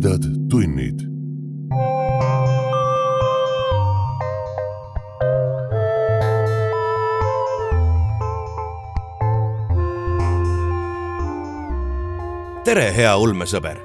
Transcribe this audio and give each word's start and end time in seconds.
tumedad 0.00 0.22
tunnid. 0.50 1.00
tere, 12.64 12.96
hea 12.96 13.16
ulmesõber. 13.16 13.76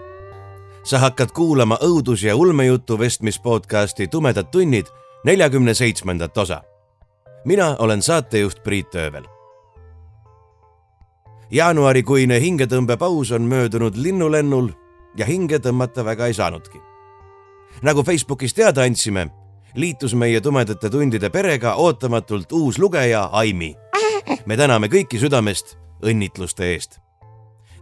sa 0.83 0.97
hakkad 0.97 1.31
kuulama 1.31 1.77
õudus- 1.81 2.23
ja 2.23 2.35
ulmejutu 2.35 2.99
vestmis 2.99 3.39
podcasti 3.39 4.07
Tumedad 4.07 4.45
tunnid 4.51 4.85
neljakümne 5.25 5.73
seitsmendat 5.73 6.37
osa. 6.37 6.61
mina 7.45 7.75
olen 7.79 8.01
saatejuht 8.01 8.63
Priit 8.63 8.95
Öövel 8.95 9.23
jaanuarikuine 11.51 12.39
hingetõmbepaus 12.39 13.31
on 13.31 13.41
möödunud 13.41 13.93
linnulennul 13.95 14.80
ja 15.17 15.25
hinge 15.25 15.59
tõmmata 15.59 16.05
väga 16.05 16.27
ei 16.27 16.33
saanudki. 16.33 16.81
nagu 17.81 18.03
Facebookis 18.03 18.53
teada 18.53 18.81
andsime, 18.81 19.29
liitus 19.75 20.15
meie 20.15 20.41
tumedate 20.41 20.89
tundide 20.89 21.29
perega 21.29 21.75
ootamatult 21.75 22.51
uus 22.51 22.79
lugeja 22.79 23.29
Aimi. 23.31 23.75
me 24.45 24.57
täname 24.57 24.87
kõiki 24.87 25.19
südamest 25.19 25.77
õnnitluste 26.03 26.63
eest. 26.73 26.99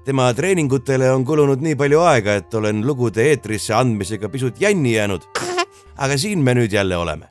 tema 0.06 0.34
treeningutele 0.34 1.12
on 1.12 1.26
kulunud 1.26 1.62
nii 1.62 1.76
palju 1.76 2.00
aega, 2.00 2.36
et 2.36 2.54
olen 2.54 2.86
lugude 2.88 3.24
eetrisse 3.24 3.74
andmisega 3.74 4.30
pisut 4.30 4.62
jänni 4.62 4.94
jäänud. 4.94 5.22
aga 5.98 6.18
siin 6.18 6.40
me 6.40 6.54
nüüd 6.54 6.72
jälle 6.72 6.98
oleme. 6.98 7.30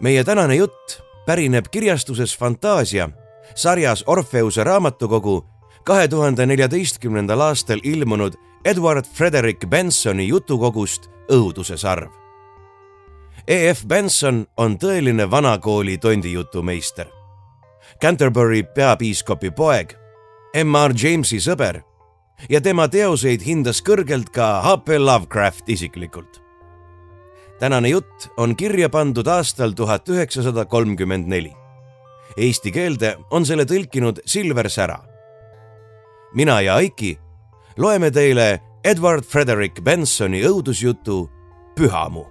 meie 0.00 0.24
tänane 0.24 0.54
jutt 0.54 1.02
pärineb 1.26 1.66
kirjastuses 1.70 2.38
Fantaasia 2.38 3.10
sarjas 3.54 4.04
Orpheuse 4.06 4.64
raamatukogu 4.64 5.44
kahe 5.84 6.08
tuhande 6.08 6.46
neljateistkümnendal 6.46 7.40
aastal 7.40 7.80
ilmunud 7.82 8.34
Edward 8.64 9.04
Frederick 9.14 9.66
Bensoni 9.66 10.28
jutukogust 10.28 11.08
Õuduse 11.30 11.76
sarv. 11.76 12.10
E.F. 13.46 13.84
Benson 13.90 14.44
on 14.56 14.76
tõeline 14.78 15.26
vanakooli 15.30 15.96
tondijutumeister. 15.98 17.08
Canterbury 18.02 18.62
peapiiskopi 18.62 19.50
poeg, 19.50 19.96
M.R. 20.62 20.94
Jamesi 20.94 21.40
sõber 21.42 21.80
ja 22.50 22.60
tema 22.62 22.86
teoseid 22.88 23.42
hindas 23.42 23.82
kõrgelt 23.82 24.30
ka 24.30 24.60
H.P. 24.62 24.98
Lovecraft 24.98 25.68
isiklikult. 25.68 26.38
tänane 27.58 27.88
jutt 27.88 28.28
on 28.36 28.56
kirja 28.56 28.88
pandud 28.88 29.26
aastal 29.26 29.74
tuhat 29.74 30.08
üheksasada 30.08 30.64
kolmkümmend 30.64 31.26
neli 31.26 31.52
Eesti 32.36 32.72
keelde 32.72 33.16
on 33.30 33.44
selle 33.46 33.64
tõlkinud 33.68 34.22
Silver 34.26 34.70
Sära. 34.70 34.98
mina 36.34 36.60
ja 36.60 36.74
Aiki 36.74 37.18
loeme 37.76 38.10
teile 38.10 38.60
Edward 38.84 39.24
Frederick 39.24 39.80
Bensoni 39.84 40.42
õudusjutu 40.44 41.24
Pühamu 41.76 42.26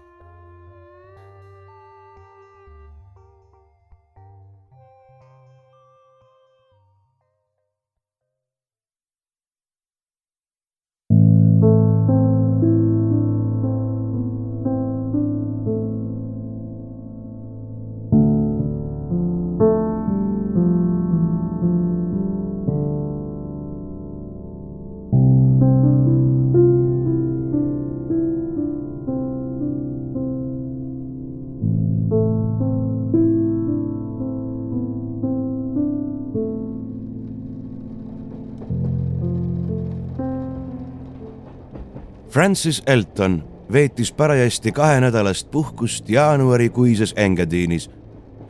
Francis 42.31 42.83
Elton 42.87 43.43
veetis 43.71 44.13
parajasti 44.13 44.71
kahenädalast 44.71 45.51
puhkust 45.51 46.09
jaanuarikuises 46.09 47.13
Engadinis, 47.17 47.89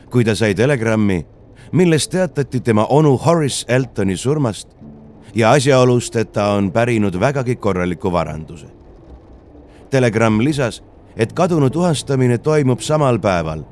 kui 0.10 0.26
ta 0.26 0.36
sai 0.36 0.56
telegrammi, 0.56 1.26
milles 1.72 2.08
teatati 2.08 2.60
tema 2.60 2.86
onu 2.86 3.18
Horace 3.18 3.66
Eltoni 3.68 4.18
surmast 4.18 4.70
ja 5.36 5.52
asjaolust, 5.52 6.16
et 6.16 6.32
ta 6.32 6.52
on 6.54 6.72
pärinud 6.72 7.20
vägagi 7.20 7.56
korraliku 7.56 8.12
varanduse. 8.12 8.68
telegramm 9.90 10.40
lisas, 10.40 10.84
et 11.16 11.34
kadunu 11.34 11.70
tuhastamine 11.70 12.38
toimub 12.38 12.80
samal 12.80 13.20
päeval 13.20 13.64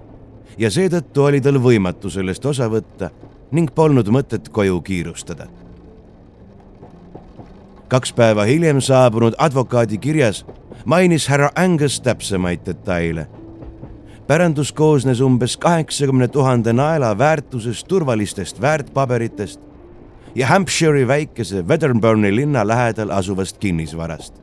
ja 0.57 0.69
seetõttu 0.69 1.23
oli 1.23 1.41
tal 1.41 1.61
võimatu 1.61 2.09
sellest 2.09 2.45
osa 2.45 2.69
võtta 2.69 3.09
ning 3.51 3.69
polnud 3.75 4.07
mõtet 4.07 4.49
koju 4.49 4.81
kiirustada 4.81 5.47
kaks 7.89 8.13
päeva 8.13 8.43
hiljem 8.43 8.81
saabunud 8.81 9.33
advokaadi 9.37 9.97
kirjas 9.97 10.45
mainis 10.85 11.27
härra 11.27 11.49
Angus 11.55 12.01
täpsemaid 12.01 12.59
detaile. 12.65 13.27
pärandus 14.27 14.73
koosnes 14.73 15.21
umbes 15.21 15.57
kaheksakümne 15.57 16.27
tuhande 16.27 16.73
naela 16.73 17.17
väärtusest 17.17 17.87
turvalistest 17.87 18.61
väärtpaberitest 18.61 19.61
ja 20.35 20.47
Hampshire'i 20.47 21.07
väikese 21.07 21.61
Wedderburni 21.67 22.35
linna 22.35 22.67
lähedal 22.67 23.09
asuvast 23.09 23.57
kinnisvarast. 23.57 24.33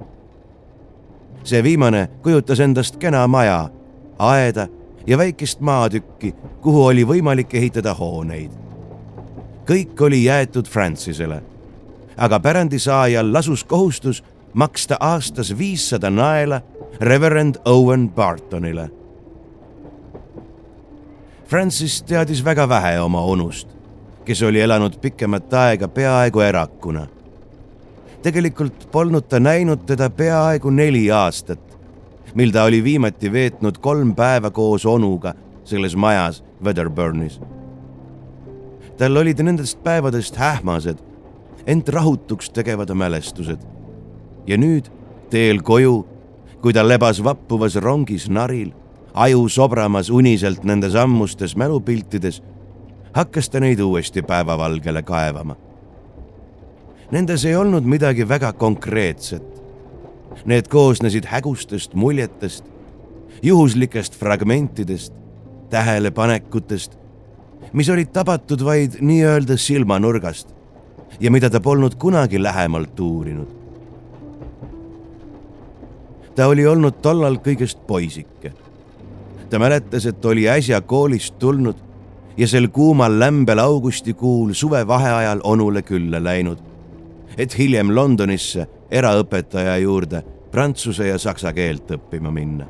see 1.44 1.62
viimane 1.62 2.08
kujutas 2.22 2.60
endast 2.60 2.96
kena 2.96 3.26
maja, 3.26 3.70
aeda 4.18 4.68
ja 5.06 5.18
väikest 5.18 5.60
maatükki, 5.60 6.34
kuhu 6.60 6.86
oli 6.86 7.04
võimalik 7.04 7.54
ehitada 7.54 7.94
hooneid. 7.94 8.50
kõik 9.66 10.00
oli 10.00 10.24
jäetud 10.24 10.66
Francisele 10.66 11.55
aga 12.16 12.40
pärandisaajal 12.40 13.32
lasus 13.32 13.64
kohustus 13.64 14.24
maksta 14.54 14.96
aastas 15.00 15.58
viissada 15.58 16.10
naela 16.10 16.60
reverend 17.00 17.54
Owen 17.64 18.10
Bartonile. 18.10 18.90
Francis 21.46 22.02
teadis 22.02 22.44
väga 22.44 22.68
vähe 22.68 23.00
oma 23.00 23.20
onust, 23.20 23.68
kes 24.24 24.42
oli 24.42 24.60
elanud 24.60 24.96
pikemat 25.00 25.54
aega 25.54 25.88
peaaegu 25.88 26.40
erakuna. 26.40 27.06
tegelikult 28.22 28.88
polnud 28.92 29.28
ta 29.28 29.40
näinud 29.40 29.84
teda 29.86 30.10
peaaegu 30.10 30.70
neli 30.70 31.10
aastat, 31.10 31.78
mil 32.34 32.50
ta 32.50 32.64
oli 32.64 32.84
viimati 32.84 33.32
veetnud 33.32 33.78
kolm 33.78 34.14
päeva 34.14 34.50
koos 34.50 34.86
onuga 34.86 35.34
selles 35.64 35.96
majas 35.96 36.44
Wedderburnis. 36.64 37.40
tal 38.98 39.16
olid 39.16 39.42
nendest 39.42 39.82
päevadest 39.84 40.36
hähmased 40.36 40.98
ent 41.66 41.88
rahutuks 41.88 42.50
tegevad 42.50 42.94
mälestused. 42.94 43.58
ja 44.46 44.56
nüüd 44.56 44.86
teel 45.30 45.58
koju, 45.62 46.06
kui 46.62 46.72
ta 46.72 46.84
lebas 46.86 47.18
vappuvas 47.24 47.74
rongis 47.82 48.28
naril, 48.30 48.70
aju 49.14 49.48
sobramas 49.48 50.10
uniselt 50.10 50.62
nendes 50.64 50.94
ammustes 50.94 51.56
mälupiltides, 51.56 52.42
hakkas 53.12 53.50
ta 53.50 53.60
neid 53.60 53.80
uuesti 53.80 54.22
päevavalgele 54.22 55.02
kaevama. 55.02 55.56
Nendes 57.10 57.44
ei 57.44 57.56
olnud 57.56 57.84
midagi 57.84 58.28
väga 58.28 58.52
konkreetset. 58.52 59.62
Need 60.44 60.68
koosnesid 60.68 61.26
hägustest 61.26 61.94
muljetest, 61.94 62.64
juhuslikest 63.42 64.14
fragmentidest, 64.14 65.14
tähelepanekutest, 65.70 66.98
mis 67.72 67.88
olid 67.90 68.12
tabatud 68.12 68.62
vaid 68.64 69.00
nii-öelda 69.00 69.56
silmanurgast 69.56 70.55
ja 71.20 71.30
mida 71.30 71.50
ta 71.50 71.60
polnud 71.60 71.94
kunagi 71.94 72.42
lähemalt 72.42 73.00
uurinud. 73.00 73.48
ta 76.34 76.46
oli 76.46 76.66
olnud 76.66 77.00
tollal 77.02 77.38
kõigest 77.40 77.78
poisike. 77.86 78.52
ta 79.50 79.58
mäletas, 79.58 80.06
et 80.06 80.24
oli 80.24 80.48
äsja 80.48 80.80
koolist 80.80 81.38
tulnud 81.38 81.76
ja 82.36 82.48
sel 82.48 82.68
kuumal 82.68 83.18
lämbel 83.18 83.58
augustikuul 83.58 84.52
suvevaheajal 84.52 85.40
onule 85.44 85.82
külla 85.82 86.24
läinud, 86.24 86.58
et 87.38 87.58
hiljem 87.58 87.94
Londonisse 87.94 88.66
eraõpetaja 88.90 89.76
juurde 89.78 90.22
prantsuse 90.50 91.08
ja 91.08 91.18
saksa 91.18 91.52
keelt 91.52 91.90
õppima 91.90 92.30
minna. 92.30 92.66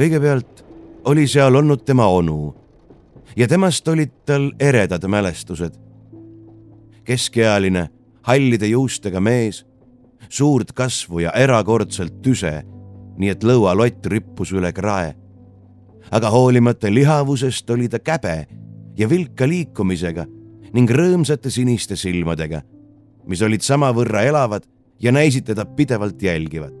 kõigepealt 0.00 0.64
oli 1.04 1.26
seal 1.28 1.54
olnud 1.54 1.84
tema 1.84 2.06
onu 2.06 2.54
ja 3.36 3.48
temast 3.48 3.88
olid 3.88 4.12
tal 4.26 4.52
eredad 4.60 5.06
mälestused. 5.08 5.74
keskealine, 7.04 7.88
hallide 8.22 8.66
juustega 8.66 9.20
mees, 9.20 9.66
suurt 10.28 10.72
kasvu 10.72 11.18
ja 11.18 11.32
erakordselt 11.34 12.20
tüse, 12.22 12.62
nii 13.18 13.32
et 13.32 13.44
lõualott 13.44 14.06
rippus 14.06 14.52
üle 14.52 14.72
krae. 14.72 15.14
aga 16.10 16.30
hoolimata 16.30 16.90
lihavusest 16.90 17.70
oli 17.70 17.88
ta 17.88 17.98
käbe 17.98 18.46
ja 18.96 19.08
vilka 19.08 19.48
liikumisega 19.48 20.26
ning 20.72 20.90
rõõmsate 20.90 21.50
siniste 21.50 21.96
silmadega, 21.96 22.62
mis 23.26 23.42
olid 23.42 23.62
samavõrra 23.62 24.22
elavad 24.22 24.66
ja 25.00 25.12
näisid 25.12 25.44
teda 25.44 25.64
pidevalt 25.64 26.22
jälgivat. 26.22 26.74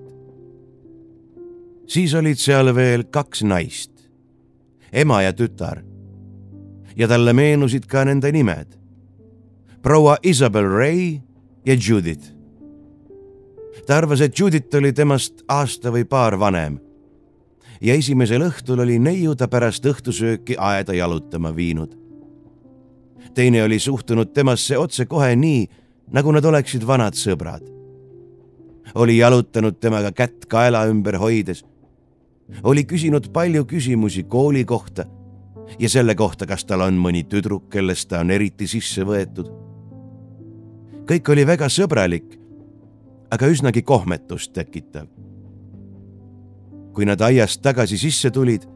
siis 1.86 2.14
olid 2.14 2.38
seal 2.38 2.74
veel 2.74 3.04
kaks 3.04 3.42
naist, 3.42 3.90
ema 4.92 5.22
ja 5.22 5.32
tütar. 5.32 5.89
Ja 7.00 7.08
talle 7.08 7.32
meenusid 7.32 7.86
ka 7.88 8.04
nende 8.04 8.28
nimed, 8.32 8.76
proua 9.82 10.18
Isabel 10.22 10.68
Ray 10.68 11.20
ja 11.64 11.74
Judith. 11.88 12.34
ta 13.86 13.96
arvas, 13.96 14.20
et 14.20 14.38
Judith 14.38 14.76
oli 14.76 14.92
temast 14.92 15.40
aasta 15.48 15.90
või 15.90 16.04
paar 16.04 16.36
vanem 16.38 16.76
ja 17.80 17.94
esimesel 17.96 18.44
õhtul 18.44 18.82
oli 18.84 18.98
neiu 19.00 19.32
ta 19.34 19.48
pärast 19.48 19.86
õhtusööki 19.88 20.58
aeda 20.58 20.92
jalutama 20.92 21.54
viinud. 21.56 21.96
teine 23.34 23.62
oli 23.64 23.78
suhtunud 23.78 24.34
temasse 24.34 24.78
otsekohe 24.78 25.36
nii, 25.36 25.68
nagu 26.12 26.32
nad 26.32 26.44
oleksid 26.44 26.84
vanad 26.86 27.14
sõbrad. 27.14 27.64
oli 28.94 29.16
jalutanud 29.16 29.80
temaga 29.80 30.12
kätt 30.12 30.44
kaela 30.46 30.84
ümber 30.86 31.16
hoides. 31.16 31.64
oli 32.62 32.84
küsinud 32.84 33.32
palju 33.32 33.64
küsimusi 33.64 34.22
kooli 34.22 34.64
kohta 34.64 35.06
ja 35.78 35.88
selle 35.88 36.14
kohta, 36.14 36.46
kas 36.46 36.64
tal 36.64 36.80
on 36.80 36.98
mõni 36.98 37.24
tüdruk, 37.24 37.68
kellest 37.70 38.08
ta 38.08 38.20
on 38.20 38.30
eriti 38.30 38.66
sisse 38.66 39.04
võetud. 39.04 39.50
kõik 41.10 41.28
oli 41.28 41.46
väga 41.46 41.68
sõbralik, 41.68 42.38
aga 43.30 43.46
üsnagi 43.46 43.82
kohmetust 43.82 44.52
tekitav 44.52 45.08
kui 46.94 47.06
nad 47.06 47.20
aiast 47.22 47.62
tagasi 47.62 47.98
sisse 47.98 48.30
tulid, 48.34 48.66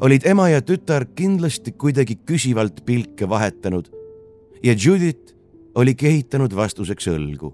olid 0.00 0.24
ema 0.28 0.48
ja 0.50 0.62
tütar 0.64 1.06
kindlasti 1.16 1.72
kuidagi 1.78 2.18
küsivalt 2.26 2.82
pilke 2.86 3.28
vahetanud 3.28 3.86
ja 4.64 4.74
Judith 4.74 5.34
oli 5.76 5.94
kehitanud 5.94 6.54
vastuseks 6.56 7.08
õlgu. 7.12 7.52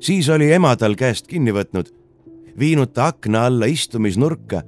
siis 0.00 0.28
oli 0.32 0.52
ema 0.52 0.76
tal 0.80 0.94
käest 0.96 1.26
kinni 1.28 1.52
võtnud, 1.52 1.90
viinud 2.58 2.92
ta 2.94 3.10
akna 3.12 3.44
alla 3.48 3.66
istumisnurka 3.68 4.62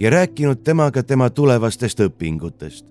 ja 0.00 0.10
rääkinud 0.10 0.62
temaga 0.64 1.02
tema 1.02 1.30
tulevastest 1.30 2.00
õpingutest. 2.00 2.86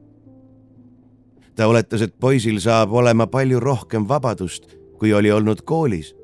ta 1.56 1.68
oletas, 1.68 2.02
et 2.02 2.20
poisil 2.20 2.60
saab 2.60 2.94
olema 2.94 3.28
palju 3.28 3.60
rohkem 3.60 4.08
vabadust, 4.08 4.78
kui 5.00 5.14
oli 5.14 5.32
olnud 5.32 5.62
koolis 5.62 6.16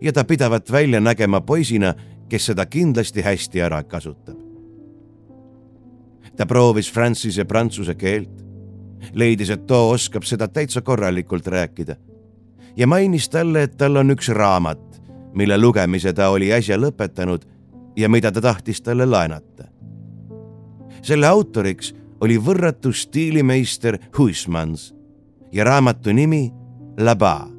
ja 0.00 0.12
ta 0.12 0.24
pidavat 0.24 0.72
välja 0.72 1.00
nägema 1.00 1.40
poisina, 1.40 1.94
kes 2.28 2.46
seda 2.46 2.66
kindlasti 2.66 3.22
hästi 3.22 3.60
ära 3.60 3.82
kasutab. 3.82 4.36
ta 6.36 6.46
proovis 6.46 6.92
prantsuse 6.92 7.44
prantsuse 7.44 7.94
keelt, 7.94 8.44
leidis, 9.12 9.50
et 9.50 9.66
too 9.66 9.90
oskab 9.90 10.22
seda 10.22 10.48
täitsa 10.48 10.80
korralikult 10.82 11.46
rääkida 11.46 11.96
ja 12.76 12.86
mainis 12.86 13.28
talle, 13.28 13.62
et 13.62 13.76
tal 13.76 13.96
on 13.96 14.10
üks 14.10 14.28
raamat, 14.28 15.02
mille 15.34 15.58
lugemise 15.58 16.12
ta 16.12 16.28
oli 16.28 16.52
äsja 16.52 16.76
lõpetanud 16.76 17.51
ja 17.96 18.08
mida 18.08 18.32
ta 18.32 18.40
tahtis 18.40 18.82
talle 18.82 19.06
laenata. 19.06 19.64
selle 21.02 21.26
autoriks 21.26 21.94
oli 22.20 22.38
võrratu 22.38 22.92
stiilimeister 22.92 23.98
Huismans 24.18 24.94
ja 25.52 25.64
raamatu 25.64 26.12
nimi 26.12 26.52
Laba 26.98 27.52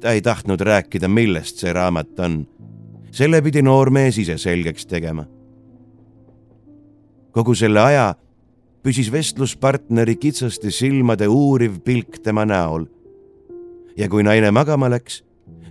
ta 0.00 0.10
ei 0.10 0.22
tahtnud 0.22 0.60
rääkida, 0.60 1.08
millest 1.08 1.60
see 1.60 1.72
raamat 1.72 2.20
on. 2.20 2.46
selle 3.10 3.42
pidi 3.42 3.62
noormees 3.62 4.18
ise 4.18 4.38
selgeks 4.38 4.86
tegema. 4.86 5.24
kogu 7.30 7.54
selle 7.54 7.80
aja 7.80 8.14
püsis 8.82 9.12
vestluspartneri 9.12 10.16
kitsaste 10.16 10.70
silmade 10.70 11.28
uuriv 11.28 11.80
pilk 11.84 12.18
tema 12.22 12.44
näol. 12.44 12.84
ja 13.96 14.08
kui 14.08 14.22
naine 14.22 14.50
magama 14.50 14.90
läks, 14.90 15.24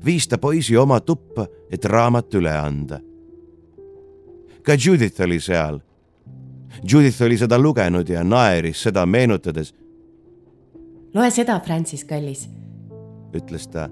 viis 0.05 0.27
ta 0.27 0.37
poisi 0.37 0.77
oma 0.77 0.99
tuppa, 0.99 1.47
et 1.71 1.85
raamat 1.85 2.33
üle 2.33 2.53
anda. 2.53 2.99
Ka 4.63 4.75
Judith 4.85 5.21
oli 5.21 5.39
seal. 5.39 5.79
Judith 6.83 7.21
oli 7.21 7.37
seda 7.37 7.57
lugenud 7.57 8.09
ja 8.09 8.23
naeris 8.23 8.83
seda 8.83 9.05
meenutades. 9.05 9.73
loe 11.13 11.31
seda, 11.31 11.59
Francis, 11.59 12.05
kallis, 12.05 12.47
ütles 13.33 13.67
ta 13.67 13.89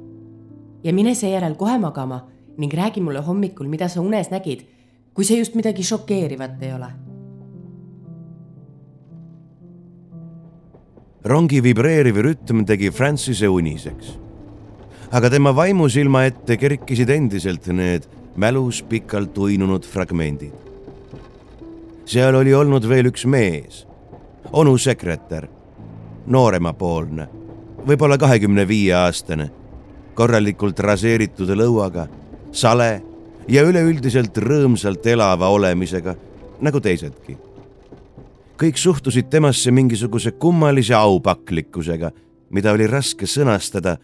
ja 0.84 0.94
mine 0.94 1.16
seejärel 1.16 1.56
kohe 1.56 1.78
magama 1.78 2.22
ning 2.58 2.74
räägi 2.74 3.02
mulle 3.02 3.20
hommikul, 3.22 3.68
mida 3.68 3.88
sa 3.90 4.02
unes 4.02 4.32
nägid, 4.32 4.64
kui 5.14 5.26
see 5.26 5.38
just 5.38 5.56
midagi 5.56 5.84
šokeerivat 5.84 6.62
ei 6.62 6.74
ole. 6.74 6.90
rongi 11.28 11.60
vibreeriv 11.64 12.16
rütm 12.24 12.64
tegi 12.66 12.92
Francise 12.92 13.50
uniseks. 13.50 14.18
aga 15.12 15.30
tema 15.30 15.56
vaimusilma 15.56 16.24
ette 16.24 16.58
kerkisid 16.58 17.10
endiselt 17.10 17.68
need 17.68 18.08
mälus 18.38 18.84
pikalt 18.84 19.38
uinunud 19.38 19.86
fragmendid. 19.86 20.54
seal 22.06 22.36
oli 22.36 22.54
olnud 22.54 22.88
veel 22.88 23.10
üks 23.12 23.26
mees, 23.26 23.86
onu 24.52 24.78
sekretär, 24.78 25.48
nooremapoolne, 26.28 27.28
võib-olla 27.88 28.18
kahekümne 28.18 28.68
viie 28.68 28.94
aastane 28.96 29.50
korralikult 30.18 30.80
raseeritud 30.80 31.52
lõuaga, 31.54 32.08
sale 32.52 33.04
ja 33.48 33.64
üleüldiselt 33.68 34.38
rõõmsalt 34.42 35.06
elava 35.14 35.50
olemisega, 35.54 36.16
nagu 36.62 36.82
teisedki. 36.82 37.38
kõik 38.58 38.78
suhtusid 38.82 39.30
temasse 39.30 39.72
mingisuguse 39.72 40.32
kummalise 40.32 40.96
aupaklikkusega, 40.98 42.10
mida 42.50 42.72
oli 42.74 42.88
raske 42.88 43.26
sõnastada, 43.30 43.98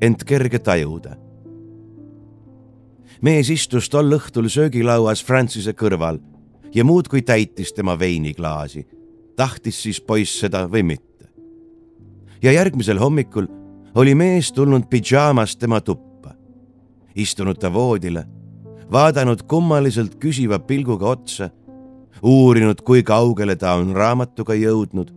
ent 0.00 0.24
kerge 0.24 0.58
tajuda. 0.58 1.16
Mees 3.22 3.50
istus 3.50 3.88
tol 3.88 4.12
õhtul 4.16 4.48
söögilauas 4.48 5.24
Francis'e 5.24 5.74
kõrval 5.76 6.20
ja 6.74 6.84
muudkui 6.84 7.22
täitis 7.22 7.72
tema 7.72 7.98
veiniklaasi, 7.98 8.86
tahtis 9.36 9.82
siis 9.82 10.00
poiss 10.00 10.40
seda 10.40 10.66
või 10.68 10.82
mitte. 10.82 11.28
ja 12.42 12.52
järgmisel 12.52 12.98
hommikul 12.98 13.46
oli 13.94 14.14
mees 14.14 14.52
tulnud 14.52 14.88
pidžaamas 14.88 15.56
tema 15.56 15.80
tuppa, 15.80 16.34
istunud 17.14 17.58
ta 17.58 17.72
voodile, 17.72 18.24
vaadanud 18.92 19.42
kummaliselt 19.42 20.16
küsiva 20.18 20.58
pilguga 20.58 21.06
otsa, 21.06 21.50
uurinud, 22.22 22.82
kui 22.82 23.02
kaugele 23.02 23.56
ta 23.56 23.74
on 23.74 23.94
raamatuga 23.96 24.54
jõudnud 24.54 25.12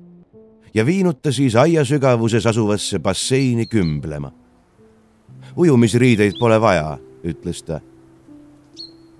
ja 0.73 0.85
viinud 0.85 1.21
ta 1.21 1.31
siis 1.31 1.55
aia 1.55 1.85
sügavuses 1.85 2.45
asuvasse 2.45 2.99
basseini 2.99 3.65
kümblema. 3.65 4.31
ujumisriideid 5.55 6.33
pole 6.39 6.61
vaja, 6.61 6.97
ütles 7.23 7.63
ta. 7.63 7.79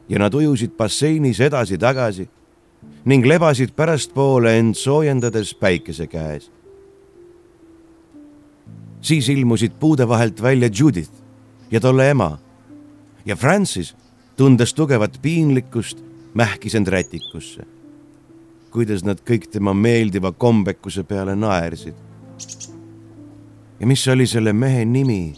Ja 0.10 0.20
nad 0.20 0.34
ujusid 0.34 0.72
basseinis 0.78 1.40
edasi-tagasi 1.40 2.30
ning 3.06 3.26
lebasid 3.26 3.72
pärastpoole 3.76 4.58
end 4.60 4.76
soojendades 4.76 5.56
päikese 5.56 6.08
käes 6.08 6.52
siis 9.04 9.30
ilmusid 9.30 9.72
puude 9.80 10.08
vahelt 10.08 10.42
välja 10.42 10.70
Judith 10.80 11.12
ja 11.72 11.80
tolle 11.80 12.10
ema. 12.10 12.38
ja 13.26 13.36
Francis, 13.36 13.96
tundes 14.36 14.74
tugevat 14.74 15.20
piinlikkust, 15.22 16.04
mähkis 16.34 16.76
end 16.76 16.88
rätikusse. 16.88 17.64
kuidas 18.72 19.04
nad 19.04 19.20
kõik 19.22 19.48
tema 19.52 19.74
meeldiva 19.74 20.32
kombekuse 20.32 21.04
peale 21.04 21.36
naersid. 21.36 21.94
ja 23.80 23.88
mis 23.88 24.08
oli 24.08 24.28
selle 24.28 24.54
mehe 24.54 24.86
nimi? 24.86 25.34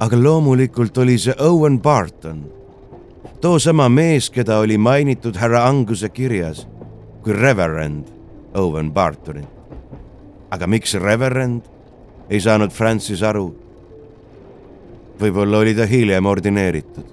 Aga 0.00 0.22
loomulikult 0.22 0.98
oli 0.98 1.18
see 1.18 1.34
Owen 1.38 1.80
Barton, 1.80 2.44
toosama 3.40 3.88
mees, 3.88 4.30
keda 4.30 4.58
oli 4.58 4.78
mainitud 4.78 5.36
härra 5.36 5.66
Anguse 5.68 6.08
kirjas 6.08 6.66
kui 7.22 7.32
reverend 7.32 8.08
Owen 8.54 8.92
Bartonit 8.92 9.54
aga 10.54 10.66
miks 10.66 10.94
reverend? 10.94 11.62
ei 12.30 12.40
saanud 12.40 12.72
Francis 12.72 13.22
aru. 13.22 13.50
võib-olla 15.20 15.58
oli 15.60 15.74
ta 15.76 15.84
hiljem 15.86 16.26
ordineeritud. 16.26 17.10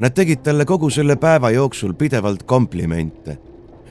Nad 0.00 0.14
tegid 0.14 0.44
talle 0.44 0.64
kogu 0.64 0.90
selle 0.90 1.16
päeva 1.20 1.50
jooksul 1.50 1.96
pidevalt 1.98 2.44
komplimente 2.46 3.36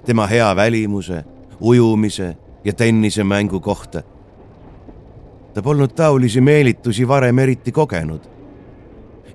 tema 0.06 0.28
hea 0.30 0.48
välimuse, 0.56 1.24
ujumise 1.60 2.36
ja 2.64 2.74
tennisemängu 2.74 3.60
kohta. 3.60 4.04
Ta 5.56 5.64
polnud 5.64 5.96
taolisi 5.96 6.42
meelitusi 6.42 7.08
varem 7.08 7.40
eriti 7.40 7.72
kogenud. 7.72 8.28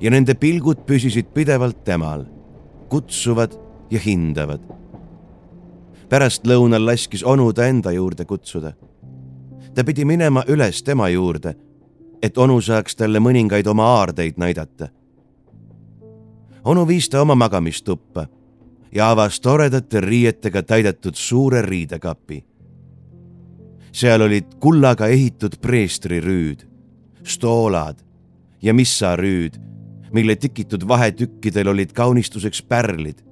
ja 0.00 0.10
nende 0.10 0.34
pilgud 0.34 0.84
püsisid 0.86 1.32
pidevalt 1.34 1.84
temal, 1.84 2.24
kutsuvad 2.88 3.56
ja 3.90 4.00
hindavad 4.00 4.60
pärastlõunal 6.10 6.86
laskis 6.86 7.22
onu 7.24 7.52
ta 7.54 7.66
enda 7.70 7.92
juurde 7.94 8.24
kutsuda. 8.24 8.72
ta 9.74 9.84
pidi 9.84 10.04
minema 10.04 10.42
üles 10.48 10.82
tema 10.82 11.08
juurde, 11.08 11.54
et 12.22 12.38
onu 12.38 12.60
saaks 12.60 12.96
talle 12.96 13.18
mõningaid 13.18 13.66
oma 13.66 13.84
aardeid 13.84 14.34
näidata. 14.36 14.88
onu 16.64 16.86
viis 16.88 17.08
ta 17.08 17.22
oma 17.22 17.34
magamistuppa 17.34 18.26
ja 18.92 19.10
avas 19.10 19.40
toredate 19.40 20.00
riietega 20.00 20.62
täidetud 20.62 21.14
suure 21.14 21.62
riidekapi. 21.62 22.44
Seal 23.92 24.22
olid 24.22 24.56
kullaga 24.60 25.08
ehitud 25.10 25.58
preestrirüüd, 25.62 26.66
stoolad 27.24 27.98
ja 28.62 28.74
missarüüd, 28.74 29.58
mille 30.12 30.36
tikitud 30.36 30.86
vahetükkidel 30.88 31.68
olid 31.68 31.92
kaunistuseks 31.94 32.62
pärlid 32.62 33.22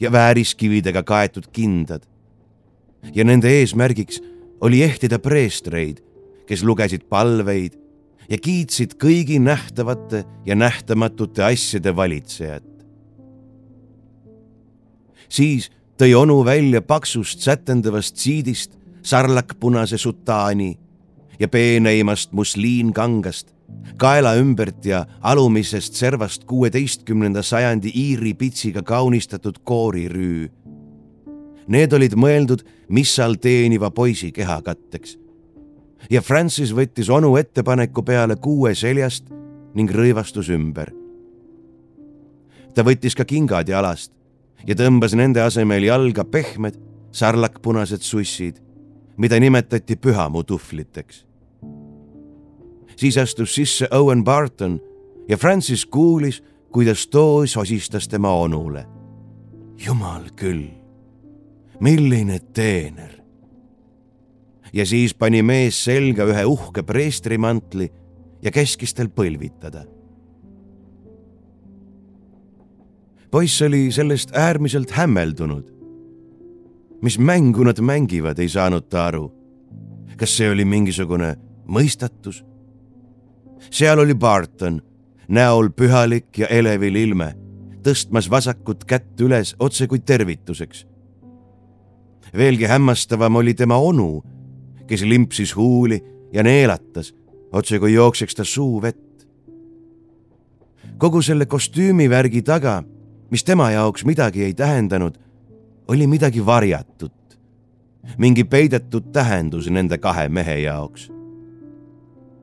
ja 0.00 0.12
vääriskividega 0.12 1.02
kaetud 1.02 1.50
kindad. 1.52 2.02
ja 3.14 3.24
nende 3.24 3.50
eesmärgiks 3.50 4.20
oli 4.60 4.82
ehtida 4.82 5.18
preestreid, 5.18 5.98
kes 6.46 6.62
lugesid 6.62 7.08
palveid 7.10 7.74
ja 8.30 8.38
kiitsid 8.38 8.94
kõigi 8.94 9.40
nähtavate 9.42 10.24
ja 10.46 10.54
nähtamatute 10.54 11.44
asjade 11.44 11.96
valitsejat. 11.96 12.64
siis 15.28 15.70
tõi 15.98 16.14
onu 16.14 16.44
välja 16.44 16.82
paksust 16.82 17.40
sätendavast 17.40 18.16
siidist 18.16 18.81
sarlakpunase 19.02 19.98
sutaani 19.98 20.78
ja 21.38 21.48
peeneimast 21.48 22.32
musliinkangast, 22.32 23.54
kaela 23.96 24.34
ümbert 24.34 24.84
ja 24.84 25.06
alumisest 25.20 25.94
servast 25.94 26.44
kuueteistkümnenda 26.44 27.42
sajandi 27.42 27.90
Iiri 27.94 28.34
pitsiga 28.34 28.82
kaunistatud 28.82 29.58
koorirüü. 29.64 30.48
Need 31.68 31.92
olid 31.92 32.14
mõeldud 32.18 32.64
missal 32.88 33.34
teeniva 33.34 33.90
poisi 33.90 34.32
kehakatteks. 34.32 35.18
ja 36.10 36.20
Francis 36.20 36.72
võttis 36.74 37.10
onu 37.10 37.36
ettepaneku 37.36 38.02
peale 38.02 38.36
kuue 38.36 38.74
seljast 38.74 39.24
ning 39.74 39.90
rõivastus 39.90 40.50
ümber. 40.50 40.92
ta 42.74 42.82
võttis 42.82 43.14
ka 43.14 43.24
kingad 43.24 43.68
jalast 43.68 44.12
ja 44.66 44.74
tõmbas 44.74 45.14
nende 45.14 45.40
asemel 45.40 45.84
jalga 45.84 46.24
pehmed 46.24 46.78
sarlakpunased 47.12 48.02
sussid 48.02 48.60
mida 49.16 49.40
nimetati 49.40 49.96
pühamu 49.96 50.44
tuhvliteks. 50.44 51.26
siis 52.96 53.18
astus 53.18 53.54
sisse 53.54 53.88
Owen 53.90 54.24
Barton 54.24 54.80
ja 55.28 55.36
Francis 55.36 55.86
kuulis, 55.86 56.42
kuidas 56.72 57.08
too 57.08 57.46
sosistas 57.46 58.08
tema 58.08 58.32
onule. 58.32 58.86
jumal 59.86 60.22
küll, 60.36 60.68
milline 61.80 62.38
teener. 62.38 63.22
ja 64.72 64.86
siis 64.86 65.14
pani 65.14 65.42
mees 65.42 65.84
selga 65.84 66.24
ühe 66.24 66.44
uhke 66.44 66.82
preestrimantli 66.82 67.92
ja 68.42 68.50
käskis 68.50 68.94
tal 68.94 69.08
põlvitada. 69.08 69.84
poiss 73.30 73.62
oli 73.62 73.92
sellest 73.92 74.36
äärmiselt 74.36 74.90
hämmeldunud 74.90 75.71
mis 77.02 77.18
mängu 77.18 77.64
nad 77.64 77.80
mängivad, 77.80 78.38
ei 78.38 78.48
saanud 78.48 78.88
ta 78.88 79.06
aru. 79.06 79.32
kas 80.16 80.36
see 80.36 80.50
oli 80.50 80.64
mingisugune 80.64 81.34
mõistatus? 81.66 82.44
seal 83.70 83.98
oli 83.98 84.14
Barton, 84.14 84.80
näol 85.28 85.70
pühalik 85.74 86.38
ja 86.38 86.46
elevil 86.46 86.96
ilme, 86.96 87.32
tõstmas 87.82 88.30
vasakut 88.30 88.84
kätt 88.84 89.20
üles 89.20 89.54
otse 89.58 89.86
kui 89.86 89.98
tervituseks. 89.98 90.86
veelgi 92.34 92.64
hämmastavam 92.64 93.36
oli 93.36 93.54
tema 93.54 93.76
onu, 93.76 94.22
kes 94.86 95.02
limpsis 95.02 95.56
huuli 95.56 96.00
ja 96.32 96.42
neelatas, 96.42 97.14
otse 97.52 97.78
kui 97.78 97.92
jookseks 97.92 98.34
ta 98.34 98.44
suu 98.44 98.82
vett. 98.82 99.26
kogu 100.98 101.22
selle 101.22 101.46
kostüümivärgi 101.46 102.42
taga, 102.42 102.82
mis 103.30 103.44
tema 103.44 103.70
jaoks 103.70 104.04
midagi 104.04 104.44
ei 104.44 104.54
tähendanud 104.54 105.18
oli 105.88 106.06
midagi 106.06 106.46
varjatut, 106.46 107.38
mingi 108.18 108.44
peidetud 108.44 109.12
tähendus 109.12 109.70
nende 109.70 109.98
kahe 109.98 110.28
mehe 110.28 110.58
jaoks. 110.58 111.10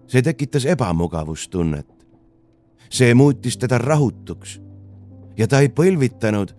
see 0.07 0.21
tekitas 0.21 0.65
ebamugavustunnet. 0.65 2.07
see 2.89 3.13
muutis 3.13 3.57
teda 3.57 3.77
rahutuks 3.77 4.61
ja 5.37 5.47
ta 5.47 5.59
ei 5.59 5.69
põlvitanud, 5.69 6.55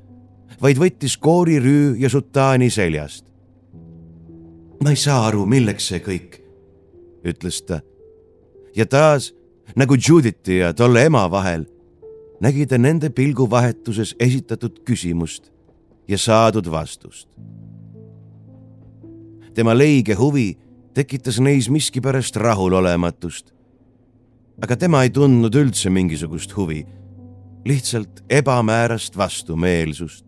vaid 0.63 0.79
võttis 0.79 1.17
koorirüü 1.19 1.97
ja 1.99 2.09
sutaani 2.09 2.71
seljast. 2.71 3.25
ma 4.85 4.91
ei 4.91 4.97
saa 4.97 5.27
aru, 5.27 5.47
milleks 5.47 5.89
see 5.89 5.99
kõik, 5.99 6.41
ütles 7.25 7.63
ta. 7.63 7.81
ja 8.77 8.87
taas 8.87 9.35
nagu 9.77 9.95
Juditi 10.09 10.57
ja 10.57 10.73
tolle 10.75 11.05
ema 11.05 11.31
vahel 11.31 11.67
nägi 12.41 12.67
ta 12.67 12.79
nende 12.79 13.11
pilguvahetuses 13.11 14.15
esitatud 14.19 14.81
küsimust 14.85 15.53
ja 16.11 16.19
saadud 16.19 16.71
vastust. 16.71 17.29
tema 19.55 19.79
leige 19.79 20.15
huvi 20.15 20.59
tekitas 20.95 21.41
neis 21.41 21.71
miskipärast 21.71 22.37
rahulolematust. 22.37 23.53
aga 24.63 24.77
tema 24.77 25.03
ei 25.03 25.11
tundnud 25.11 25.55
üldse 25.55 25.91
mingisugust 25.91 26.57
huvi, 26.57 26.87
lihtsalt 27.65 28.25
ebamäärast 28.31 29.17
vastumeelsust. 29.17 30.27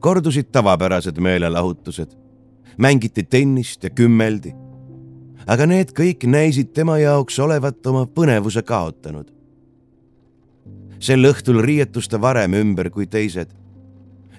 kordusid 0.00 0.50
tavapärased 0.52 1.18
meelelahutused, 1.18 2.10
mängiti 2.78 3.22
tennist 3.22 3.84
ja 3.84 3.90
kümmeldi. 3.90 4.54
aga 5.46 5.66
need 5.66 5.94
kõik 5.94 6.26
näisid 6.26 6.74
tema 6.74 6.98
jaoks 6.98 7.38
olevat 7.38 7.86
oma 7.86 8.06
põnevuse 8.06 8.62
kaotanud 8.62 9.41
sel 11.02 11.26
õhtul 11.26 11.60
riietus 11.64 12.08
ta 12.08 12.20
varem 12.22 12.54
ümber 12.54 12.90
kui 12.94 13.08
teised 13.10 13.50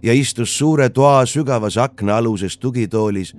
ja 0.03 0.13
istus 0.13 0.57
suure 0.57 0.89
toa 0.89 1.25
sügavas 1.25 1.77
aknaaluses 1.79 2.57
tugitoolis, 2.57 3.33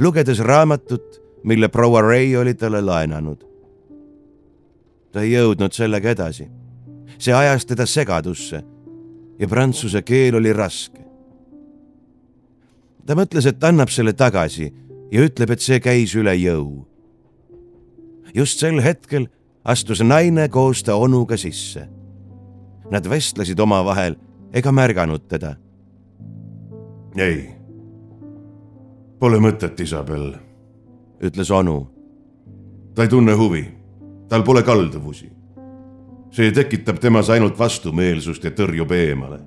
lugedes 0.00 0.40
raamatut, 0.40 1.20
mille 1.44 1.68
proua 1.68 2.02
Ray 2.02 2.36
oli 2.36 2.54
talle 2.54 2.80
laenanud. 2.80 3.44
ta 5.12 5.20
ei 5.20 5.32
jõudnud 5.32 5.72
sellega 5.72 6.10
edasi. 6.10 6.48
see 7.18 7.34
ajas 7.34 7.66
teda 7.66 7.86
segadusse 7.86 8.62
ja 9.38 9.48
prantsuse 9.48 10.02
keel 10.02 10.34
oli 10.34 10.52
raske. 10.52 11.04
ta 13.06 13.14
mõtles, 13.14 13.46
et 13.46 13.64
annab 13.64 13.88
selle 13.88 14.12
tagasi 14.12 14.72
ja 15.12 15.24
ütleb, 15.24 15.50
et 15.50 15.60
see 15.60 15.80
käis 15.80 16.14
üle 16.14 16.34
jõu. 16.36 16.84
just 18.34 18.58
sel 18.58 18.80
hetkel 18.80 19.28
astus 19.64 20.00
naine 20.00 20.48
koos 20.48 20.82
ta 20.82 20.96
onuga 20.96 21.36
sisse 21.36 21.97
Nad 22.90 23.04
vestlesid 23.10 23.60
omavahel 23.60 24.16
ega 24.52 24.72
märganud 24.72 25.28
teda. 25.28 25.56
ei, 27.18 27.48
pole 29.18 29.40
mõtet, 29.42 29.80
Isabel, 29.80 30.32
ütles 31.20 31.50
onu. 31.50 31.88
ta 32.94 33.02
ei 33.02 33.08
tunne 33.08 33.34
huvi, 33.34 33.64
tal 34.28 34.42
pole 34.42 34.62
kalduvusi. 34.62 35.28
see 36.30 36.52
tekitab 36.52 36.98
temas 36.98 37.30
ainult 37.30 37.58
vastumeelsust 37.58 38.44
ja 38.44 38.50
tõrjub 38.50 38.92
eemale. 38.92 39.40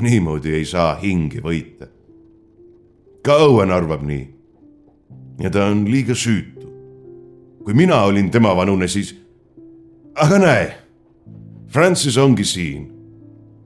niimoodi 0.00 0.54
ei 0.54 0.64
saa 0.64 0.94
hingi 1.00 1.40
võita. 1.40 1.88
ka 3.22 3.36
Owen 3.36 3.70
arvab 3.70 4.02
nii. 4.02 4.28
ja 5.38 5.50
ta 5.50 5.64
on 5.64 5.84
liiga 5.88 6.14
süütu. 6.14 6.68
kui 7.64 7.74
mina 7.74 8.02
olin 8.02 8.30
tema 8.30 8.56
vanune, 8.56 8.88
siis, 8.88 9.16
aga 10.14 10.38
näe 10.38 10.79
Francis 11.70 12.18
ongi 12.18 12.44
siin. 12.44 12.92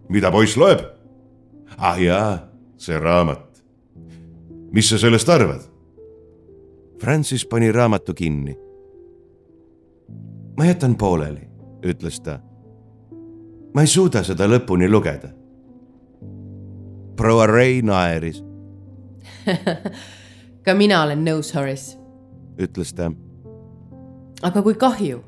mida 0.09 0.31
poiss 0.31 0.57
loeb? 0.57 0.81
ah 1.79 1.97
jaa, 2.01 2.39
see 2.77 2.99
raamat. 2.99 3.63
mis 4.73 4.89
sa 4.89 4.99
sellest 4.99 5.29
arvad? 5.29 5.61
Francis 7.01 7.47
pani 7.47 7.73
raamatu 7.73 8.15
kinni. 8.15 8.57
ma 10.57 10.67
jätan 10.67 10.97
pooleli, 10.97 11.49
ütles 11.83 12.21
ta. 12.21 12.41
ma 13.75 13.81
ei 13.81 13.87
suuda 13.87 14.23
seda 14.23 14.47
lõpuni 14.47 14.89
lugeda. 14.91 15.33
proua 17.17 17.47
Ray 17.47 17.83
naeris 17.83 18.45
ka 20.65 20.75
mina 20.75 21.03
olen 21.03 21.25
nõus, 21.25 21.55
Horace, 21.57 21.97
ütles 22.59 22.93
ta. 22.93 23.13
aga 24.43 24.63
kui 24.63 24.75
kahju 24.75 25.25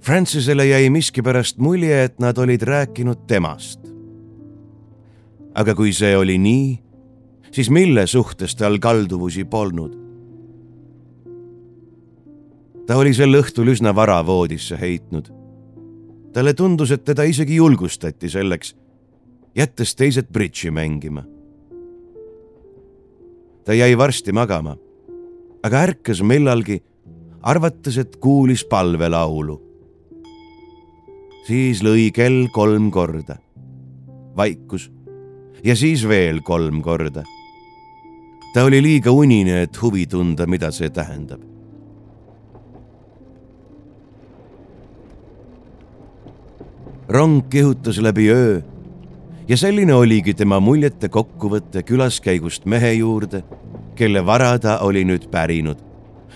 Francisele 0.00 0.66
jäi 0.66 0.90
miskipärast 0.90 1.58
mulje, 1.58 2.04
et 2.04 2.18
nad 2.18 2.38
olid 2.38 2.62
rääkinud 2.62 3.26
temast. 3.26 3.80
aga 5.54 5.74
kui 5.74 5.90
see 5.92 6.16
oli 6.16 6.36
nii, 6.38 6.78
siis 7.50 7.70
mille 7.70 8.06
suhtes 8.06 8.54
tal 8.56 8.78
kalduvusi 8.78 9.44
polnud? 9.44 9.96
ta 12.86 12.96
oli 12.96 13.10
sel 13.14 13.34
õhtul 13.34 13.74
üsna 13.74 13.94
vara 13.94 14.20
voodisse 14.26 14.78
heitnud. 14.80 15.28
talle 16.32 16.54
tundus, 16.54 16.90
et 16.90 17.04
teda 17.04 17.22
isegi 17.22 17.56
julgustati 17.56 18.30
selleks, 18.30 18.76
jättes 19.54 19.94
teised 19.94 20.30
bridži 20.32 20.70
mängima. 20.70 21.24
ta 23.64 23.74
jäi 23.74 23.98
varsti 23.98 24.32
magama, 24.32 24.76
aga 25.62 25.80
ärkas 25.80 26.22
millalgi, 26.22 26.82
arvates, 27.42 27.98
et 27.98 28.16
kuulis 28.16 28.64
palvelaulu 28.64 29.67
siis 31.48 31.80
lõi 31.80 32.10
kell 32.12 32.48
kolm 32.52 32.90
korda. 32.92 33.38
vaikus 34.36 34.90
ja 35.64 35.74
siis 35.76 36.04
veel 36.08 36.42
kolm 36.44 36.82
korda. 36.82 37.22
ta 38.54 38.64
oli 38.64 38.82
liiga 38.82 39.10
unine, 39.10 39.62
et 39.62 39.82
huvi 39.82 40.06
tunda, 40.06 40.46
mida 40.46 40.70
see 40.70 40.90
tähendab. 40.90 41.40
rong 47.08 47.48
kihutas 47.48 47.98
läbi 47.98 48.28
öö 48.30 48.60
ja 49.48 49.56
selline 49.56 49.94
oligi 49.94 50.34
tema 50.34 50.60
muljete 50.60 51.08
kokkuvõte 51.08 51.82
külaskäigust 51.82 52.66
mehe 52.66 52.92
juurde, 52.92 53.42
kelle 53.96 54.26
vara 54.26 54.58
ta 54.58 54.78
oli 54.84 55.04
nüüd 55.04 55.30
pärinud, 55.32 55.80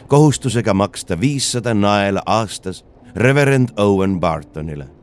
kohustusega 0.08 0.74
maksta 0.74 1.20
viissada 1.20 1.74
naela 1.74 2.22
aastas 2.26 2.84
reverend 3.16 3.76
Owen 3.76 4.20
Bartonile. 4.20 5.01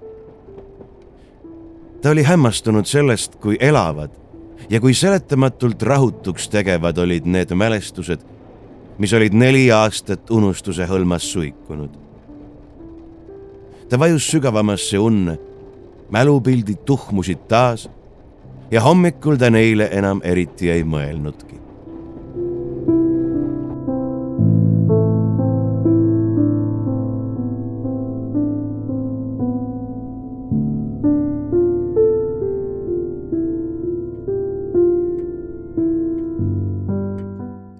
Ta 2.01 2.09
oli 2.09 2.23
hämmastunud 2.23 2.85
sellest, 2.85 3.35
kui 3.35 3.57
elavad 3.59 4.11
ja 4.69 4.79
kui 4.79 4.93
seletamatult 4.93 5.81
rahutuks 5.81 6.49
tegevad 6.49 6.97
olid 6.97 7.25
need 7.25 7.53
mälestused, 7.55 8.19
mis 8.97 9.13
olid 9.13 9.33
neli 9.33 9.71
aastat 9.71 10.31
unustuse 10.31 10.85
hõlmas 10.85 11.31
suikunud. 11.31 11.89
ta 13.89 13.99
vajus 13.99 14.27
sügavamasse 14.31 14.99
unne, 14.99 15.37
mälupildid 16.09 16.85
tuhmusid 16.85 17.47
taas 17.47 17.89
ja 18.71 18.81
hommikul 18.81 19.35
ta 19.35 19.49
neile 19.49 19.89
enam 19.91 20.21
eriti 20.23 20.69
ei 20.69 20.83
mõelnudki. 20.83 21.48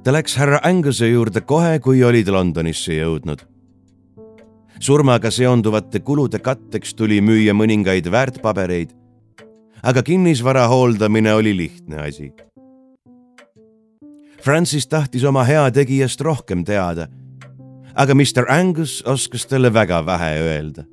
Ta 0.09 0.13
läks 0.15 0.39
härra 0.41 0.57
Anguse 0.65 1.05
juurde 1.05 1.43
kohe, 1.45 1.75
kui 1.85 1.99
olid 2.03 2.31
Londonisse 2.33 2.95
jõudnud. 2.95 3.43
surmaga 4.81 5.29
seonduvate 5.29 5.99
kulude 5.99 6.39
katteks 6.39 6.95
tuli 6.97 7.19
müüa 7.21 7.53
mõningaid 7.53 8.09
väärtpabereid, 8.09 8.95
aga 9.83 10.01
kinnisvara 10.01 10.65
hooldamine 10.67 11.33
oli 11.33 11.53
lihtne 11.57 12.01
asi. 12.07 12.31
Francis 14.41 14.87
tahtis 14.87 15.23
oma 15.23 15.43
heategijast 15.43 16.21
rohkem 16.21 16.65
teada, 16.65 17.07
aga 17.93 18.15
Mr 18.15 18.49
Angus 18.49 19.03
oskas 19.05 19.45
talle 19.45 19.69
väga 19.73 20.05
vähe 20.05 20.33
öelda. 20.41 20.89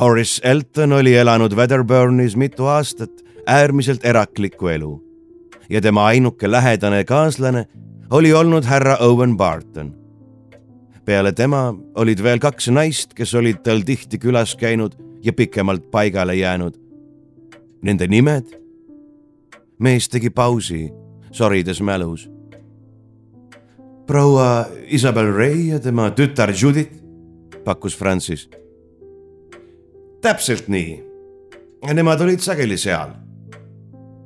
Horace 0.00 0.40
Elton 0.44 0.92
oli 0.92 1.16
elanud 1.16 1.56
Wedderburnis 1.56 2.36
mitu 2.36 2.66
aastat 2.66 3.24
äärmiselt 3.46 4.04
eraklikku 4.04 4.68
elu 4.68 4.98
ja 5.70 5.80
tema 5.80 6.06
ainuke 6.06 6.50
lähedane 6.50 7.04
kaaslane 7.04 7.66
oli 8.10 8.32
olnud 8.32 8.64
härra 8.64 8.96
Owen 9.00 9.36
Barton. 9.36 9.94
peale 11.04 11.32
tema 11.32 11.74
olid 11.94 12.22
veel 12.22 12.38
kaks 12.38 12.68
naist, 12.68 13.14
kes 13.14 13.34
olid 13.34 13.62
tal 13.64 13.80
tihti 13.82 14.18
külas 14.18 14.54
käinud 14.56 14.94
ja 15.22 15.32
pikemalt 15.32 15.90
paigale 15.90 16.34
jäänud. 16.34 16.74
Nende 17.82 18.06
nimed? 18.06 18.44
mees 19.78 20.08
tegi 20.08 20.30
pausi, 20.30 20.92
sorides 21.30 21.80
mälus. 21.80 22.30
proua 24.06 24.66
Isabel 24.86 25.32
Ray 25.32 25.60
ja 25.70 25.80
tema 25.80 26.10
tütar 26.10 26.52
Judith, 26.62 26.94
pakkus 27.64 27.98
Francis. 27.98 28.50
täpselt 30.20 30.68
nii. 30.68 31.02
Nemad 31.94 32.20
olid 32.20 32.38
sageli 32.38 32.76
seal. 32.76 33.10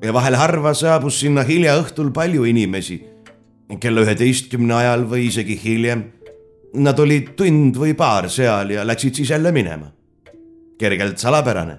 ja 0.03 0.13
vahel 0.13 0.35
harva 0.35 0.75
saabus 0.75 1.21
sinna 1.21 1.43
hilja 1.43 1.77
õhtul 1.81 2.13
palju 2.13 2.45
inimesi 2.45 3.14
kella 3.81 4.05
üheteistkümne 4.05 4.75
ajal 4.75 5.07
või 5.09 5.29
isegi 5.29 5.57
hiljem. 5.61 6.05
Nad 6.75 6.99
olid 6.99 7.35
tund 7.39 7.77
või 7.79 7.95
paar 7.97 8.29
seal 8.31 8.75
ja 8.75 8.85
läksid 8.87 9.15
siis 9.21 9.31
jälle 9.31 9.53
minema. 9.53 9.93
kergelt 10.79 11.19
salapärane. 11.19 11.79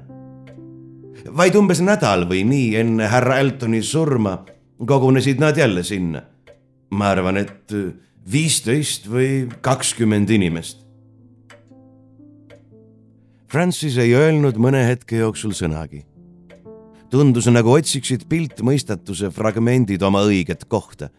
vaid 1.38 1.56
umbes 1.56 1.82
nädal 1.82 2.26
või 2.30 2.45
nii 2.45 2.76
enne 2.76 3.08
härra 3.08 3.39
Eltoni 3.39 3.82
surma 3.82 4.45
kogunesid 4.86 5.39
nad 5.39 5.58
jälle 5.58 5.84
sinna. 5.84 6.21
ma 6.89 7.10
arvan, 7.10 7.38
et 7.38 7.74
viisteist 8.32 9.10
või 9.10 9.50
kakskümmend 9.62 10.30
inimest. 10.30 10.86
Francis 13.48 13.98
ei 13.98 14.13
öelnud 14.13 14.58
mõne 14.58 14.88
hetke 14.88 15.17
jooksul 15.17 15.52
sõnagi. 15.52 16.06
tundus 17.10 17.45
nagu 17.48 17.71
otsiksid 17.71 18.26
piltmõistatuse 18.30 19.30
fragmendid 19.32 20.02
oma 20.02 20.24
õiget 20.24 20.65
kohta 20.67 21.10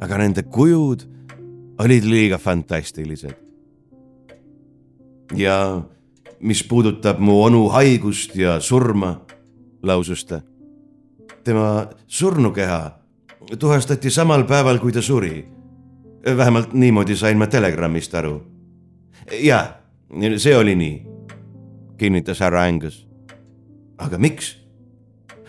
aga 0.00 0.18
nende 0.18 0.42
kujud 0.42 1.04
olid 1.78 2.04
liiga 2.04 2.38
fantastilised. 2.38 3.34
ja 5.36 5.82
mis 6.40 6.64
puudutab 6.64 7.18
mu 7.18 7.42
onu 7.42 7.68
haigust 7.68 8.36
ja 8.36 8.60
surma, 8.60 9.20
lausus 9.82 10.24
ta. 10.24 10.40
tema 11.44 11.86
surnukeha 12.06 12.98
tuhastati 13.58 14.10
samal 14.10 14.44
päeval, 14.44 14.78
kui 14.78 14.92
ta 14.92 15.02
suri. 15.02 15.48
vähemalt 16.36 16.72
niimoodi 16.72 17.16
sain 17.16 17.38
ma 17.38 17.46
telegrammist 17.46 18.14
aru. 18.14 18.42
ja, 19.40 19.76
see 20.36 20.56
oli 20.56 20.74
nii, 20.74 21.06
kinnitas 21.96 22.40
härra 22.40 22.62
Angus. 22.64 23.06
aga 23.98 24.18
miks? 24.18 24.56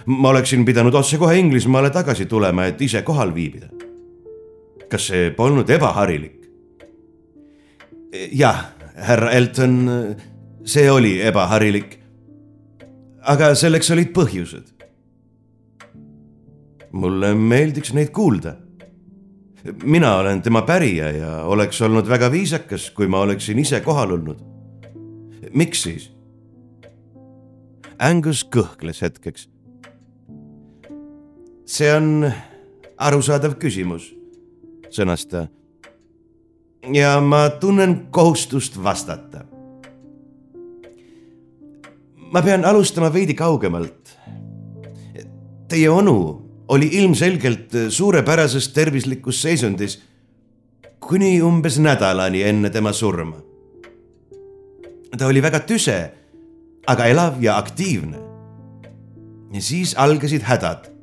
ma 0.06 0.30
oleksin 0.30 0.66
pidanud 0.66 0.94
otsekohe 0.94 1.38
Inglismaale 1.38 1.90
tagasi 1.90 2.26
tulema, 2.26 2.66
et 2.66 2.82
ise 2.82 3.02
kohal 3.02 3.36
viibida 3.36 3.76
kas 4.90 5.08
see 5.12 5.30
polnud 5.36 5.70
ebaharilik? 5.70 6.46
jah, 8.32 8.66
härra 8.96 9.32
Elton, 9.32 9.90
see 10.64 10.92
oli 10.92 11.20
ebaharilik. 11.22 12.00
aga 13.26 13.56
selleks 13.56 13.92
olid 13.92 14.14
põhjused. 14.14 14.72
mulle 16.92 17.34
meeldiks 17.36 17.94
neid 17.94 18.12
kuulda. 18.12 18.56
mina 19.84 20.16
olen 20.18 20.42
tema 20.42 20.62
pärija 20.62 21.12
ja 21.12 21.44
oleks 21.44 21.82
olnud 21.82 22.08
väga 22.08 22.32
viisakas, 22.32 22.92
kui 22.92 23.08
ma 23.08 23.20
oleksin 23.20 23.60
ise 23.60 23.82
kohal 23.82 24.12
olnud. 24.12 24.40
miks 25.54 25.84
siis? 25.84 26.12
Angus 28.00 28.44
kõhkles 28.44 29.02
hetkeks. 29.02 29.50
see 31.66 31.94
on 31.96 32.32
arusaadav 32.98 33.58
küsimus 33.60 34.15
sõnas 34.96 35.26
ta. 35.28 35.48
ja 36.94 37.20
ma 37.22 37.50
tunnen 37.60 38.08
kohustust 38.12 38.78
vastata. 38.84 39.46
ma 42.32 42.42
pean 42.42 42.66
alustama 42.66 43.14
veidi 43.14 43.34
kaugemalt. 43.34 44.12
Teie 45.68 45.90
onu 45.90 46.18
oli 46.68 46.90
ilmselgelt 47.00 47.72
suurepärases 47.90 48.68
tervislikus 48.74 49.42
seisundis 49.42 50.00
kuni 51.00 51.42
umbes 51.42 51.80
nädalani 51.80 52.44
enne 52.44 52.70
tema 52.70 52.94
surma. 52.94 53.38
ta 55.18 55.28
oli 55.28 55.42
väga 55.42 55.60
tüse, 55.60 56.12
aga 56.88 57.06
elav 57.06 57.44
ja 57.44 57.58
aktiivne. 57.58 58.18
ja 59.54 59.62
siis 59.62 59.96
algasid 59.98 60.42
hädad 60.42 60.95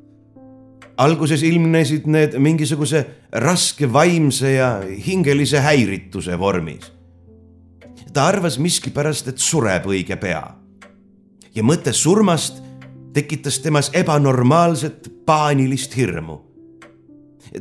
alguses 0.97 1.43
ilmnesid 1.43 2.05
need 2.05 2.35
mingisuguse 2.37 3.05
raske 3.41 3.87
vaimse 3.93 4.53
ja 4.53 4.81
hingelise 5.05 5.59
häirituse 5.59 6.39
vormis. 6.39 6.91
ta 8.13 8.27
arvas 8.27 8.59
miskipärast, 8.59 9.27
et 9.27 9.37
sureb 9.37 9.85
õige 9.85 10.15
pea. 10.15 10.55
ja 11.55 11.63
mõte 11.63 11.93
surmast 11.93 12.61
tekitas 13.13 13.59
temas 13.59 13.89
ebanormaalset 13.93 15.09
paanilist 15.25 15.95
hirmu. 15.95 16.41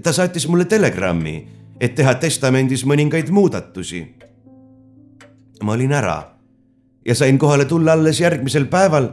ta 0.02 0.12
saatis 0.12 0.48
mulle 0.48 0.64
telegrammi, 0.64 1.48
et 1.80 1.94
teha 1.94 2.14
testamendis 2.14 2.84
mõningaid 2.84 3.30
muudatusi. 3.30 4.06
ma 5.62 5.72
olin 5.72 5.92
ära 5.92 6.32
ja 7.04 7.14
sain 7.14 7.38
kohale 7.38 7.64
tulla 7.64 7.92
alles 7.92 8.20
järgmisel 8.20 8.66
päeval 8.66 9.08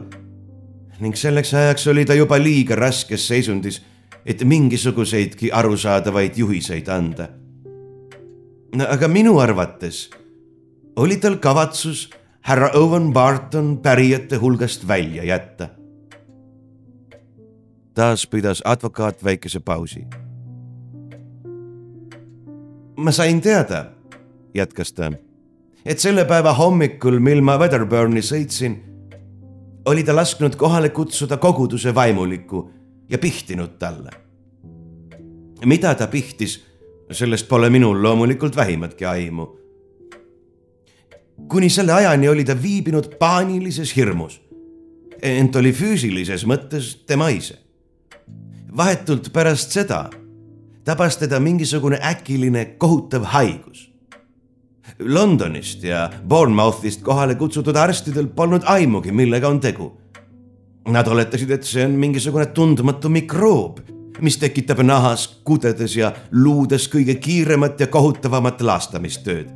ning 1.00 1.16
selleks 1.16 1.54
ajaks 1.54 1.86
oli 1.86 2.04
ta 2.04 2.14
juba 2.14 2.38
liiga 2.38 2.76
raskes 2.76 3.28
seisundis 3.28 3.80
et 4.26 4.44
mingisuguseidki 4.44 5.52
arusaadavaid 5.52 6.36
juhiseid 6.36 6.88
anda. 6.88 7.28
aga 8.88 9.08
minu 9.08 9.38
arvates 9.38 10.10
oli 10.96 11.16
tal 11.16 11.36
kavatsus 11.36 12.10
härra 12.40 12.70
Owen 12.74 13.12
Barton 13.12 13.78
pärijate 13.78 14.36
hulgast 14.36 14.88
välja 14.88 15.24
jätta. 15.24 15.68
taas 17.94 18.26
pidas 18.26 18.62
advokaat 18.64 19.24
väikese 19.24 19.60
pausi. 19.60 20.06
ma 22.96 23.12
sain 23.12 23.40
teada, 23.40 23.84
jätkas 24.54 24.92
ta, 24.92 25.12
et 25.84 25.98
selle 25.98 26.24
päeva 26.24 26.52
hommikul, 26.52 27.18
mil 27.18 27.40
ma 27.40 27.58
Wedderburni 27.58 28.20
sõitsin, 28.20 28.76
oli 29.86 30.04
ta 30.04 30.16
lasknud 30.16 30.56
kohale 30.56 30.88
kutsuda 30.88 31.36
koguduse 31.36 31.94
vaimuliku 31.94 32.70
ja 33.10 33.18
pihtinud 33.18 33.78
talle. 33.78 34.10
mida 35.64 35.94
ta 35.94 36.06
pihtis, 36.06 36.64
sellest 37.12 37.48
pole 37.48 37.70
minul 37.70 38.02
loomulikult 38.02 38.56
vähimatki 38.56 39.04
aimu. 39.04 39.46
kuni 41.48 41.70
selle 41.70 41.92
ajani 41.92 42.28
oli 42.28 42.44
ta 42.44 42.62
viibinud 42.62 43.16
paanilises 43.18 43.96
hirmus. 43.96 44.40
ent 45.22 45.56
oli 45.56 45.72
füüsilises 45.72 46.46
mõttes 46.46 47.04
tema 47.06 47.28
ise. 47.28 47.58
vahetult 48.76 49.32
pärast 49.32 49.70
seda 49.70 50.10
tabas 50.84 51.16
teda 51.16 51.40
mingisugune 51.40 51.98
äkiline 52.02 52.64
kohutav 52.64 53.24
haigus. 53.24 53.90
Londonist 54.98 55.82
ja 55.82 56.10
Bournemouthist 56.28 57.02
kohale 57.02 57.34
kutsutud 57.34 57.76
arstidel 57.76 58.26
polnud 58.26 58.62
aimugi, 58.66 59.12
millega 59.12 59.48
on 59.48 59.60
tegu. 59.60 59.99
Nad 60.88 61.08
oletasid, 61.08 61.50
et 61.50 61.66
see 61.68 61.84
on 61.84 61.92
mingisugune 62.00 62.46
tundmatu 62.56 63.10
mikroob, 63.12 63.82
mis 64.24 64.38
tekitab 64.40 64.80
nahas, 64.84 65.26
kudedes 65.44 65.96
ja 65.96 66.12
luudes 66.32 66.88
kõige 66.92 67.18
kiiremat 67.20 67.80
ja 67.80 67.86
kohutavamat 67.86 68.60
laastamistööd. 68.60 69.50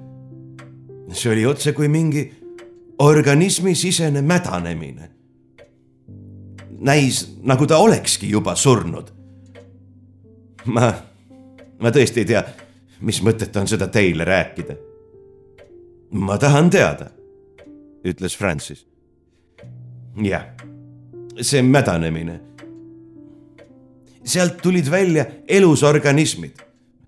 see 1.14 1.30
oli 1.30 1.46
otse 1.46 1.72
kui 1.72 1.88
mingi 1.88 2.32
organismi 2.98 3.74
sisene 3.74 4.22
mädanemine. 4.22 5.10
näis, 6.78 7.38
nagu 7.42 7.66
ta 7.66 7.78
olekski 7.78 8.30
juba 8.30 8.54
surnud. 8.54 9.10
ma 10.64 10.92
ma 11.80 11.90
tõesti 11.90 12.22
ei 12.22 12.28
tea, 12.28 12.42
mis 13.04 13.20
mõtet 13.24 13.56
on 13.60 13.68
seda 13.68 13.88
teile 13.88 14.24
rääkida. 14.24 14.76
ma 16.10 16.38
tahan 16.38 16.70
teada, 16.70 17.10
ütles 18.04 18.36
Francis. 18.36 18.86
jah, 20.22 20.46
see 21.40 21.62
mädanemine. 21.62 22.40
sealt 24.24 24.62
tulid 24.62 24.90
välja 24.90 25.26
elusorganismid, 25.48 26.60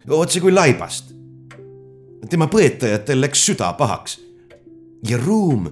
otse 0.09 0.41
kui 0.41 0.53
laibast. 0.53 1.15
tema 2.31 2.47
põetajatel 2.47 3.21
läks 3.21 3.45
süda 3.47 3.73
pahaks 3.79 4.19
ja 5.09 5.19
ruum 5.19 5.69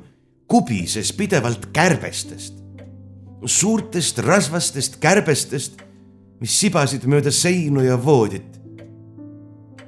kubises 0.47 1.13
pidevalt 1.13 1.67
kärbestest, 1.73 2.55
suurtest 3.45 4.19
rasvastest 4.19 5.01
kärbestest, 5.01 5.83
mis 6.41 6.61
sibasid 6.61 7.05
mööda 7.11 7.31
seinu 7.31 7.83
ja 7.83 7.99
voodit 8.05 8.55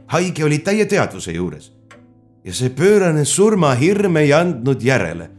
haige 0.07 0.45
oli 0.45 0.59
täie 0.59 0.87
teadvuse 0.87 1.35
juures 1.35 1.71
ja 2.45 2.55
see 2.55 2.71
pöörane 2.71 3.25
surmahirm 3.25 4.17
ei 4.23 4.33
andnud 4.33 4.83
järele. 4.83 5.31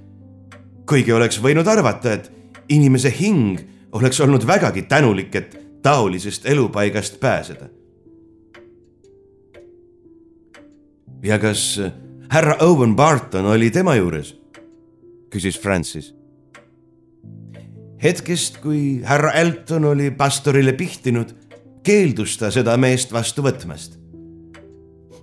kuigi 0.87 1.11
oleks 1.11 1.39
võinud 1.43 1.67
arvata, 1.67 2.13
et 2.13 2.31
inimese 2.69 3.13
hing 3.19 3.59
oleks 3.91 4.19
olnud 4.21 4.47
vägagi 4.47 4.81
tänulik, 4.81 5.35
et 5.35 5.57
taolisest 5.83 6.45
elupaigast 6.45 7.19
pääseda. 7.19 7.69
ja 11.23 11.39
kas 11.39 11.81
härra 12.29 12.55
Owen 12.61 12.95
Barton 12.95 13.45
oli 13.45 13.71
tema 13.71 13.95
juures? 13.95 14.35
küsis 15.29 15.59
Francis. 15.59 16.15
hetkest, 18.03 18.57
kui 18.57 19.01
härra 19.03 19.31
Elton 19.31 19.85
oli 19.85 20.11
pastorile 20.11 20.73
pihtinud, 20.73 21.35
keeldus 21.83 22.37
ta 22.37 22.51
seda 22.51 22.77
meest 22.77 23.13
vastu 23.13 23.41
võtmast 23.41 23.97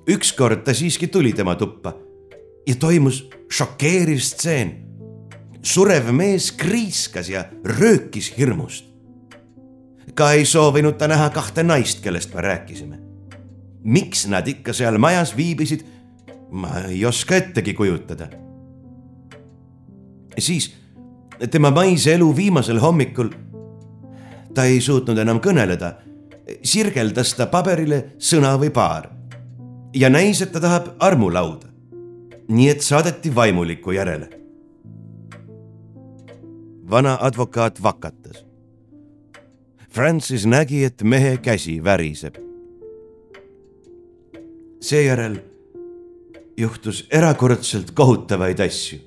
ükskord 0.09 0.65
ta 0.65 0.75
siiski 0.75 1.07
tuli 1.07 1.33
tema 1.33 1.55
tuppa 1.55 1.95
ja 2.67 2.75
toimus 2.75 3.25
šokeeriv 3.53 4.19
stseen. 4.19 4.73
Surev 5.65 6.11
mees 6.13 6.53
kriiskas 6.53 7.29
ja 7.29 7.45
röökis 7.65 8.33
hirmust. 8.39 8.85
ka 10.15 10.33
ei 10.33 10.45
soovinud 10.45 10.95
ta 10.95 11.09
näha 11.09 11.31
kahte 11.31 11.63
naist, 11.63 12.03
kellest 12.03 12.35
me 12.35 12.41
rääkisime. 12.41 12.99
miks 13.85 14.27
nad 14.27 14.49
ikka 14.49 14.73
seal 14.73 14.99
majas 14.99 15.37
viibisid, 15.37 15.85
ma 16.51 16.87
ei 16.89 17.05
oska 17.07 17.37
ettegi 17.37 17.75
kujutada. 17.75 18.29
siis 20.39 20.75
tema 21.51 21.71
maise 21.71 22.15
elu 22.15 22.37
viimasel 22.37 22.81
hommikul, 22.81 23.29
ta 24.55 24.65
ei 24.65 24.81
suutnud 24.81 25.19
enam 25.19 25.41
kõneleda, 25.41 25.95
sirgeldas 26.63 27.35
ta 27.35 27.47
paberile 27.47 28.05
sõna 28.19 28.59
või 28.61 28.71
paar 28.71 29.09
ja 29.95 30.11
näis, 30.11 30.43
et 30.43 30.53
ta 30.53 30.61
tahab 30.61 30.95
armulauda. 30.99 31.67
nii 32.49 32.69
et 32.69 32.81
saadeti 32.81 33.35
vaimuliku 33.35 33.93
järele. 33.93 34.44
Vana 36.91 37.19
advokaat 37.21 37.83
vakatas. 37.83 38.45
Francis 39.91 40.47
nägi, 40.47 40.85
et 40.85 41.03
mehe 41.03 41.37
käsi 41.37 41.85
väriseb. 41.85 42.35
seejärel 44.81 45.39
juhtus 46.57 47.07
erakordselt 47.11 47.91
kohutavaid 47.91 48.61
asju, 48.61 48.99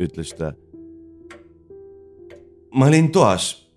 ütles 0.00 0.32
ta. 0.38 0.52
ma 2.74 2.86
olin 2.86 3.12
toas, 3.12 3.68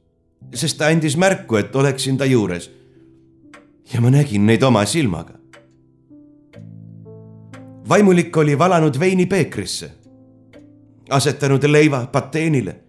sest 0.54 0.78
ta 0.78 0.88
andis 0.88 1.18
märku, 1.18 1.56
et 1.56 1.76
oleksin 1.76 2.18
ta 2.18 2.26
juures. 2.26 2.72
ja 3.94 4.02
ma 4.02 4.10
nägin 4.10 4.46
neid 4.46 4.64
oma 4.64 4.86
silmaga 4.86 5.44
vaimulik 7.90 8.38
oli 8.38 8.60
valanud 8.60 9.00
veini 9.00 9.26
peekrisse, 9.26 9.92
asetanud 11.10 11.64
leiva 11.64 12.06
pateenile 12.12 12.83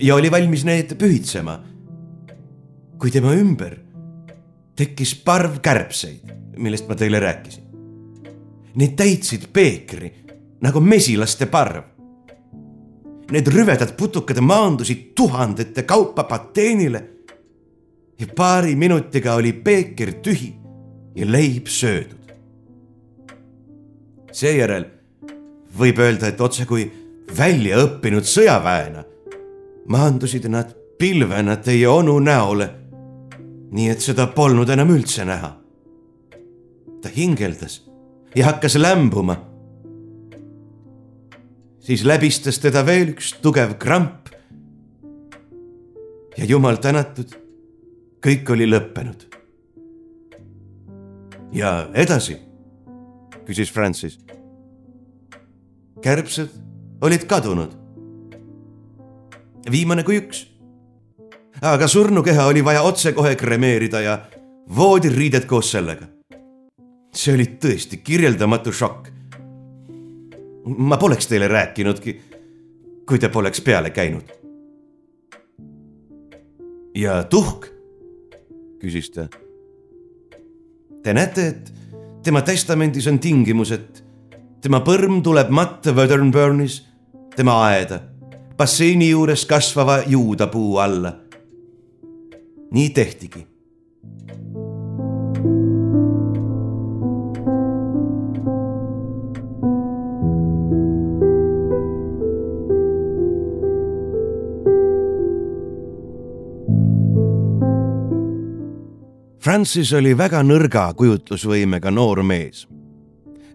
ja 0.00 0.14
oli 0.14 0.30
valmis 0.30 0.64
need 0.64 0.94
pühitsema. 0.98 1.58
kui 2.98 3.10
tema 3.14 3.30
ümber 3.38 3.76
tekkis 4.76 5.12
parv 5.22 5.60
kärbseid, 5.62 6.32
millest 6.58 6.88
ma 6.88 6.96
teile 6.98 7.20
rääkisin. 7.22 7.64
Need 8.74 8.96
täitsid 8.98 9.48
peekri 9.52 10.10
nagu 10.62 10.80
mesilaste 10.80 11.46
parv. 11.46 11.84
Need 13.30 13.50
rüvedad 13.54 13.94
putukad 13.96 14.40
maandusid 14.40 15.12
tuhandete 15.14 15.82
kaupa 15.82 16.24
pateenile 16.24 17.02
ja 18.18 18.26
paari 18.36 18.74
minutiga 18.76 19.34
oli 19.34 19.52
peeker 19.52 20.12
tühi 20.22 20.54
ja 21.14 21.26
leib 21.32 21.66
söödud 21.66 22.18
seejärel 24.38 24.86
võib 25.78 26.00
öelda, 26.02 26.30
et 26.30 26.40
otsekui 26.40 26.86
väljaõppinud 27.38 28.26
sõjaväena 28.26 29.04
maandusid 29.88 30.48
nad 30.48 30.74
pilvena 30.98 31.56
teie 31.56 31.88
onu 31.88 32.18
näole. 32.20 32.74
nii 33.70 33.90
et 33.92 34.00
seda 34.00 34.26
polnud 34.32 34.68
enam 34.68 34.90
üldse 34.94 35.24
näha. 35.24 35.56
ta 37.02 37.08
hingeldas 37.16 37.82
ja 38.34 38.44
hakkas 38.46 38.76
lämbuma. 38.76 39.36
siis 41.80 42.04
läbistas 42.04 42.58
teda 42.58 42.86
veel 42.86 43.14
üks 43.14 43.34
tugev 43.42 43.78
kramp. 43.78 44.28
ja 46.36 46.44
jumal 46.44 46.76
tänatud, 46.76 47.32
kõik 48.26 48.52
oli 48.52 48.66
lõppenud. 48.66 49.24
ja 51.52 51.88
edasi 51.94 52.48
küsis 53.48 53.72
Francis. 53.72 54.18
kärbsed 56.02 56.48
olid 57.00 57.24
kadunud. 57.26 57.87
Viimane 59.70 60.04
kui 60.04 60.18
üks. 60.20 60.46
aga 61.62 61.88
surnukeha 61.88 62.46
oli 62.46 62.64
vaja 62.64 62.82
otsekohe 62.82 63.34
kremeerida 63.36 64.00
ja 64.00 64.18
voodiriided 64.76 65.46
koos 65.46 65.70
sellega. 65.70 66.06
see 67.14 67.34
oli 67.34 67.46
tõesti 67.62 68.02
kirjeldamatu 68.04 68.72
šokk. 68.72 69.08
ma 70.66 70.96
poleks 70.96 71.26
teile 71.26 71.48
rääkinudki, 71.48 72.20
kui 73.06 73.18
te 73.18 73.28
poleks 73.28 73.60
peale 73.60 73.90
käinud. 73.90 74.30
ja 76.94 77.24
tuhk? 77.24 77.66
küsis 78.78 79.10
ta. 79.10 79.26
Te 81.02 81.14
näete, 81.14 81.46
et 81.48 81.72
tema 82.22 82.42
testamendis 82.42 83.06
on 83.10 83.18
tingimus, 83.18 83.72
et 83.72 84.04
tema 84.62 84.80
põrm 84.84 85.22
tuleb 85.24 85.50
matta 85.50 85.94
Wedernburnis, 85.94 86.82
tema 87.36 87.56
aeda, 87.68 88.00
basseini 88.58 89.10
juures 89.10 89.46
kasvava 89.46 90.02
juudapuu 90.06 90.78
alla. 90.78 91.12
nii 92.70 92.90
tehtigi 92.90 93.46
Francis 109.40 109.92
oli 109.96 110.10
väga 110.18 110.42
nõrga 110.44 110.82
kujutlusvõimega 110.98 111.88
noor 111.94 112.20
mees, 112.26 112.66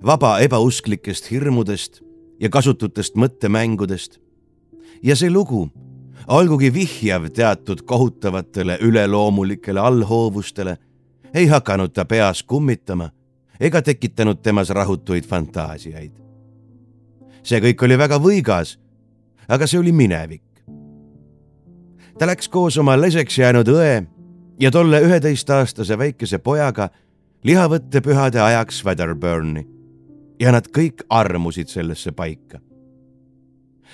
vaba 0.02 0.40
ebausklikest 0.42 1.28
hirmudest 1.30 2.00
ja 2.42 2.50
kasututest 2.50 3.14
mõttemängudest. 3.20 4.18
Ja 5.04 5.16
see 5.16 5.32
lugu, 5.32 5.68
olgugi 6.28 6.74
vihjav 6.74 7.30
teatud 7.34 7.82
kohutavatele 7.86 8.78
üleloomulikele 8.82 9.80
allhoovustele, 9.80 10.78
ei 11.34 11.48
hakanud 11.48 11.94
ta 11.94 12.06
peas 12.06 12.44
kummitama 12.44 13.10
ega 13.60 13.82
tekitanud 13.82 14.42
temas 14.42 14.70
rahutuid 14.70 15.26
fantaasiaid. 15.26 16.12
see 17.44 17.60
kõik 17.60 17.82
oli 17.84 17.98
väga 17.98 18.20
võigas, 18.24 18.78
aga 19.48 19.68
see 19.68 19.80
oli 19.80 19.92
minevik. 19.92 20.44
ta 22.18 22.26
läks 22.26 22.50
koos 22.50 22.78
oma 22.78 22.96
leseks 23.02 23.38
jäänud 23.38 23.68
õe 23.68 24.06
ja 24.60 24.72
tolle 24.72 25.02
üheteistaastase 25.02 25.98
väikese 25.98 26.38
pojaga 26.38 26.90
lihavõttepühade 27.44 28.40
ajaks 28.42 28.86
Wedderburni 28.86 29.68
ja 30.40 30.52
nad 30.52 30.68
kõik 30.68 31.04
armusid 31.10 31.68
sellesse 31.68 32.12
paika. 32.12 32.60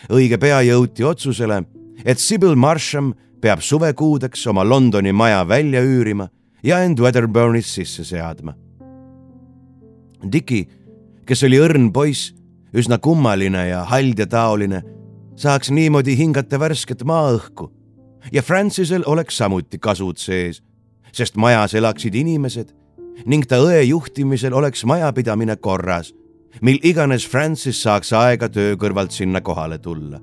Õige 0.08 0.40
pea 0.40 0.62
jõuti 0.64 1.04
otsusele, 1.06 1.64
et 2.06 2.20
Sybil 2.20 2.56
Marsham 2.56 3.14
peab 3.42 3.64
suvekuudeks 3.64 4.48
oma 4.52 4.64
Londoni 4.68 5.12
maja 5.12 5.44
välja 5.48 5.82
üürima 5.84 6.30
ja 6.64 6.82
end 6.84 7.00
Wedderburnis 7.00 7.72
sisse 7.76 8.04
seadma. 8.04 8.56
Dickie, 10.32 10.68
kes 11.26 11.44
oli 11.48 11.60
õrn 11.62 11.92
poiss, 11.96 12.34
üsna 12.76 13.00
kummaline 13.00 13.70
ja 13.70 13.84
haldjataoline, 13.88 14.82
saaks 15.40 15.72
niimoodi 15.72 16.18
hingata 16.20 16.60
värsket 16.60 17.06
maaõhku 17.08 17.70
ja 18.32 18.42
Francisel 18.42 19.04
oleks 19.06 19.38
samuti 19.38 19.80
kasud 19.80 20.20
sees, 20.20 20.62
sest 21.16 21.38
majas 21.40 21.74
elaksid 21.74 22.16
inimesed 22.16 22.76
ning 23.26 23.48
ta 23.48 23.60
õe 23.64 23.82
juhtimisel 23.88 24.54
oleks 24.56 24.86
majapidamine 24.88 25.56
korras, 25.60 26.14
mil 26.62 26.80
iganes 26.84 27.28
Francis 27.28 27.82
saaks 27.84 28.14
aega 28.14 28.50
töö 28.50 28.76
kõrvalt 28.80 29.14
sinna 29.16 29.42
kohale 29.42 29.78
tulla. 29.78 30.20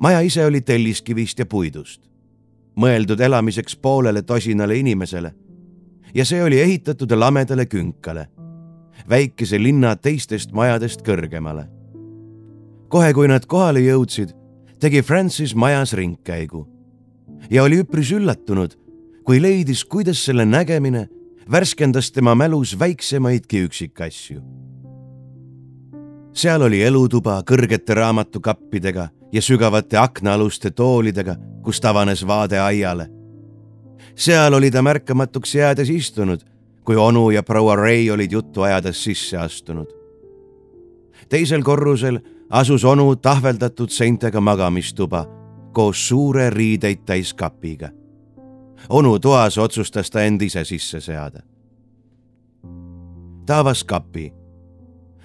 maja 0.00 0.20
ise 0.20 0.46
oli 0.46 0.60
telliskivist 0.60 1.38
ja 1.38 1.46
puidust, 1.46 2.08
mõeldud 2.76 3.20
elamiseks 3.20 3.76
poolele 3.76 4.22
tosinale 4.22 4.76
inimesele 4.76 5.34
ja 6.14 6.24
see 6.24 6.42
oli 6.42 6.60
ehitatud 6.60 7.12
lamedale 7.12 7.66
künkale, 7.66 8.26
väikese 9.08 9.62
linna 9.62 9.96
teistest 9.96 10.52
majadest 10.52 11.02
kõrgemale. 11.06 11.68
kohe, 12.88 13.12
kui 13.12 13.28
nad 13.28 13.46
kohale 13.46 13.80
jõudsid, 13.80 14.34
tegi 14.80 15.02
Francis 15.02 15.54
majas 15.54 15.92
ringkäigu 15.92 16.66
ja 17.50 17.62
oli 17.62 17.80
üpris 17.82 18.12
üllatunud, 18.12 18.74
kui 19.24 19.42
leidis, 19.42 19.84
kuidas 19.84 20.24
selle 20.24 20.44
nägemine 20.44 21.08
värskendas 21.50 22.12
tema 22.12 22.34
mälus 22.34 22.78
väiksemaidki 22.78 23.58
üksikasju. 23.64 24.42
seal 26.32 26.62
oli 26.62 26.82
elutuba 26.82 27.42
kõrgete 27.44 27.94
raamatukappidega 27.94 29.08
ja 29.32 29.42
sügavate 29.42 29.98
aknaaluste 29.98 30.70
toolidega, 30.70 31.36
kust 31.62 31.84
avanes 31.84 32.26
vaade 32.26 32.60
aiale. 32.60 33.08
seal 34.16 34.54
oli 34.54 34.70
ta 34.70 34.82
märkamatuks 34.82 35.54
jäädes 35.54 35.90
istunud, 35.90 36.40
kui 36.84 36.96
onu 36.96 37.30
ja 37.30 37.42
proua 37.42 37.76
Ray 37.76 38.10
olid 38.10 38.32
juttu 38.32 38.62
ajades 38.62 39.04
sisse 39.04 39.36
astunud. 39.36 39.88
teisel 41.28 41.62
korrusel 41.62 42.20
asus 42.50 42.84
onu 42.84 43.16
tahveldatud 43.16 43.88
seintega 43.88 44.40
magamistuba 44.40 45.26
koos 45.72 46.08
suure 46.08 46.50
riideid 46.50 47.04
täis 47.06 47.34
kapiga 47.34 48.01
onu 48.88 49.18
toas 49.18 49.58
otsustas 49.58 50.10
ta 50.10 50.22
end 50.22 50.42
ise 50.42 50.64
sisse 50.64 51.00
seada. 51.00 51.40
ta 53.46 53.58
avas 53.58 53.84
kapi. 53.84 54.32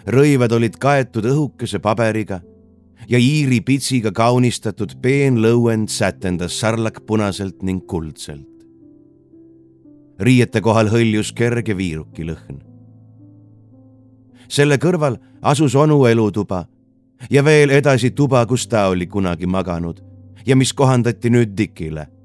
rõivad 0.07 0.51
olid 0.51 0.77
kaetud 0.79 1.25
õhukese 1.25 1.79
paberiga 1.79 2.41
ja 3.09 3.19
Iiri 3.19 3.61
pitsiga 3.61 4.11
kaunistatud 4.11 4.95
peenlõuend 5.01 5.89
sätendas 5.89 6.59
sarlakpunaselt 6.59 7.63
ning 7.63 7.85
kuldselt. 7.87 8.47
riiete 10.19 10.61
kohal 10.61 10.89
hõljus 10.89 11.33
kerge 11.33 11.77
viiruki 11.77 12.23
lõhn. 12.23 12.61
selle 14.47 14.77
kõrval 14.77 15.17
asus 15.41 15.75
onu 15.75 16.05
elutuba 16.05 16.65
ja 17.29 17.43
veel 17.43 17.69
edasi 17.69 18.11
tuba, 18.11 18.45
kus 18.45 18.67
ta 18.67 18.87
oli 18.87 19.07
kunagi 19.07 19.45
maganud 19.45 20.03
ja 20.45 20.55
mis 20.55 20.73
kohandati 20.73 21.29
nüüd 21.29 21.57
Dikile 21.57 22.16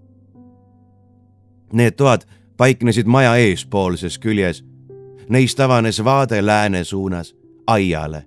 Need 1.73 1.97
toad 1.97 2.27
paiknesid 2.57 3.07
maja 3.07 3.37
eespoolses 3.37 4.19
küljes. 4.19 4.65
Neist 5.29 5.61
avanes 5.61 6.05
vaade 6.05 6.43
lääne 6.47 6.85
suunas, 6.85 7.35
aiale 7.67 8.27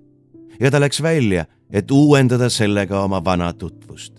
ja 0.60 0.70
ta 0.70 0.80
läks 0.80 1.02
välja, 1.02 1.44
et 1.70 1.90
uuendada 1.90 2.48
sellega 2.48 3.00
oma 3.00 3.24
vana 3.24 3.52
tutvust. 3.52 4.12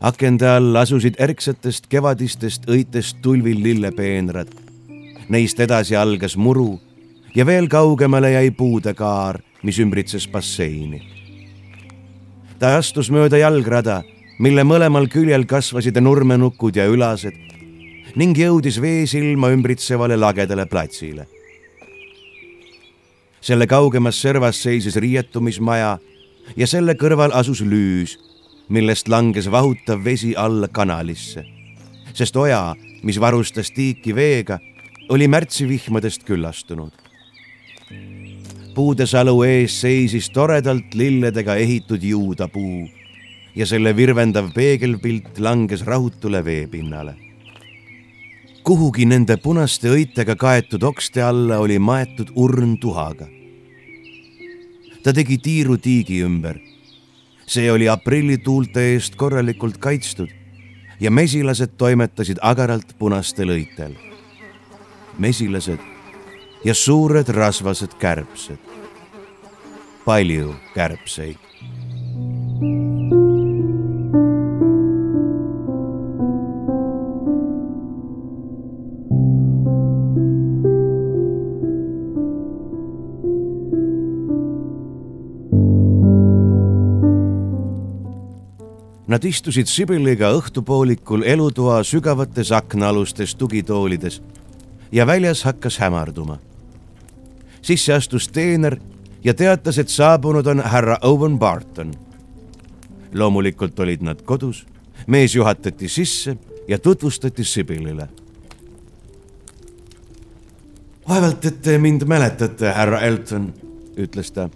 akende 0.00 0.48
all 0.48 0.76
asusid 0.76 1.14
erksatest 1.18 1.86
kevadistest 1.86 2.64
õitest 2.68 3.18
tulvil 3.22 3.62
lillepeenrad. 3.62 4.48
Neist 5.28 5.60
edasi 5.60 5.96
algas 5.96 6.36
muru 6.36 6.80
ja 7.34 7.46
veel 7.46 7.68
kaugemale 7.68 8.32
jäi 8.32 8.50
puude 8.50 8.94
kaar, 8.94 9.40
mis 9.62 9.78
ümbritses 9.78 10.28
basseini. 10.28 11.02
ta 12.58 12.76
astus 12.76 13.10
mööda 13.10 13.36
jalgrada 13.36 14.02
mille 14.40 14.62
mõlemal 14.64 15.04
küljel 15.12 15.44
kasvasid 15.44 15.98
nurmenukud 16.00 16.76
ja 16.78 16.86
ülased 16.88 17.36
ning 18.16 18.38
jõudis 18.38 18.78
veesilma 18.80 19.50
ümbritsevale 19.52 20.16
lagedale 20.16 20.64
platsile. 20.66 21.26
selle 23.40 23.66
kaugemas 23.66 24.20
servas 24.20 24.62
seisis 24.62 24.96
riietumismaja 24.96 25.98
ja 26.56 26.66
selle 26.66 26.94
kõrval 26.94 27.32
asus 27.32 27.60
lüüs, 27.60 28.16
millest 28.68 29.08
langes 29.08 29.50
vahutav 29.50 30.04
vesi 30.04 30.34
alla 30.36 30.68
kanalisse, 30.68 31.44
sest 32.12 32.36
oja, 32.36 32.74
mis 33.02 33.20
varustas 33.20 33.70
tiiki 33.70 34.14
veega, 34.14 34.58
oli 35.08 35.28
märtsivihmadest 35.28 36.24
küllastunud. 36.24 36.92
puudesalu 38.74 39.42
ees 39.42 39.80
seisis 39.80 40.30
toredalt 40.30 40.94
lilledega 40.94 41.56
ehitud 41.56 42.02
juudapuu 42.02 42.99
ja 43.54 43.66
selle 43.66 43.96
virvendav 43.96 44.52
peegelpilt 44.54 45.38
langes 45.38 45.82
rahutule 45.86 46.44
veepinnale. 46.44 47.14
kuhugi 48.62 49.06
nende 49.08 49.36
punaste 49.36 49.88
õitega 49.90 50.36
kaetud 50.36 50.82
okste 50.84 51.22
alla 51.22 51.58
oli 51.58 51.78
maetud 51.78 52.30
urn 52.34 52.78
tuhaga. 52.78 53.26
ta 55.02 55.12
tegi 55.12 55.38
tiiru 55.38 55.76
tiigi 55.78 56.22
ümber. 56.22 56.60
see 57.46 57.72
oli 57.72 57.88
aprillituulte 57.88 58.92
eest 58.92 59.16
korralikult 59.16 59.78
kaitstud 59.78 60.30
ja 61.00 61.10
mesilased 61.10 61.74
toimetasid 61.76 62.38
agaralt 62.42 62.98
punastel 62.98 63.48
õitel. 63.48 63.94
mesilased 65.18 65.80
ja 66.64 66.74
suured 66.74 67.28
rasvased 67.28 67.98
kärbsed. 67.98 68.58
palju 70.04 70.54
kärbseid 70.74 71.49
Nad 89.10 89.24
istusid 89.26 89.66
Sibeliga 89.66 90.28
õhtupoolikul 90.38 91.24
elutoa 91.26 91.80
sügavates 91.82 92.52
aknaalustes 92.54 93.32
tugitoolides 93.34 94.20
ja 94.92 95.06
väljas 95.06 95.42
hakkas 95.42 95.78
hämarduma. 95.78 96.38
sisse 97.62 97.92
astus 97.92 98.28
teener 98.28 98.76
ja 99.24 99.34
teatas, 99.34 99.78
et 99.78 99.88
saabunud 99.88 100.46
on 100.46 100.60
härra 100.60 100.98
Owen 101.02 101.38
Barton. 101.38 101.94
loomulikult 103.14 103.80
olid 103.80 104.02
nad 104.02 104.22
kodus, 104.22 104.66
mees 105.06 105.34
juhatati 105.34 105.88
sisse 105.88 106.36
ja 106.68 106.78
tutvustati 106.78 107.44
Sibelile. 107.44 108.08
vaevalt, 111.08 111.44
et 111.44 111.62
te 111.62 111.78
mind 111.78 112.02
mäletate, 112.06 112.72
härra 112.72 113.00
Elton, 113.00 113.54
ütles 113.96 114.32
ta. 114.32 114.48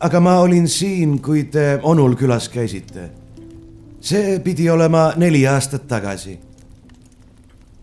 aga 0.00 0.20
ma 0.20 0.38
olin 0.40 0.68
siin, 0.68 1.22
kui 1.22 1.44
te 1.44 1.80
onul 1.82 2.14
külas 2.14 2.48
käisite 2.48 3.21
see 4.02 4.38
pidi 4.40 4.70
olema 4.70 5.12
neli 5.16 5.46
aastat 5.46 5.86
tagasi. 5.88 6.38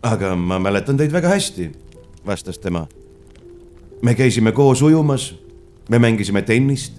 aga 0.03 0.35
ma 0.35 0.59
mäletan 0.59 0.97
teid 0.97 1.11
väga 1.11 1.29
hästi, 1.29 1.71
vastas 2.25 2.59
tema. 2.59 2.87
me 4.01 4.15
käisime 4.15 4.51
koos 4.51 4.81
ujumas, 4.81 5.35
me 5.89 5.99
mängisime 5.99 6.41
tennist. 6.41 6.93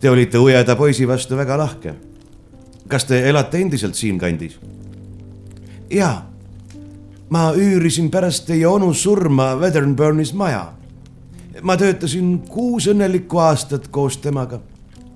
Te 0.00 0.10
olite 0.10 0.38
õeda 0.38 0.76
poisi 0.76 1.08
vastu 1.08 1.36
väga 1.36 1.58
lahke. 1.58 1.94
kas 2.88 3.04
te 3.04 3.28
elate 3.28 3.58
endiselt 3.58 3.94
siinkandis? 3.94 4.58
jaa, 5.90 6.30
ma 7.30 7.52
üürisin 7.56 8.10
pärast 8.10 8.46
teie 8.46 8.66
onu 8.66 8.94
surma 8.94 9.56
Wedernburnis 9.56 10.34
maja. 10.34 10.72
ma 11.62 11.76
töötasin 11.76 12.38
kuus 12.38 12.86
õnnelikku 12.86 13.38
aastat 13.38 13.88
koos 13.88 14.16
temaga, 14.16 14.60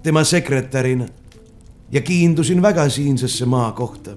tema 0.03 0.25
sekretärina 0.25 1.07
ja 1.93 2.01
kiindusin 2.01 2.63
väga 2.63 2.89
siinsesse 2.89 3.47
maakohta. 3.47 4.17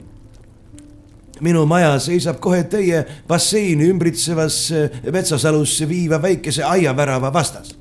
minu 1.39 1.65
maja 1.65 1.99
seisab 1.99 2.39
kohe 2.39 2.63
teie 2.63 3.05
basseini 3.27 3.87
ümbritsevasse 3.87 4.89
metsasalusse 5.11 5.89
viiva 5.89 6.21
väikese 6.21 6.63
aiavärava 6.63 7.33
vastas. 7.33 7.77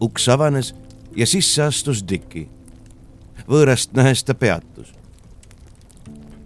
uks 0.00 0.28
avanes 0.28 0.74
ja 1.16 1.26
sisse 1.26 1.62
astus 1.62 2.04
Dickie. 2.08 2.48
võõrast 3.48 3.90
nähes 3.92 4.24
ta 4.24 4.34
peatus. 4.34 4.92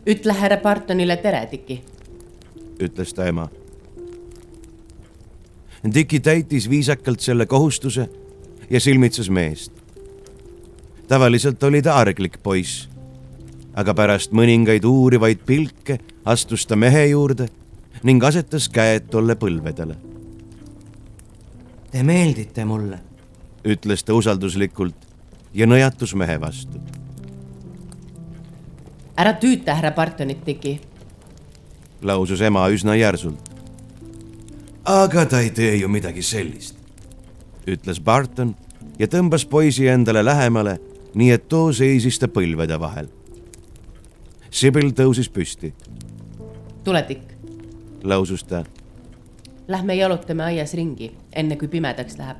ütle 0.06 0.32
härra 0.32 0.56
Bartonile 0.56 1.16
tere, 1.16 1.48
Dickie. 1.50 1.82
ütles 2.78 3.14
ta 3.14 3.26
ema. 3.26 3.48
Dickie 5.94 6.20
täitis 6.20 6.70
viisakalt 6.70 7.20
selle 7.20 7.46
kohustuse 7.46 8.08
ja 8.70 8.80
silmitses 8.80 9.30
meest. 9.30 9.83
Tavaliselt 11.08 11.62
oli 11.62 11.82
ta 11.82 11.98
arglik 12.00 12.42
poiss 12.42 12.88
aga 13.74 13.94
pärast 13.94 14.34
mõningaid 14.34 14.86
uurivaid 14.86 15.42
pilke 15.46 15.98
astus 16.24 16.66
ta 16.66 16.76
mehe 16.78 17.08
juurde 17.10 17.48
ning 18.06 18.22
asetas 18.24 18.68
käed 18.68 19.08
tolle 19.10 19.34
põlvedele. 19.40 19.96
Te 21.90 22.02
meeldite 22.02 22.64
mulle, 22.66 22.98
ütles 23.64 24.04
ta 24.04 24.14
usalduslikult 24.14 25.06
ja 25.54 25.66
nõjatus 25.66 26.14
mehe 26.14 26.38
vastu. 26.40 26.80
ära 29.16 29.32
tüüta 29.38 29.74
härra 29.74 29.92
Bartonit, 29.94 30.44
Tiki, 30.44 30.80
lausus 32.02 32.40
ema 32.40 32.68
üsna 32.68 32.96
järsult. 32.96 33.50
aga 34.84 35.26
ta 35.26 35.40
ei 35.40 35.50
tee 35.50 35.76
ju 35.76 35.88
midagi 35.88 36.22
sellist, 36.22 36.76
ütles 37.66 38.00
Barton 38.00 38.54
ja 38.98 39.06
tõmbas 39.06 39.46
poisi 39.48 39.86
endale 39.88 40.24
lähemale, 40.24 40.78
nii 41.14 41.30
et 41.30 41.48
too 41.48 41.72
seisis 41.72 42.18
ta 42.18 42.28
põlvede 42.28 42.80
vahel 42.80 43.08
Sibyl 44.54 44.92
tõusis 44.94 45.26
püsti. 45.34 45.72
tule, 46.84 47.02
Tikk. 47.02 47.32
lausus 48.04 48.44
ta. 48.44 48.64
Lähme 49.68 49.94
jalutame 49.94 50.44
aias 50.44 50.74
ringi, 50.74 51.10
enne 51.32 51.56
kui 51.56 51.68
pimedaks 51.68 52.18
läheb. 52.18 52.36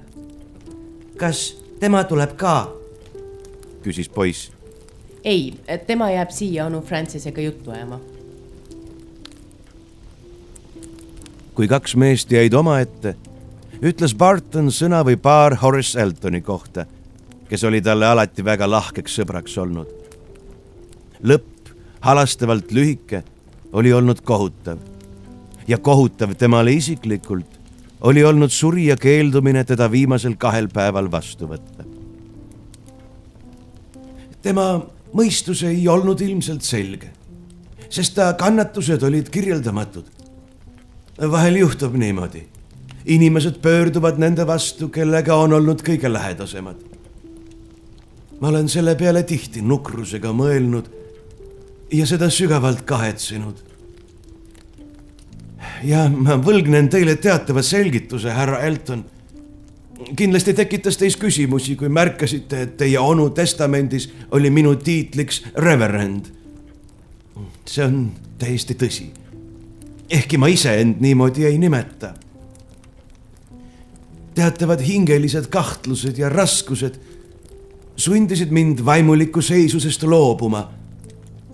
kas 1.17 1.57
tema 1.81 2.05
tuleb 2.05 2.37
ka? 2.37 2.71
küsis 3.83 4.09
poiss. 4.09 4.53
ei, 5.25 5.55
tema 5.87 6.11
jääb 6.11 6.31
siia 6.31 6.67
onu 6.67 6.81
Francisega 6.81 7.41
juttu 7.41 7.71
ajama. 7.71 8.01
kui 11.55 11.69
kaks 11.69 11.97
meest 11.97 12.31
jäid 12.31 12.55
omaette, 12.55 13.17
ütles 13.83 14.15
Barton 14.15 14.71
sõna 14.71 15.03
või 15.05 15.17
paar 15.17 15.55
Horace 15.55 16.01
Eltoni 16.01 16.41
kohta, 16.41 16.87
kes 17.55 17.64
oli 17.64 17.79
talle 17.87 18.07
alati 18.11 18.43
väga 18.43 18.67
lahkeks 18.67 19.21
sõbraks 19.21 19.53
olnud. 19.62 19.90
lõpp 21.23 21.69
halastavalt 22.03 22.73
lühike, 22.75 23.23
oli 23.73 23.93
olnud 23.95 24.21
kohutav. 24.27 24.79
ja 25.69 25.79
kohutav 25.79 26.35
temale 26.35 26.73
isiklikult 26.73 27.61
oli 28.01 28.25
olnud 28.25 28.51
surija 28.51 28.97
keeldumine 28.97 29.64
teda 29.64 29.87
viimasel 29.90 30.35
kahel 30.37 30.67
päeval 30.69 31.11
vastu 31.12 31.47
võtta. 31.47 31.85
tema 34.43 34.83
mõistus 35.12 35.62
ei 35.62 35.87
olnud 35.88 36.21
ilmselt 36.21 36.62
selge, 36.62 37.12
sest 37.88 38.14
ta 38.14 38.33
kannatused 38.33 39.03
olid 39.03 39.31
kirjeldamatud. 39.31 40.11
vahel 41.31 41.57
juhtub 41.57 41.95
niimoodi, 41.95 42.49
inimesed 43.07 43.62
pöörduvad 43.62 44.19
nende 44.19 44.47
vastu, 44.47 44.88
kellega 44.88 45.37
on 45.37 45.53
olnud 45.53 45.87
kõige 45.87 46.12
lähedasemad. 46.12 46.94
Ma 48.40 48.49
olen 48.49 48.68
selle 48.68 48.94
peale 48.99 49.23
tihti 49.23 49.62
nukrusega 49.62 50.33
mõelnud 50.35 50.90
ja 51.92 52.07
seda 52.07 52.31
sügavalt 52.31 52.83
kahetsenud. 52.88 53.62
ja 55.85 56.07
ma 56.09 56.37
võlgnen 56.40 56.88
teile 56.88 57.16
teatava 57.16 57.62
selgituse, 57.62 58.31
härra 58.31 58.61
Elton. 58.66 59.05
kindlasti 60.16 60.55
tekitas 60.55 60.97
teis 60.97 61.16
küsimusi, 61.16 61.77
kui 61.77 61.88
märkasite, 61.88 62.62
et 62.62 62.77
teie 62.77 62.99
onu 62.99 63.31
testamendis 63.31 64.11
oli 64.31 64.51
minu 64.51 64.75
tiitliks 64.77 65.42
reverend. 65.57 66.33
see 67.66 67.85
on 67.85 68.12
täiesti 68.38 68.75
tõsi. 68.75 69.11
ehkki 70.11 70.38
ma 70.38 70.47
ise 70.47 70.81
end 70.81 71.01
niimoodi 71.01 71.47
ei 71.47 71.59
nimeta. 71.59 72.14
teatavad 74.35 74.81
hingelised 74.81 75.47
kahtlused 75.47 76.18
ja 76.18 76.29
raskused 76.29 76.99
sundisid 77.97 78.51
mind 78.51 78.85
vaimuliku 78.85 79.43
seisusest 79.43 80.03
loobuma 80.03 80.69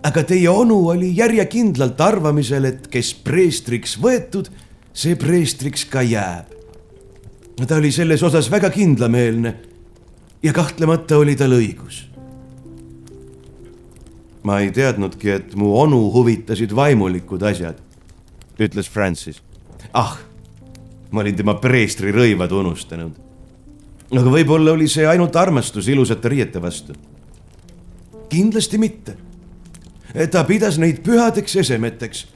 aga 0.03 0.23
teie 0.25 0.49
onu 0.51 0.79
oli 0.89 1.13
järjekindlalt 1.17 2.01
arvamisel, 2.01 2.69
et 2.71 2.87
kes 2.93 3.13
preestriks 3.25 3.97
võetud, 4.01 4.49
see 4.93 5.17
preestriks 5.21 5.85
ka 5.91 6.03
jääb. 6.03 6.57
ta 7.69 7.77
oli 7.77 7.93
selles 7.93 8.23
osas 8.23 8.51
väga 8.51 8.71
kindlameelne 8.71 9.55
ja 10.43 10.53
kahtlemata 10.53 11.19
oli 11.19 11.37
tal 11.37 11.53
õigus. 11.53 12.07
ma 14.43 14.61
ei 14.61 14.71
teadnudki, 14.71 15.31
et 15.31 15.55
mu 15.55 15.77
onu 15.77 16.13
huvitasid 16.13 16.73
vaimulikud 16.75 17.43
asjad, 17.43 17.77
ütles 18.59 18.89
Francis. 18.89 19.43
ah, 19.93 20.19
ma 21.11 21.21
olin 21.21 21.37
tema 21.37 21.55
preestri 21.55 22.13
rõivad 22.13 22.53
unustanud. 22.53 23.30
Aga 24.11 24.31
võib-olla 24.31 24.75
oli 24.75 24.89
see 24.89 25.07
ainult 25.07 25.37
armastus 25.37 25.89
ilusate 25.89 26.29
riiete 26.29 26.63
vastu. 26.63 26.95
kindlasti 28.29 28.79
mitte 28.79 29.17
ta 30.31 30.45
pidas 30.45 30.79
neid 30.79 31.03
pühadeks 31.07 31.57
esemeteks, 31.63 32.27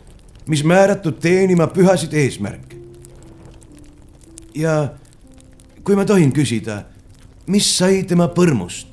mis 0.46 0.62
määratud 0.64 1.18
teenima 1.20 1.66
pühasid 1.66 2.14
eesmärke. 2.14 2.76
ja 4.54 4.94
kui 5.84 5.96
ma 5.96 6.04
tohin 6.04 6.32
küsida, 6.32 6.84
mis 7.46 7.76
sai 7.78 8.02
tema 8.04 8.28
põrmust? 8.28 8.87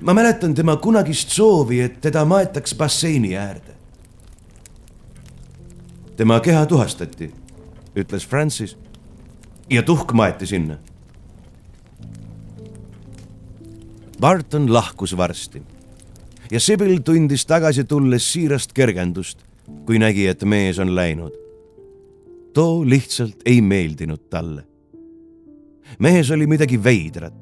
ma 0.00 0.14
mäletan 0.14 0.54
tema 0.54 0.76
kunagist 0.76 1.30
soovi, 1.30 1.80
et 1.80 2.00
teda 2.00 2.24
maetaks 2.24 2.74
basseini 2.74 3.36
äärde. 3.36 3.74
tema 6.16 6.40
keha 6.40 6.66
tuhastati, 6.66 7.32
ütles 7.96 8.26
Francis 8.26 8.76
ja 9.70 9.82
tuhk 9.82 10.12
maeti 10.12 10.46
sinna. 10.46 10.78
Barton 14.20 14.72
lahkus 14.72 15.16
varsti 15.16 15.62
ja 16.50 16.60
Sibyl 16.60 17.00
tundis 17.04 17.46
tagasi 17.46 17.84
tulles 17.84 18.26
siirast 18.32 18.72
kergendust, 18.72 19.40
kui 19.86 19.98
nägi, 19.98 20.26
et 20.26 20.44
mees 20.44 20.78
on 20.78 20.94
läinud. 20.94 21.32
too 22.54 22.84
lihtsalt 22.86 23.42
ei 23.46 23.60
meeldinud 23.60 24.30
talle. 24.30 24.66
mehes 25.98 26.30
oli 26.30 26.46
midagi 26.46 26.84
veidrat, 26.84 27.34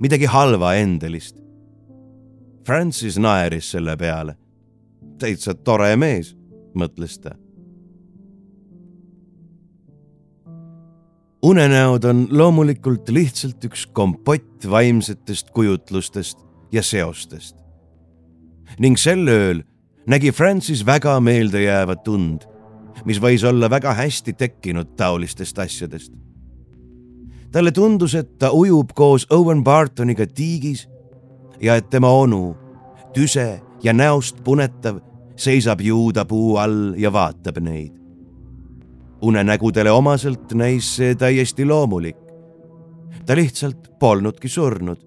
midagi 0.00 0.24
halva 0.24 0.74
endelist. 0.74 1.36
Francis 2.66 3.18
naeris 3.18 3.70
selle 3.70 3.96
peale. 3.96 4.36
täitsa 5.18 5.54
tore 5.54 5.96
mees, 5.96 6.36
mõtles 6.74 7.18
ta. 7.20 7.34
Unenäod 11.42 12.04
on 12.04 12.26
loomulikult 12.30 13.08
lihtsalt 13.08 13.64
üks 13.64 13.86
kompott 13.92 14.68
vaimsetest 14.70 15.50
kujutlustest 15.50 16.38
ja 16.72 16.82
seostest 16.82 17.56
ning 18.78 18.98
sel 19.00 19.26
ööl 19.28 19.62
nägi 20.06 20.32
Francis 20.32 20.84
väga 20.86 21.18
meeldejäävat 21.20 22.08
und, 22.08 22.46
mis 23.04 23.20
võis 23.22 23.44
olla 23.46 23.70
väga 23.70 23.94
hästi 23.94 24.32
tekkinud 24.32 24.96
taolistest 24.96 25.58
asjadest. 25.58 26.12
talle 27.52 27.72
tundus, 27.72 28.14
et 28.14 28.38
ta 28.38 28.50
ujub 28.52 28.92
koos 28.94 29.26
Owen 29.30 29.64
Bartoniga 29.64 30.26
tiigis 30.26 30.88
ja 31.60 31.76
et 31.76 31.90
tema 31.90 32.10
onu, 32.10 32.56
tüse 33.14 33.60
ja 33.82 33.92
näost 33.92 34.44
punetav, 34.44 35.00
seisab 35.36 35.80
juudapuu 35.80 36.56
all 36.56 36.94
ja 36.96 37.12
vaatab 37.12 37.58
neid. 37.58 37.99
Unenägudele 39.22 39.90
omaselt 39.90 40.52
näis 40.52 40.96
see 40.96 41.14
täiesti 41.14 41.64
loomulik. 41.64 42.16
ta 43.26 43.36
lihtsalt 43.36 43.98
polnudki 43.98 44.48
surnud. 44.48 44.98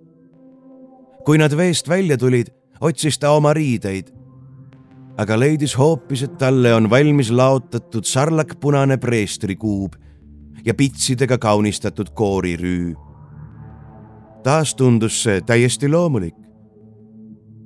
kui 1.26 1.38
nad 1.38 1.57
veest 1.57 1.89
välja 1.89 2.18
tulid 2.18 2.47
otsis 2.82 3.20
ta 3.20 3.32
oma 3.32 3.53
riideid. 3.53 4.11
aga 5.18 5.39
leidis 5.39 5.78
hoopis, 5.78 6.24
et 6.24 6.38
talle 6.38 6.74
on 6.74 6.89
valmis 6.89 7.32
laotatud 7.32 8.03
sarlakpunane 8.03 8.97
preestrikuub 8.97 9.93
ja 10.66 10.74
pitsidega 10.74 11.38
kaunistatud 11.38 12.09
koorirüü. 12.14 12.95
taas 14.43 14.76
tundus 14.76 15.24
see 15.24 15.41
täiesti 15.41 15.89
loomulik. 15.89 16.36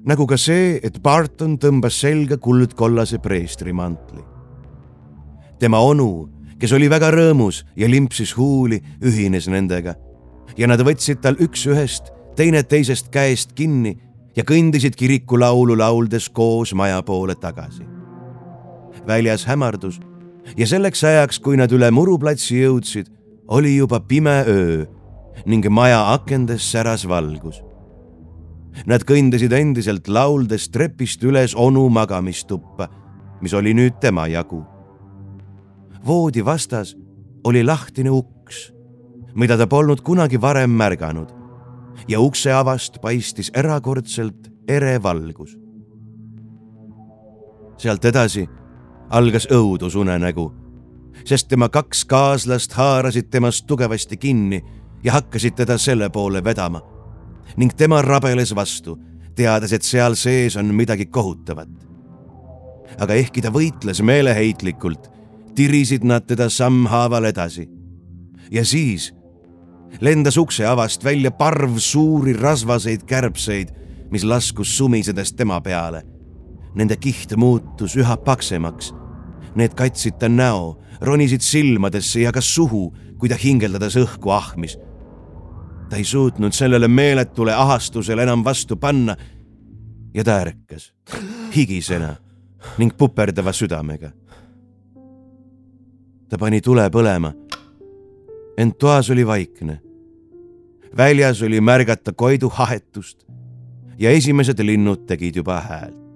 nagu 0.05 0.27
ka 0.27 0.37
see, 0.37 0.79
et 0.83 1.01
Barton 1.03 1.57
tõmbas 1.57 1.99
selga 2.01 2.37
kuldkollase 2.37 3.19
preestrimantli. 3.19 4.23
tema 5.59 5.79
onu, 5.79 6.36
kes 6.59 6.73
oli 6.73 6.89
väga 6.89 7.11
rõõmus 7.13 7.63
ja 7.75 7.89
limpsis 7.89 8.35
huuli, 8.37 8.81
ühines 9.03 9.47
nendega 9.51 9.95
ja 10.57 10.67
nad 10.67 10.81
võtsid 10.81 11.21
tal 11.21 11.37
üks-ühest, 11.43 12.11
teine 12.35 12.63
teisest 12.63 13.11
käest 13.13 13.53
kinni 13.57 13.97
ja 14.37 14.45
kõndisid 14.47 14.95
kirikulaulu 14.97 15.77
lauldes 15.77 16.29
koos 16.29 16.73
maja 16.73 17.01
poole 17.05 17.35
tagasi 17.35 17.85
väljas 19.07 19.45
hämardus 19.47 19.99
ja 20.57 20.67
selleks 20.67 21.03
ajaks, 21.03 21.39
kui 21.39 21.57
nad 21.57 21.71
üle 21.71 21.89
muruplatsi 21.91 22.61
jõudsid, 22.61 23.09
oli 23.47 23.77
juba 23.77 23.99
pime 23.99 24.43
öö 24.47 24.85
ning 25.45 25.67
maja 25.69 26.13
akendes 26.13 26.65
säras 26.71 27.05
valgus. 27.07 27.61
Nad 28.85 29.05
kõndisid 29.09 29.53
endiselt 29.57 30.07
lauldes 30.07 30.67
trepist 30.69 31.23
üles 31.25 31.55
onu 31.55 31.87
magamistuppa, 31.89 32.89
mis 33.41 33.53
oli 33.53 33.73
nüüd 33.73 33.97
tema 34.01 34.27
jagu. 34.29 34.63
Voodi 36.05 36.45
vastas 36.45 36.95
oli 37.43 37.63
lahtine 37.63 38.09
uks, 38.09 38.73
mida 39.35 39.57
ta 39.57 39.67
polnud 39.67 40.01
kunagi 40.01 40.41
varem 40.41 40.69
märganud 40.69 41.31
ja 42.07 42.19
ukse 42.19 42.53
avast 42.53 43.01
paistis 43.01 43.51
erakordselt 43.53 44.51
ere 44.67 45.03
valgus. 45.03 45.57
sealt 47.77 48.05
edasi 48.05 48.47
algas 49.09 49.45
õudusunenägu, 49.53 50.47
sest 51.25 51.47
tema 51.47 51.69
kaks 51.69 52.05
kaaslast 52.05 52.73
haarasid 52.73 53.29
temast 53.29 53.67
tugevasti 53.67 54.17
kinni 54.17 54.63
ja 55.03 55.13
hakkasid 55.13 55.55
teda 55.55 55.77
selle 55.77 56.09
poole 56.09 56.43
vedama. 56.43 56.81
ning 57.57 57.73
tema 57.73 58.01
rabeles 58.01 58.55
vastu, 58.55 58.97
teades, 59.35 59.73
et 59.73 59.83
seal 59.83 60.15
sees 60.15 60.57
on 60.57 60.75
midagi 60.75 61.05
kohutavat. 61.05 61.69
aga 62.99 63.13
ehkki 63.13 63.41
ta 63.41 63.49
võitles 63.49 64.01
meeleheitlikult, 64.01 65.09
tirisid 65.57 66.05
nad 66.05 66.27
teda 66.27 66.49
sammhaaval 66.49 67.25
edasi. 67.25 67.69
ja 68.51 68.65
siis 68.65 69.13
lendas 70.01 70.37
ukse 70.37 70.65
avast 70.65 71.03
välja 71.03 71.31
parv 71.31 71.77
suuri 71.77 72.33
rasvaseid 72.33 73.03
kärbseid, 73.03 73.69
mis 74.11 74.23
laskus 74.23 74.77
sumisedes 74.77 75.33
tema 75.33 75.61
peale. 75.61 76.03
Nende 76.75 76.95
kiht 76.95 77.33
muutus 77.35 77.95
üha 77.97 78.17
paksemaks. 78.17 78.93
Need 79.55 79.73
katsid 79.73 80.19
ta 80.19 80.29
näo, 80.29 80.77
ronisid 81.01 81.41
silmadesse 81.41 82.21
ja 82.21 82.31
ka 82.31 82.41
suhu, 82.41 82.93
kui 83.17 83.29
ta 83.29 83.35
hingeldades 83.35 83.97
õhku 83.97 84.31
ahmis. 84.31 84.77
ta 85.89 85.95
ei 85.95 86.03
suutnud 86.03 86.51
sellele 86.51 86.87
meeletule 86.87 87.53
ahastusele 87.53 88.23
enam 88.23 88.43
vastu 88.43 88.75
panna 88.75 89.15
ja 90.13 90.23
ta 90.23 90.39
ärkas, 90.43 90.93
higisena 91.55 92.15
ning 92.77 92.91
puperdava 92.97 93.53
südamega. 93.53 94.11
Ta 96.29 96.37
pani 96.37 96.61
tule 96.61 96.89
põlema 96.89 97.33
ent 98.57 98.77
toas 98.77 99.09
oli 99.09 99.27
vaikne. 99.27 99.81
väljas 100.97 101.41
oli 101.41 101.61
märgata 101.61 102.13
koidu 102.13 102.49
hahetust 102.49 103.25
ja 103.99 104.11
esimesed 104.11 104.59
linnud 104.59 105.05
tegid 105.05 105.35
juba 105.35 105.59
häält. 105.61 106.07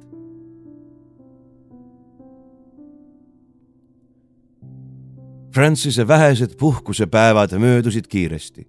Francise 5.53 6.07
vähesed 6.07 6.55
puhkusepäevad 6.59 7.57
möödusid 7.59 8.07
kiiresti. 8.07 8.67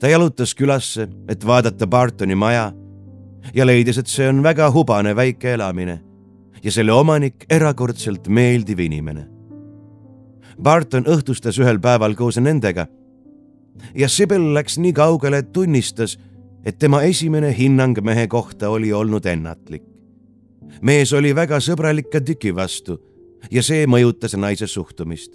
ta 0.00 0.08
jalutas 0.08 0.54
külasse, 0.54 1.08
et 1.28 1.46
vaadata 1.46 1.86
Bartoni 1.86 2.34
maja 2.34 2.72
ja 3.54 3.66
leidis, 3.66 3.98
et 3.98 4.06
see 4.06 4.28
on 4.28 4.42
väga 4.42 4.70
hubane 4.70 5.16
väike 5.16 5.54
elamine 5.54 6.00
ja 6.62 6.72
selle 6.72 6.92
omanik 6.92 7.46
erakordselt 7.50 8.28
meeldiv 8.28 8.78
inimene 8.78 9.33
Barton 10.62 11.06
õhtustas 11.10 11.58
ühel 11.58 11.80
päeval 11.80 12.14
koos 12.14 12.38
nendega. 12.38 12.86
ja 13.94 14.08
Sibyl 14.08 14.54
läks 14.54 14.78
nii 14.78 14.92
kaugele, 14.92 15.38
et 15.38 15.52
tunnistas, 15.52 16.18
et 16.64 16.78
tema 16.78 17.02
esimene 17.02 17.54
hinnang 17.58 17.98
mehe 18.02 18.26
kohta 18.26 18.70
oli 18.70 18.92
olnud 18.92 19.26
ennatlik. 19.26 19.82
mees 20.82 21.12
oli 21.12 21.34
väga 21.34 21.60
sõbralik 21.60 22.10
ka 22.10 22.20
tüki 22.20 22.54
vastu 22.54 22.98
ja 23.50 23.62
see 23.62 23.86
mõjutas 23.86 24.36
naise 24.36 24.66
suhtumist 24.66 25.32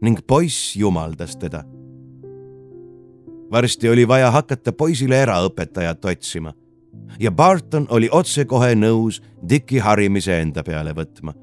ning 0.00 0.18
poiss 0.26 0.76
jumaldas 0.76 1.36
teda. 1.36 1.64
varsti 3.50 3.88
oli 3.88 4.08
vaja 4.08 4.30
hakata 4.30 4.72
poisile 4.72 5.22
eraõpetajat 5.22 6.04
otsima 6.04 6.54
ja 7.20 7.30
Barton 7.30 7.86
oli 7.90 8.08
otsekohe 8.12 8.74
nõus 8.74 9.22
Dicki 9.48 9.78
harimise 9.78 10.40
enda 10.40 10.62
peale 10.62 10.92
võtma. 10.92 11.34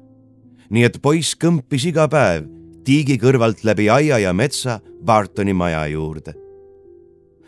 nii 0.70 0.84
et 0.84 0.98
poiss 1.02 1.36
kõmpis 1.36 1.86
iga 1.86 2.08
päev 2.08 2.61
tiigi 2.84 3.18
kõrvalt 3.18 3.64
läbi 3.64 3.88
aia 3.90 4.18
ja 4.18 4.32
metsa 4.32 4.80
Bartoni 5.04 5.52
maja 5.52 5.86
juurde. 5.86 6.34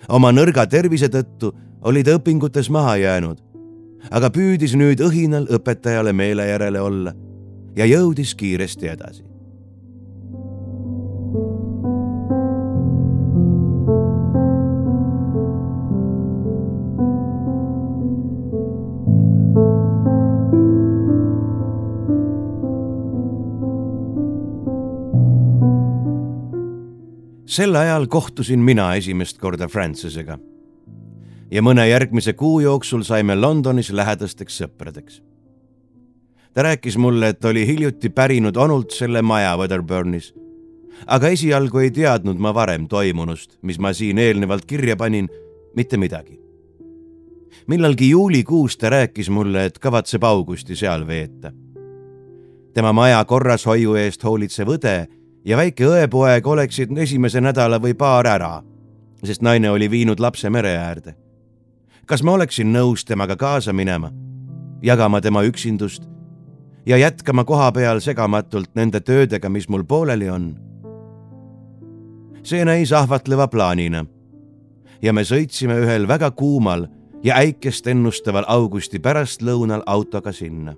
oma 0.08 0.32
nõrga 0.32 0.66
tervise 0.66 1.08
tõttu 1.08 1.52
oli 1.82 2.02
ta 2.04 2.16
õpingutes 2.18 2.70
maha 2.70 2.96
jäänud, 2.96 3.38
aga 4.10 4.30
püüdis 4.30 4.74
nüüd 4.76 5.00
õhinal 5.00 5.46
õpetajale 5.48 6.12
meele 6.12 6.48
järele 6.48 6.80
olla 6.80 7.14
ja 7.76 7.86
jõudis 7.86 8.34
kiiresti 8.34 8.88
edasi. 8.88 9.24
Sel 27.54 27.76
ajal 27.78 28.08
kohtusin 28.10 28.58
mina 28.58 28.94
esimest 28.98 29.38
korda 29.38 29.68
Francisega. 29.68 30.38
ja 31.50 31.62
mõne 31.62 31.84
järgmise 31.86 32.32
kuu 32.32 32.60
jooksul 32.60 33.04
saime 33.06 33.36
Londonis 33.36 33.92
lähedasteks 33.92 34.56
sõpradeks. 34.62 35.20
ta 36.54 36.62
rääkis 36.62 36.96
mulle, 36.98 37.28
et 37.28 37.44
oli 37.44 37.66
hiljuti 37.66 38.10
pärinud 38.10 38.56
onult 38.56 38.90
selle 38.90 39.22
maja 39.22 39.56
Weatherburnis. 39.56 40.34
aga 41.06 41.28
esialgu 41.28 41.78
ei 41.78 41.90
teadnud 41.90 42.38
ma 42.38 42.54
varem 42.54 42.88
toimunust, 42.88 43.58
mis 43.62 43.78
ma 43.78 43.92
siin 43.92 44.18
eelnevalt 44.18 44.66
kirja 44.66 44.96
panin, 44.96 45.28
mitte 45.76 45.96
midagi. 45.96 46.40
millalgi 47.66 48.10
juulikuus 48.10 48.76
ta 48.76 48.90
rääkis 48.90 49.30
mulle, 49.30 49.64
et 49.64 49.78
kavatseb 49.78 50.24
augusti 50.24 50.76
seal 50.76 51.06
veeta. 51.06 51.52
tema 52.74 52.92
maja 52.92 53.24
korrashoiu 53.24 53.94
eest 53.94 54.24
hoolitsev 54.24 54.68
õde 54.68 55.06
ja 55.44 55.56
väike 55.56 55.86
õepoeg 55.86 56.46
oleksid 56.46 56.98
esimese 56.98 57.40
nädala 57.40 57.78
või 57.80 57.94
paar 57.94 58.26
ära, 58.26 58.62
sest 59.24 59.42
naine 59.42 59.70
oli 59.70 59.90
viinud 59.90 60.20
lapse 60.20 60.50
mere 60.50 60.76
äärde. 60.78 61.14
kas 62.06 62.22
ma 62.22 62.32
oleksin 62.32 62.72
nõus 62.72 63.04
temaga 63.04 63.36
kaasa 63.36 63.72
minema, 63.72 64.10
jagama 64.82 65.20
tema 65.20 65.42
üksindust 65.42 66.02
ja 66.86 66.96
jätkama 66.96 67.44
koha 67.44 67.72
peal 67.72 68.00
segamatult 68.00 68.74
nende 68.74 69.00
töödega, 69.00 69.48
mis 69.48 69.68
mul 69.68 69.84
pooleli 69.84 70.30
on? 70.30 70.54
see 72.42 72.64
näis 72.64 72.92
ahvatleva 72.92 73.48
plaanina 73.48 74.04
ja 75.02 75.12
me 75.12 75.24
sõitsime 75.24 75.78
ühel 75.80 76.08
väga 76.08 76.30
kuumal 76.30 76.86
ja 77.24 77.36
äikest 77.40 77.86
ennustaval 77.86 78.44
augusti 78.48 78.98
pärastlõunal 78.98 79.82
autoga 79.86 80.32
sinna. 80.32 80.76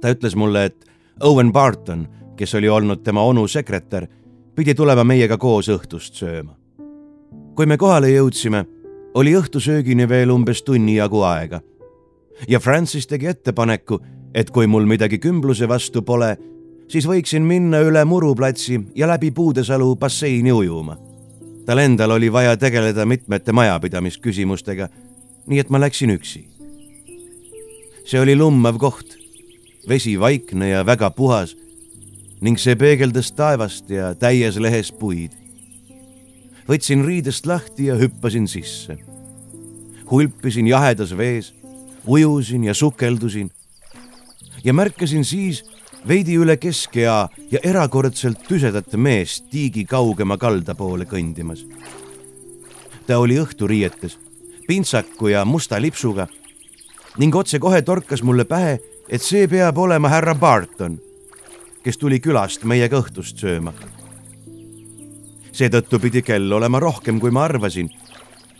ta 0.00 0.10
ütles 0.10 0.36
mulle, 0.36 0.64
et 0.64 0.86
Owen 1.20 1.52
Barton 1.52 2.08
kes 2.36 2.54
oli 2.54 2.68
olnud 2.68 3.02
tema 3.02 3.22
onu 3.22 3.48
sekretär, 3.48 4.06
pidi 4.54 4.74
tulema 4.74 5.04
meiega 5.04 5.38
koos 5.38 5.68
õhtust 5.68 6.14
sööma. 6.14 6.56
kui 7.54 7.66
me 7.66 7.76
kohale 7.76 8.08
jõudsime, 8.08 8.64
oli 9.14 9.34
õhtusöögini 9.36 10.08
veel 10.08 10.30
umbes 10.30 10.62
tunni 10.62 10.96
jagu 10.96 11.22
aega. 11.22 11.60
ja 12.48 12.60
Francis 12.60 13.06
tegi 13.06 13.26
ettepaneku, 13.26 14.00
et 14.34 14.50
kui 14.50 14.66
mul 14.66 14.86
midagi 14.86 15.18
kümbluse 15.18 15.68
vastu 15.68 16.02
pole, 16.02 16.36
siis 16.88 17.06
võiksin 17.06 17.42
minna 17.42 17.80
üle 17.80 18.04
muruplatsi 18.04 18.80
ja 18.94 19.06
läbi 19.06 19.30
Puudesalu 19.30 19.96
basseini 19.96 20.52
ujuma. 20.52 20.96
tal 21.66 21.78
endal 21.78 22.10
oli 22.10 22.32
vaja 22.32 22.56
tegeleda 22.56 23.06
mitmete 23.06 23.52
majapidamisküsimustega, 23.52 24.88
nii 25.46 25.58
et 25.58 25.70
ma 25.70 25.80
läksin 25.80 26.10
üksi. 26.10 26.48
see 28.04 28.20
oli 28.20 28.36
lummav 28.36 28.78
koht, 28.78 29.16
vesi 29.88 30.20
vaikne 30.20 30.68
ja 30.68 30.86
väga 30.86 31.10
puhas 31.10 31.56
ning 32.42 32.58
see 32.58 32.74
peegeldas 32.74 33.30
taevast 33.38 33.90
ja 33.90 34.12
täies 34.18 34.58
lehes 34.58 34.90
puid. 34.92 35.30
võtsin 36.66 37.04
riidest 37.06 37.46
lahti 37.46 37.86
ja 37.86 37.96
hüppasin 37.96 38.48
sisse. 38.48 38.98
hulpisin 40.10 40.66
jahedas 40.66 41.16
vees, 41.16 41.54
ujusin 42.06 42.64
ja 42.64 42.74
sukeldusin 42.74 43.50
ja 44.64 44.74
märkasin 44.74 45.24
siis 45.24 45.62
veidi 46.08 46.34
üle 46.34 46.56
keskea 46.56 47.28
ja 47.50 47.58
erakordselt 47.62 48.42
tüsedat 48.48 48.92
meest 48.96 49.46
tiigi 49.50 49.84
kaugema 49.84 50.36
kalda 50.36 50.74
poole 50.74 51.04
kõndimas. 51.04 51.62
ta 53.06 53.18
oli 53.18 53.38
õhturiietes, 53.38 54.18
pintsaku 54.66 55.28
ja 55.28 55.44
musta 55.44 55.80
lipsuga 55.80 56.26
ning 57.18 57.36
otsekohe 57.36 57.82
torkas 57.82 58.22
mulle 58.22 58.44
pähe, 58.44 58.80
et 59.08 59.22
see 59.22 59.46
peab 59.46 59.78
olema 59.78 60.08
härra 60.08 60.34
Barton 60.34 60.98
kes 61.82 61.98
tuli 61.98 62.20
külast 62.20 62.64
meiega 62.64 63.00
õhtust 63.02 63.38
sööma. 63.42 63.72
seetõttu 65.52 65.98
pidi 66.00 66.22
kell 66.22 66.52
olema 66.52 66.80
rohkem, 66.80 67.20
kui 67.20 67.30
ma 67.30 67.44
arvasin 67.44 67.90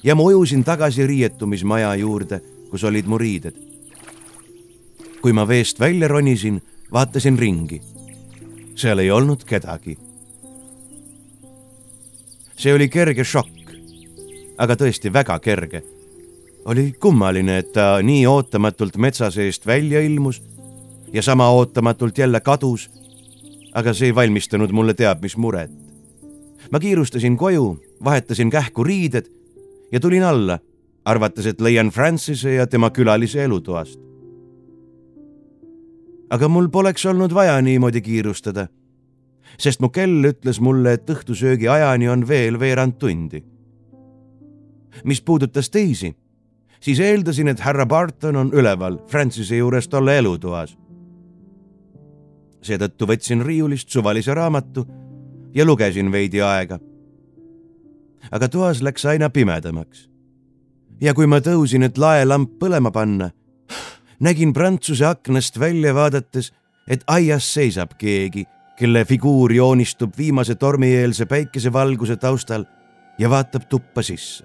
ja 0.03 0.15
ma 0.15 0.23
ujusin 0.23 0.65
tagasi 0.65 1.07
riietumismaja 1.07 1.95
juurde, 1.95 2.41
kus 2.71 2.85
olid 2.85 3.07
mu 3.07 3.19
riided. 3.19 3.55
kui 5.23 5.33
ma 5.33 5.49
veest 5.49 5.81
välja 5.81 6.09
ronisin, 6.09 6.63
vaatasin 6.93 7.39
ringi. 7.39 7.81
seal 8.75 8.99
ei 8.99 9.11
olnud 9.11 9.45
kedagi. 9.45 9.99
see 12.57 12.75
oli 12.75 12.89
kerge 12.89 13.25
šokk, 13.25 13.75
aga 14.59 14.75
tõesti 14.75 15.13
väga 15.13 15.39
kerge. 15.39 15.83
oli 16.65 16.93
kummaline, 16.93 17.59
et 17.59 17.73
ta 17.73 18.03
nii 18.03 18.27
ootamatult 18.27 18.97
metsa 18.97 19.31
seest 19.31 19.67
välja 19.67 20.01
ilmus 20.01 20.43
ja 21.13 21.23
sama 21.23 21.49
ootamatult 21.51 22.19
jälle 22.19 22.41
kadus. 22.41 22.91
Aga 23.75 23.95
see 23.97 24.11
ei 24.11 24.15
valmistanud 24.15 24.73
mulle 24.73 24.95
teab 24.95 25.23
mis 25.23 25.37
muret. 25.37 25.71
ma 26.73 26.81
kiirustasin 26.81 27.37
koju, 27.37 27.77
vahetasin 28.05 28.51
kähku 28.51 28.85
riided 28.85 29.27
ja 29.93 30.01
tulin 30.01 30.25
alla, 30.25 30.59
arvates, 31.05 31.47
et 31.47 31.61
leian 31.61 31.91
Francise 31.91 32.55
ja 32.55 32.67
tema 32.67 32.91
külalise 32.91 33.45
elutoast. 33.45 34.01
aga 36.31 36.49
mul 36.49 36.69
poleks 36.69 37.07
olnud 37.07 37.35
vaja 37.35 37.61
niimoodi 37.63 38.01
kiirustada, 38.01 38.69
sest 39.59 39.81
mu 39.81 39.89
kell 39.89 40.25
ütles 40.25 40.61
mulle, 40.61 40.93
et 40.93 41.11
õhtusöögi 41.11 41.69
ajani 41.69 42.09
on 42.09 42.29
veel 42.29 42.61
veerand 42.61 42.99
tundi. 42.99 43.45
mis 45.05 45.23
puudutas 45.23 45.71
teisi, 45.71 46.17
siis 46.81 47.01
eeldasin, 47.01 47.49
et 47.49 47.61
härra 47.61 47.87
Barton 47.87 48.37
on 48.37 48.53
üleval 48.53 48.99
Francise 49.09 49.57
juures 49.57 49.89
tolle 49.89 50.19
elutoas 50.19 50.77
seetõttu 52.63 53.07
võtsin 53.11 53.43
riiulist 53.45 53.91
suvalise 53.91 54.35
raamatu 54.35 54.87
ja 55.55 55.67
lugesin 55.67 56.13
veidi 56.13 56.43
aega. 56.43 56.79
aga 58.31 58.49
toas 58.49 58.83
läks 58.83 59.05
aina 59.05 59.31
pimedamaks. 59.31 60.09
ja 61.01 61.15
kui 61.15 61.27
ma 61.27 61.41
tõusin, 61.41 61.83
et 61.83 61.99
laelamp 61.99 62.59
põlema 62.59 62.91
panna, 62.91 63.31
nägin 64.21 64.53
Prantsuse 64.53 65.07
aknast 65.07 65.59
välja 65.59 65.95
vaadates, 65.95 66.53
et 66.89 67.05
aias 67.07 67.55
seisab 67.55 67.97
keegi, 67.99 68.47
kelle 68.79 69.05
figuur 69.05 69.53
joonistub 69.53 70.15
viimase 70.19 70.55
tormieelse 70.55 71.27
päikesevalguse 71.27 72.17
taustal 72.17 72.65
ja 73.19 73.31
vaatab 73.31 73.69
tuppa 73.69 74.03
sisse. 74.03 74.45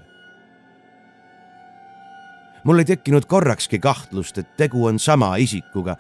mul 2.64 2.80
ei 2.80 2.86
tekkinud 2.86 3.26
korrakski 3.26 3.80
kahtlust, 3.80 4.38
et 4.38 4.58
tegu 4.58 4.86
on 4.86 5.00
sama 5.00 5.36
isikuga 5.36 5.96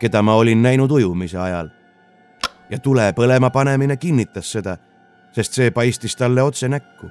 keda 0.00 0.22
ma 0.22 0.34
olin 0.34 0.62
näinud 0.62 0.90
ujumise 0.90 1.38
ajal. 1.38 1.68
ja 2.70 2.78
tule 2.78 3.12
põlema 3.12 3.50
panemine 3.50 3.96
kinnitas 3.96 4.52
seda, 4.52 4.76
sest 5.34 5.56
see 5.58 5.70
paistis 5.74 6.14
talle 6.16 6.42
otse 6.42 6.68
näkku. 6.70 7.08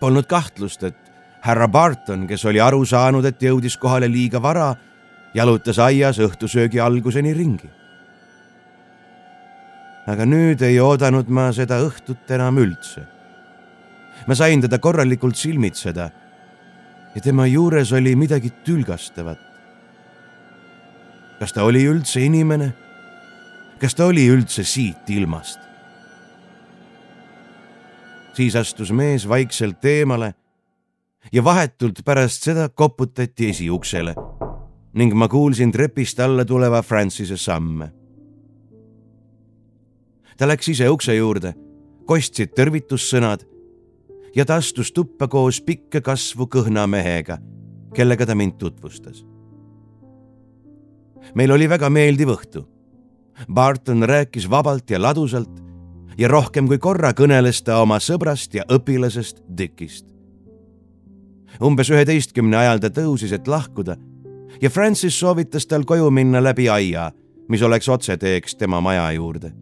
Polnud 0.00 0.28
kahtlust, 0.28 0.82
et 0.84 0.98
härra 1.40 1.68
Barton, 1.68 2.26
kes 2.28 2.44
oli 2.44 2.60
aru 2.60 2.84
saanud, 2.84 3.24
et 3.24 3.42
jõudis 3.42 3.78
kohale 3.80 4.10
liiga 4.12 4.42
vara, 4.42 4.74
jalutas 5.34 5.80
aias 5.80 6.20
õhtusöögi 6.20 6.80
alguseni 6.80 7.34
ringi. 7.34 7.70
aga 10.08 10.24
nüüd 10.24 10.62
ei 10.64 10.78
oodanud 10.80 11.28
ma 11.28 11.50
seda 11.52 11.82
õhtut 11.84 12.30
enam 12.32 12.58
üldse. 12.58 13.02
ma 14.26 14.34
sain 14.34 14.60
teda 14.60 14.78
korralikult 14.78 15.36
silmitseda 15.36 16.10
ja 17.14 17.20
tema 17.20 17.46
juures 17.46 17.92
oli 17.92 18.16
midagi 18.16 18.50
tülgastavat 18.64 19.47
kas 21.38 21.52
ta 21.54 21.64
oli 21.64 21.84
üldse 21.86 22.20
inimene? 22.24 22.72
kas 23.78 23.94
ta 23.94 24.06
oli 24.10 24.26
üldse 24.28 24.64
siit 24.66 25.10
ilmast? 25.10 25.60
siis 28.34 28.56
astus 28.56 28.92
mees 28.94 29.28
vaikselt 29.28 29.84
eemale 29.84 30.34
ja 31.32 31.44
vahetult 31.44 32.04
pärast 32.04 32.46
seda 32.46 32.68
koputati 32.68 33.48
esiuksele 33.50 34.14
ning 34.98 35.14
ma 35.14 35.28
kuulsin 35.28 35.72
trepist 35.72 36.20
alla 36.20 36.44
tuleva 36.44 36.82
Francise 36.82 37.36
samme. 37.36 37.92
ta 40.36 40.46
läks 40.46 40.68
ise 40.68 40.88
ukse 40.90 41.14
juurde, 41.14 41.54
kostsid 42.06 42.54
tervitussõnad 42.54 43.42
ja 44.34 44.44
ta 44.44 44.58
astus 44.62 44.92
tuppa 44.92 45.28
koos 45.28 45.60
pikka 45.60 46.00
kasvu 46.00 46.46
kõhna 46.46 46.86
mehega, 46.86 47.38
kellega 47.94 48.26
ta 48.26 48.34
mind 48.34 48.58
tutvustas 48.58 49.24
meil 51.34 51.52
oli 51.52 51.68
väga 51.68 51.90
meeldiv 51.90 52.34
õhtu. 52.34 52.64
Barton 53.52 54.02
rääkis 54.02 54.50
vabalt 54.50 54.90
ja 54.90 54.98
ladusalt 55.02 55.62
ja 56.18 56.28
rohkem 56.28 56.66
kui 56.68 56.78
korra 56.82 57.12
kõneles 57.14 57.62
ta 57.64 57.78
oma 57.82 58.00
sõbrast 58.02 58.54
ja 58.54 58.64
õpilasest 58.68 59.42
Dickist. 59.58 60.06
umbes 61.62 61.90
üheteistkümne 61.90 62.56
ajal 62.56 62.78
ta 62.78 62.90
tõusis, 62.90 63.32
et 63.32 63.48
lahkuda 63.48 63.96
ja 64.62 64.70
Francis 64.70 65.18
soovitas 65.18 65.66
tal 65.66 65.84
koju 65.84 66.10
minna 66.10 66.42
läbi 66.42 66.68
aia, 66.68 67.10
mis 67.48 67.62
oleks 67.62 67.88
otseteeks 67.88 68.56
tema 68.56 68.80
maja 68.80 69.12
juurde. 69.12 69.52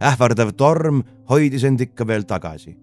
ähvardav 0.00 0.52
torm 0.52 1.02
hoidis 1.30 1.64
end 1.64 1.80
ikka 1.80 2.06
veel 2.06 2.22
tagasi. 2.22 2.78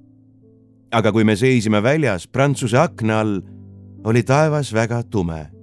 aga 0.92 1.12
kui 1.12 1.24
me 1.24 1.36
seisime 1.36 1.84
väljas 1.84 2.28
Prantsuse 2.28 2.78
akna 2.78 3.20
all, 3.20 3.42
oli 4.04 4.24
taevas 4.24 4.74
väga 4.74 5.04
tume 5.04 5.55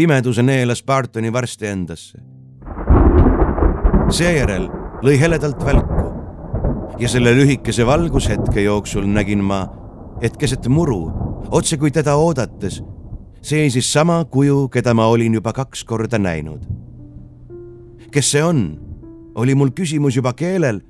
pimeduse 0.00 0.42
neelas 0.42 0.80
Bartoni 0.82 1.32
varsti 1.32 1.66
endasse. 1.68 2.18
seejärel 4.10 4.64
lõi 5.04 5.16
heledalt 5.20 5.60
välku 5.60 6.06
ja 6.98 7.08
selle 7.08 7.34
lühikese 7.36 7.84
valgushetke 7.86 8.62
jooksul 8.64 9.04
nägin 9.04 9.42
ma, 9.44 9.58
et 10.24 10.38
keset 10.40 10.68
muru, 10.72 11.02
otse 11.52 11.76
kui 11.76 11.92
teda 11.92 12.14
oodates, 12.16 12.78
seisis 13.44 13.90
sama 13.92 14.22
kuju, 14.24 14.70
keda 14.72 14.94
ma 14.96 15.10
olin 15.12 15.36
juba 15.36 15.52
kaks 15.52 15.84
korda 15.84 16.18
näinud. 16.18 16.64
kes 18.10 18.30
see 18.32 18.44
on, 18.44 18.62
oli 19.34 19.54
mul 19.54 19.74
küsimus 19.76 20.16
juba 20.16 20.32
keelel. 20.32 20.80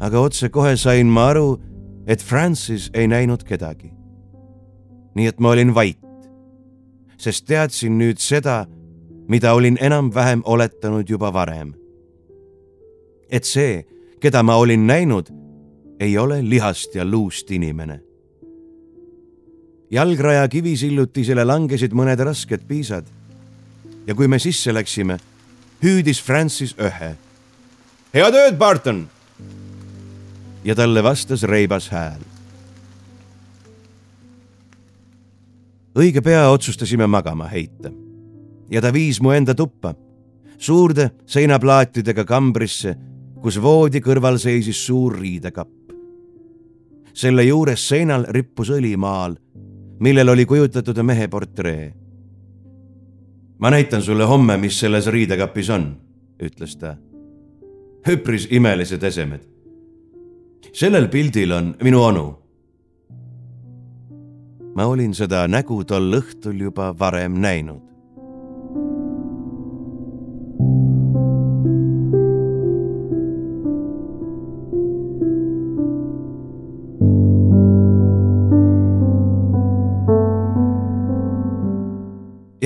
aga 0.00 0.20
otsekohe 0.20 0.74
sain 0.76 1.06
ma 1.06 1.28
aru, 1.28 1.60
et 2.06 2.22
Francis 2.22 2.90
ei 2.94 3.06
näinud 3.06 3.46
kedagi. 3.46 3.92
nii 5.14 5.26
et 5.26 5.40
ma 5.40 5.54
olin 5.54 5.74
vait 5.74 6.05
sest 7.18 7.46
teadsin 7.46 7.98
nüüd 7.98 8.20
seda, 8.20 8.66
mida 9.28 9.54
olin 9.54 9.78
enam-vähem 9.80 10.42
oletanud 10.44 11.08
juba 11.08 11.32
varem. 11.34 11.74
et 13.30 13.44
see, 13.44 13.84
keda 14.20 14.42
ma 14.42 14.56
olin 14.56 14.86
näinud, 14.86 15.26
ei 16.00 16.18
ole 16.18 16.50
lihast 16.50 16.94
ja 16.94 17.04
luust 17.04 17.50
inimene. 17.50 18.00
jalgraja 19.90 20.48
kivisillutisele 20.48 21.44
langesid 21.44 21.92
mõned 21.92 22.20
rasked 22.24 22.60
piisad. 22.68 23.04
ja 24.06 24.14
kui 24.14 24.28
me 24.28 24.38
sisse 24.38 24.74
läksime, 24.74 25.18
hüüdis 25.82 26.22
Francis 26.22 26.74
ühe. 26.78 27.16
head 28.14 28.34
ööd, 28.34 28.58
Barton! 28.58 29.08
ja 30.64 30.74
talle 30.74 31.02
vastas 31.02 31.42
reibas 31.42 31.88
hääl 31.88 32.35
õige 35.96 36.20
pea 36.22 36.50
otsustasime 36.50 37.06
magama 37.06 37.48
heita. 37.48 37.90
ja 38.70 38.80
ta 38.82 38.92
viis 38.92 39.20
mu 39.22 39.30
enda 39.30 39.54
tuppa, 39.54 39.94
suurde 40.58 41.10
seinaplaatidega 41.26 42.24
kambrisse, 42.24 42.96
kus 43.42 43.60
voodi 43.62 44.00
kõrval 44.00 44.38
seisis 44.38 44.86
suur 44.86 45.18
riidekapp. 45.18 45.92
selle 47.12 47.44
juures 47.44 47.88
seinal 47.88 48.26
rippus 48.28 48.70
õlimaal, 48.70 49.36
millel 50.00 50.28
oli 50.28 50.44
kujutatud 50.44 51.02
mehe 51.02 51.28
portree. 51.28 51.94
ma 53.58 53.70
näitan 53.70 54.02
sulle 54.02 54.24
homme, 54.24 54.56
mis 54.56 54.80
selles 54.80 55.06
riidekapis 55.06 55.70
on, 55.70 55.96
ütles 56.42 56.76
ta. 56.76 56.96
üpris 58.08 58.48
imelised 58.50 59.02
esemed. 59.02 59.40
sellel 60.72 61.08
pildil 61.08 61.52
on 61.52 61.76
minu 61.82 62.02
onu 62.02 62.45
ma 64.76 64.84
olin 64.84 65.14
seda 65.16 65.46
nägu 65.48 65.78
tol 65.88 66.18
õhtul 66.18 66.58
juba 66.60 66.92
varem 66.98 67.40
näinud. 67.40 67.80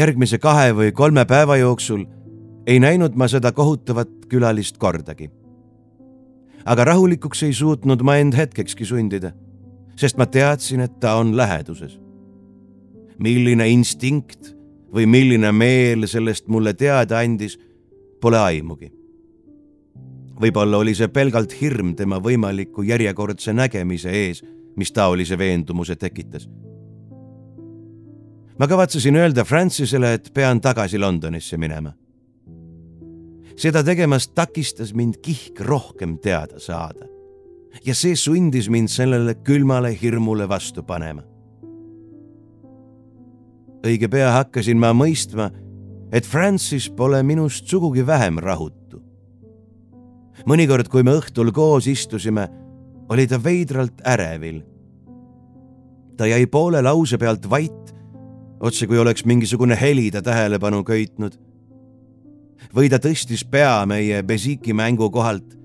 järgmise 0.01 0.39
kahe 0.41 0.71
või 0.73 0.95
kolme 0.97 1.27
päeva 1.29 1.59
jooksul 1.61 2.07
ei 2.67 2.79
näinud 2.81 3.19
ma 3.21 3.29
seda 3.29 3.53
kohutavat 3.53 4.09
külalist 4.33 4.79
kordagi. 4.83 5.31
aga 6.65 6.85
rahulikuks 6.85 7.43
ei 7.43 7.53
suutnud 7.53 8.03
ma 8.03 8.17
end 8.17 8.35
hetkekski 8.35 8.85
sundida 8.85 9.33
sest 9.97 10.19
ma 10.19 10.27
teadsin, 10.27 10.81
et 10.81 11.01
ta 11.01 11.15
on 11.21 11.37
läheduses. 11.37 11.99
milline 13.21 13.69
instinkt 13.69 14.55
või 14.95 15.05
milline 15.07 15.53
meel 15.53 16.07
sellest 16.09 16.49
mulle 16.49 16.73
teada 16.75 17.19
andis, 17.19 17.59
pole 18.21 18.39
aimugi. 18.39 18.93
võib-olla 20.41 20.79
oli 20.79 20.95
see 20.95 21.09
pelgalt 21.09 21.53
hirm 21.61 21.95
tema 21.95 22.17
võimaliku 22.17 22.83
järjekordse 22.83 23.53
nägemise 23.53 24.11
ees, 24.11 24.45
mis 24.77 24.93
taolise 24.93 25.39
veendumuse 25.39 25.97
tekitas. 25.97 26.49
ma 28.59 28.69
kavatsesin 28.69 29.17
öelda 29.17 29.45
Francisele, 29.45 30.15
et 30.15 30.35
pean 30.35 30.61
tagasi 30.61 30.99
Londonisse 30.99 31.57
minema. 31.57 31.93
seda 33.57 33.85
tegemast 33.85 34.35
takistas 34.35 34.95
mind 34.95 35.21
kihk 35.23 35.61
rohkem 35.61 36.19
teada 36.19 36.59
saada 36.59 37.20
ja 37.87 37.95
see 37.95 38.17
sundis 38.17 38.69
mind 38.69 38.91
sellele 38.91 39.35
külmale 39.45 39.93
hirmule 40.03 40.49
vastu 40.49 40.83
panema. 40.83 41.23
õige 43.81 44.11
pea 44.13 44.29
hakkasin 44.35 44.77
ma 44.77 44.91
mõistma, 44.93 45.47
et 46.13 46.27
Francis 46.27 46.91
pole 46.93 47.23
minust 47.25 47.69
sugugi 47.69 48.05
vähem 48.07 48.39
rahutu. 48.39 49.01
mõnikord, 50.47 50.89
kui 50.89 51.03
me 51.03 51.17
õhtul 51.17 51.53
koos 51.53 51.87
istusime, 51.87 52.49
oli 53.09 53.27
ta 53.27 53.39
veidralt 53.39 54.03
ärevil. 54.05 54.63
ta 56.17 56.27
jäi 56.27 56.47
poole 56.47 56.83
lause 56.83 57.19
pealt 57.19 57.51
vait, 57.51 57.95
otse 58.61 58.87
kui 58.87 58.99
oleks 58.99 59.25
mingisugune 59.25 59.77
heli 59.81 60.11
ta 60.11 60.23
tähelepanu 60.23 60.85
köitnud. 60.85 61.39
või 62.75 62.91
ta 62.91 62.99
tõstis 62.99 63.45
pea 63.51 63.87
meie 63.87 64.23
Besiki 64.23 64.73
mängu 64.73 65.11
kohalt 65.11 65.60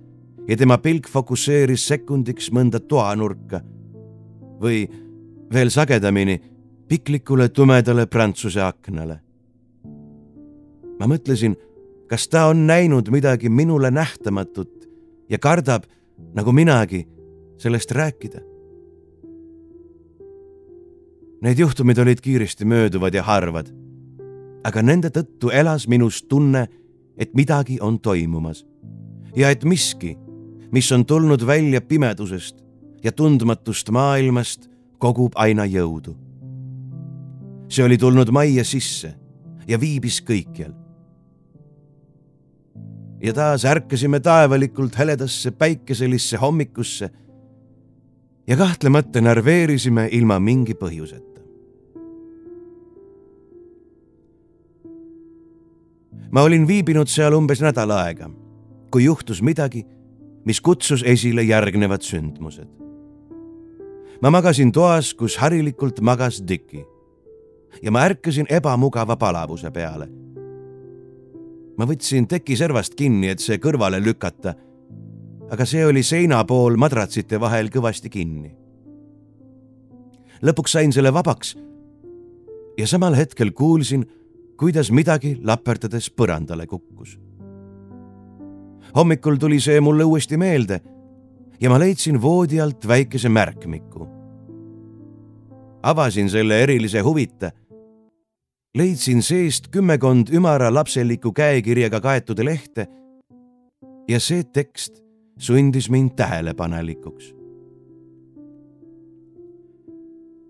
ja 0.47 0.57
tema 0.57 0.77
pilk 0.77 1.07
fokusseeris 1.09 1.87
sekundiks 1.87 2.51
mõnda 2.53 2.79
toanurka 2.79 3.61
või 4.61 4.85
veel 5.53 5.71
sagedamini 5.73 6.37
piklikule 6.87 7.49
tumedale 7.49 8.05
prantsuse 8.05 8.61
aknale. 8.61 9.19
ma 10.99 11.07
mõtlesin, 11.07 11.55
kas 12.07 12.27
ta 12.27 12.45
on 12.47 12.67
näinud 12.67 13.09
midagi 13.11 13.49
minule 13.49 13.91
nähtamatut 13.91 14.89
ja 15.29 15.39
kardab, 15.39 15.83
nagu 16.33 16.51
minagi, 16.51 17.07
sellest 17.57 17.91
rääkida. 17.91 18.39
Need 21.41 21.59
juhtumid 21.59 21.97
olid 21.99 22.21
kiiresti 22.21 22.65
mööduvad 22.65 23.13
ja 23.13 23.23
harvad, 23.23 23.67
aga 24.63 24.81
nende 24.81 25.09
tõttu 25.09 25.51
elas 25.51 25.87
minus 25.87 26.23
tunne, 26.23 26.67
et 27.17 27.33
midagi 27.33 27.77
on 27.81 27.99
toimumas 27.99 28.65
ja 29.35 29.49
et 29.49 29.63
miski 29.63 30.15
mis 30.75 30.91
on 30.91 31.05
tulnud 31.05 31.47
välja 31.47 31.81
pimedusest 31.81 32.57
ja 33.03 33.11
tundmatust 33.11 33.89
maailmast, 33.89 34.65
kogub 34.99 35.31
aina 35.35 35.63
jõudu. 35.65 36.15
see 37.69 37.83
oli 37.83 37.97
tulnud 37.97 38.29
majja 38.29 38.63
sisse 38.63 39.13
ja 39.67 39.79
viibis 39.79 40.19
kõikjal. 40.21 40.73
ja 43.23 43.33
taas 43.33 43.65
ärkasime 43.65 44.19
taevalikult 44.19 44.97
heledasse 44.97 45.51
päikeselisse 45.51 46.37
hommikusse 46.37 47.09
ja 48.47 48.57
kahtlemata 48.57 49.21
närveerisime 49.21 50.09
ilma 50.11 50.39
mingi 50.39 50.73
põhjuseta. 50.73 51.41
ma 56.31 56.41
olin 56.41 56.67
viibinud 56.67 57.07
seal 57.07 57.33
umbes 57.33 57.61
nädal 57.61 57.91
aega, 57.91 58.29
kui 58.91 59.03
juhtus 59.03 59.41
midagi 59.41 59.94
mis 60.45 60.61
kutsus 60.61 61.03
esile 61.03 61.43
järgnevad 61.43 62.01
sündmused. 62.01 62.67
ma 64.21 64.29
magasin 64.31 64.71
toas, 64.71 65.13
kus 65.13 65.37
harilikult 65.37 66.01
magas 66.01 66.43
Dickie 66.47 66.85
ja 67.81 67.91
ma 67.91 68.05
ärkasin 68.05 68.45
ebamugava 68.49 69.15
palavuse 69.15 69.71
peale. 69.71 70.07
ma 71.77 71.85
võtsin 71.85 72.27
teki 72.27 72.55
servast 72.55 72.95
kinni, 72.95 73.29
et 73.29 73.39
see 73.39 73.57
kõrvale 73.57 73.99
lükata. 74.03 74.55
aga 75.49 75.65
see 75.65 75.85
oli 75.85 76.03
seina 76.03 76.43
pool 76.43 76.77
madratsite 76.77 77.39
vahel 77.39 77.69
kõvasti 77.69 78.09
kinni. 78.09 78.55
lõpuks 80.41 80.71
sain 80.77 80.93
selle 80.93 81.13
vabaks 81.13 81.55
ja 82.77 82.87
samal 82.87 83.15
hetkel 83.15 83.51
kuulsin, 83.51 84.05
kuidas 84.57 84.91
midagi 84.91 85.39
laperdades 85.43 86.09
põrandale 86.09 86.67
kukkus 86.67 87.17
hommikul 88.95 89.35
tuli 89.35 89.59
see 89.59 89.81
mulle 89.81 90.03
uuesti 90.03 90.37
meelde 90.37 90.79
ja 91.61 91.69
ma 91.69 91.79
leidsin 91.79 92.21
voodi 92.21 92.61
alt 92.61 92.87
väikese 92.87 93.29
märkmiku. 93.29 94.07
avasin 95.83 96.29
selle 96.29 96.63
erilise 96.63 96.99
huvita. 96.99 97.51
leidsin 98.75 99.21
seest 99.23 99.67
kümmekond 99.67 100.27
ümara 100.33 100.73
lapseliku 100.73 101.31
käekirjaga 101.31 102.01
kaetud 102.01 102.39
lehte 102.43 102.87
ja 104.07 104.19
see 104.19 104.43
tekst 104.43 105.03
sundis 105.37 105.89
mind 105.89 106.09
tähelepanelikuks. 106.15 107.35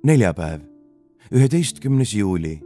neljapäev, 0.03 0.61
üheteistkümnes 1.31 2.13
juuli. 2.13 2.61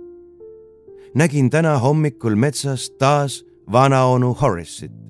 nägin 1.16 1.50
täna 1.50 1.78
hommikul 1.78 2.36
metsas 2.36 2.90
taas 2.90 3.46
vanaonu 3.72 4.34
Horace'it 4.42 5.10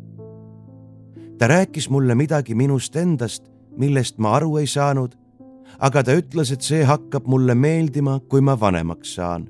ta 1.39 1.47
rääkis 1.47 1.89
mulle 1.89 2.15
midagi 2.15 2.55
minust 2.55 2.95
endast, 2.95 3.43
millest 3.77 4.17
ma 4.19 4.35
aru 4.35 4.57
ei 4.59 4.67
saanud, 4.67 5.15
aga 5.79 6.03
ta 6.03 6.15
ütles, 6.19 6.51
et 6.51 6.65
see 6.65 6.83
hakkab 6.83 7.29
mulle 7.31 7.55
meeldima, 7.55 8.19
kui 8.19 8.41
ma 8.41 8.59
vanemaks 8.59 9.15
saan. 9.15 9.49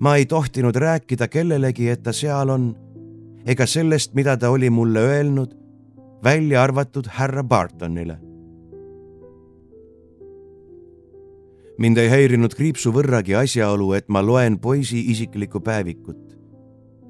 ma 0.00 0.16
ei 0.16 0.26
tohtinud 0.26 0.76
rääkida 0.76 1.28
kellelegi, 1.28 1.88
et 1.88 2.02
ta 2.02 2.12
seal 2.12 2.50
on, 2.50 2.74
ega 3.46 3.66
sellest, 3.66 4.14
mida 4.14 4.36
ta 4.36 4.50
oli 4.50 4.70
mulle 4.70 5.00
öelnud, 5.00 5.54
välja 6.24 6.62
arvatud 6.62 7.06
härra 7.08 7.44
Bartonile. 7.44 8.18
mind 11.78 11.98
ei 11.98 12.08
häirinud 12.08 12.54
kriipsu 12.54 12.92
võrragi 12.94 13.34
asjaolu, 13.34 13.92
et 13.92 14.08
ma 14.08 14.22
loen 14.22 14.58
poisi 14.58 15.00
isiklikku 15.10 15.60
päevikut 15.60 16.23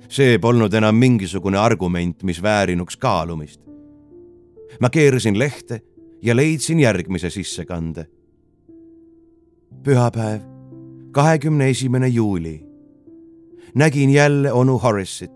see 0.09 0.39
polnud 0.39 0.75
enam 0.75 0.97
mingisugune 0.97 1.59
argument, 1.59 2.23
mis 2.23 2.43
väärinuks 2.43 2.97
kaalumist. 2.97 3.61
ma 4.81 4.91
keerasin 4.91 5.39
lehte 5.39 5.81
ja 6.23 6.37
leidsin 6.37 6.81
järgmise 6.81 7.31
sissekande. 7.31 8.07
pühapäev, 9.83 10.41
kahekümne 11.13 11.69
esimene 11.69 12.09
juuli. 12.09 12.67
nägin 13.75 14.11
jälle 14.11 14.53
onu 14.53 14.79
Horace'it. 14.79 15.33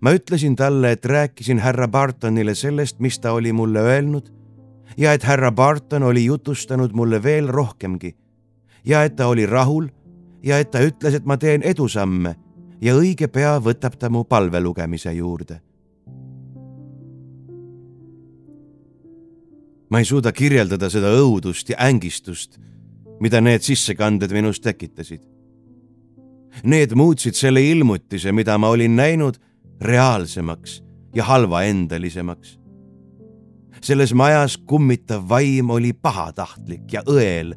ma 0.00 0.10
ütlesin 0.10 0.56
talle, 0.56 0.92
et 0.92 1.04
rääkisin 1.04 1.58
härra 1.58 1.88
Bartonile 1.88 2.54
sellest, 2.54 3.00
mis 3.00 3.18
ta 3.18 3.32
oli 3.32 3.52
mulle 3.52 3.80
öelnud 3.80 4.32
ja 4.96 5.12
et 5.12 5.22
härra 5.22 5.52
Barton 5.52 6.02
oli 6.02 6.24
jutustanud 6.24 6.92
mulle 6.92 7.22
veel 7.22 7.48
rohkemgi 7.48 8.16
ja 8.84 9.04
et 9.04 9.16
ta 9.16 9.26
oli 9.26 9.46
rahul 9.46 9.88
ja 10.42 10.58
et 10.58 10.70
ta 10.70 10.78
ütles, 10.78 11.14
et 11.14 11.24
ma 11.24 11.36
teen 11.36 11.62
edusamme 11.62 12.36
ja 12.80 12.96
õige 12.96 13.28
pea 13.32 13.56
võtab 13.62 13.96
ta 13.98 14.10
mu 14.10 14.24
palve 14.24 14.60
lugemise 14.60 15.12
juurde. 15.12 15.60
ma 19.90 20.00
ei 20.02 20.04
suuda 20.04 20.32
kirjeldada 20.34 20.88
seda 20.90 21.12
õudust 21.14 21.70
ja 21.70 21.76
ängistust, 21.86 22.58
mida 23.22 23.38
need 23.40 23.62
sissekanded 23.62 24.32
minus 24.34 24.58
tekitasid. 24.58 25.22
Need 26.66 26.96
muutsid 26.98 27.38
selle 27.38 27.62
ilmutise, 27.62 28.32
mida 28.32 28.56
ma 28.58 28.72
olin 28.74 28.96
näinud, 28.96 29.38
reaalsemaks 29.80 30.82
ja 31.14 31.24
halvaendalisemaks. 31.24 32.58
selles 33.80 34.14
majas 34.14 34.56
kummitav 34.58 35.28
vaim 35.28 35.70
oli 35.70 35.92
pahatahtlik 35.92 36.92
ja 36.92 37.02
õel 37.06 37.54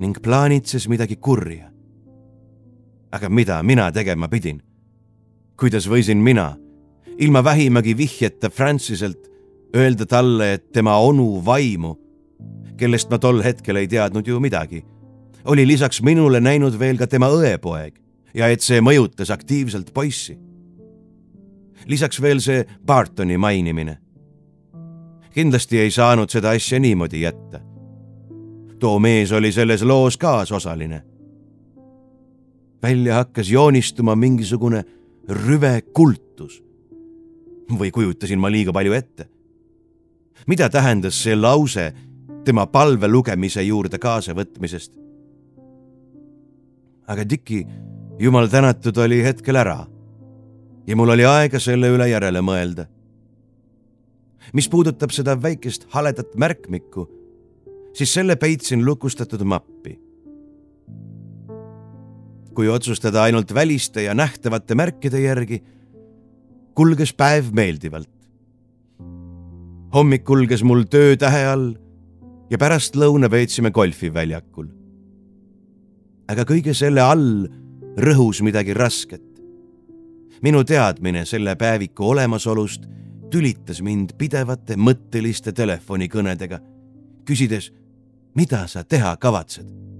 ning 0.00 0.18
plaanitses 0.18 0.88
midagi 0.88 1.16
kurja 1.16 1.71
aga 3.12 3.28
mida 3.28 3.62
mina 3.62 3.90
tegema 3.92 4.28
pidin? 4.28 4.62
kuidas 5.60 5.84
võisin 5.86 6.18
mina, 6.18 6.56
ilma 7.18 7.44
vähimagi 7.44 7.92
vihjeta 7.96 8.50
Franciselt, 8.50 9.28
öelda 9.76 10.06
talle, 10.10 10.52
et 10.56 10.72
tema 10.72 10.96
onu 10.98 11.42
vaimu, 11.44 11.92
kellest 12.76 13.12
ma 13.12 13.18
tol 13.22 13.42
hetkel 13.44 13.78
ei 13.78 13.86
teadnud 13.86 14.26
ju 14.26 14.40
midagi, 14.42 14.82
oli 15.44 15.66
lisaks 15.68 16.02
minule 16.02 16.40
näinud 16.40 16.78
veel 16.78 16.98
ka 16.98 17.06
tema 17.06 17.28
õepoeg 17.30 18.00
ja 18.34 18.48
et 18.48 18.64
see 18.64 18.80
mõjutas 18.80 19.30
aktiivselt 19.30 19.92
poissi. 19.94 20.38
lisaks 21.86 22.20
veel 22.22 22.40
see 22.40 22.64
Bartoni 22.86 23.38
mainimine. 23.38 23.98
kindlasti 25.34 25.78
ei 25.78 25.90
saanud 25.90 26.30
seda 26.30 26.50
asja 26.50 26.80
niimoodi 26.80 27.20
jätta. 27.20 27.60
too 28.78 28.98
mees 28.98 29.32
oli 29.32 29.52
selles 29.52 29.82
loos 29.82 30.16
kaasosaline 30.16 31.11
välja 32.82 33.14
hakkas 33.14 33.50
joonistuma 33.50 34.16
mingisugune 34.16 34.84
rüve 35.28 35.82
kultus. 35.92 36.62
või 37.72 37.90
kujutasin 37.90 38.38
ma 38.38 38.50
liiga 38.50 38.72
palju 38.72 38.92
ette? 38.92 39.28
mida 40.46 40.68
tähendas 40.68 41.22
see 41.22 41.36
lause 41.36 41.92
tema 42.44 42.66
palve 42.66 43.08
lugemise 43.08 43.62
juurde 43.62 43.98
kaasavõtmisest? 43.98 44.92
aga 47.06 47.28
Dickie, 47.30 47.66
jumal 48.18 48.48
tänatud, 48.48 48.96
oli 48.98 49.22
hetkel 49.24 49.56
ära 49.56 49.86
ja 50.86 50.96
mul 50.96 51.14
oli 51.14 51.24
aega 51.24 51.60
selle 51.60 51.88
üle 51.88 52.08
järele 52.08 52.40
mõelda. 52.40 52.86
mis 54.52 54.68
puudutab 54.68 55.10
seda 55.10 55.42
väikest 55.42 55.86
haledat 55.90 56.34
märkmikku, 56.34 57.08
siis 57.94 58.12
selle 58.12 58.36
peitsin 58.36 58.84
lukustatud 58.84 59.42
mappi 59.44 60.00
kui 62.54 62.68
otsustada 62.68 63.22
ainult 63.22 63.54
väliste 63.54 64.02
ja 64.02 64.14
nähtavate 64.14 64.74
märkide 64.74 65.20
järgi, 65.20 65.62
kulges 66.74 67.12
päev 67.12 67.52
meeldivalt. 67.52 68.08
hommik 69.92 70.24
kulges 70.24 70.62
mul 70.64 70.86
töötähe 70.88 71.46
all 71.46 71.74
ja 72.50 72.58
pärastlõuna 72.58 73.30
veetsime 73.30 73.70
golfiväljakul. 73.70 74.66
aga 76.28 76.44
kõige 76.44 76.74
selle 76.74 77.00
all 77.00 77.48
rõhus 77.96 78.42
midagi 78.42 78.74
rasket. 78.74 79.42
minu 80.42 80.64
teadmine 80.64 81.24
selle 81.24 81.56
päeviku 81.56 82.04
olemasolust 82.04 82.88
tülitas 83.30 83.80
mind 83.82 84.12
pidevate 84.18 84.76
mõtteliste 84.76 85.52
telefonikõnedega, 85.52 86.58
küsides, 87.24 87.70
mida 88.34 88.66
sa 88.66 88.84
teha 88.84 89.16
kavatsed. 89.16 89.91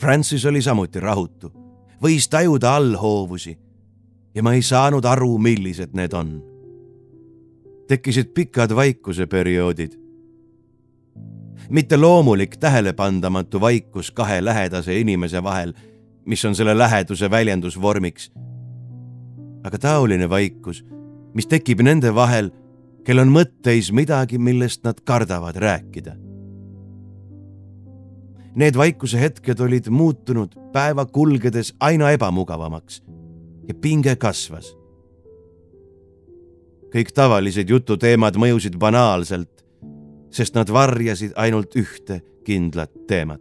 Francis 0.00 0.44
oli 0.46 0.62
samuti 0.62 1.00
rahutu, 1.00 1.52
võis 2.02 2.28
tajuda 2.28 2.76
allhoovusi 2.76 3.58
ja 4.34 4.42
ma 4.42 4.52
ei 4.52 4.62
saanud 4.62 5.04
aru, 5.04 5.38
millised 5.38 5.94
need 5.94 6.12
on. 6.12 6.42
tekkisid 7.88 8.34
pikad 8.34 8.74
vaikuseperioodid. 8.74 9.92
mitte 11.70 11.96
loomulik 11.96 12.56
tähelepandamatu 12.56 13.60
vaikus 13.60 14.10
kahe 14.10 14.44
lähedase 14.44 15.00
inimese 15.00 15.42
vahel, 15.42 15.72
mis 16.24 16.44
on 16.44 16.54
selle 16.54 16.78
läheduse 16.78 17.30
väljendusvormiks 17.30 18.30
aga 19.66 19.80
taoline 19.82 20.28
vaikus, 20.30 20.84
mis 21.34 21.48
tekib 21.50 21.82
nende 21.82 22.12
vahel, 22.14 22.52
kel 23.06 23.22
on 23.22 23.32
mõtteis 23.34 23.90
midagi, 23.94 24.38
millest 24.38 24.84
nad 24.86 25.00
kardavad 25.06 25.58
rääkida. 25.58 26.14
Need 28.56 28.76
vaikuse 28.76 29.20
hetked 29.20 29.60
olid 29.60 29.90
muutunud 29.92 30.54
päeva 30.72 31.04
kulgedes 31.06 31.74
aina 31.80 32.10
ebamugavamaks 32.10 33.02
ja 33.68 33.74
pinge 33.74 34.16
kasvas. 34.16 34.76
kõik 36.96 37.10
tavalised 37.12 37.68
jututeemad 37.68 38.38
mõjusid 38.40 38.78
banaalselt, 38.80 39.64
sest 40.30 40.54
nad 40.54 40.70
varjasid 40.72 41.34
ainult 41.36 41.76
ühte 41.76 42.22
kindlat 42.44 42.90
teemat. 43.06 43.40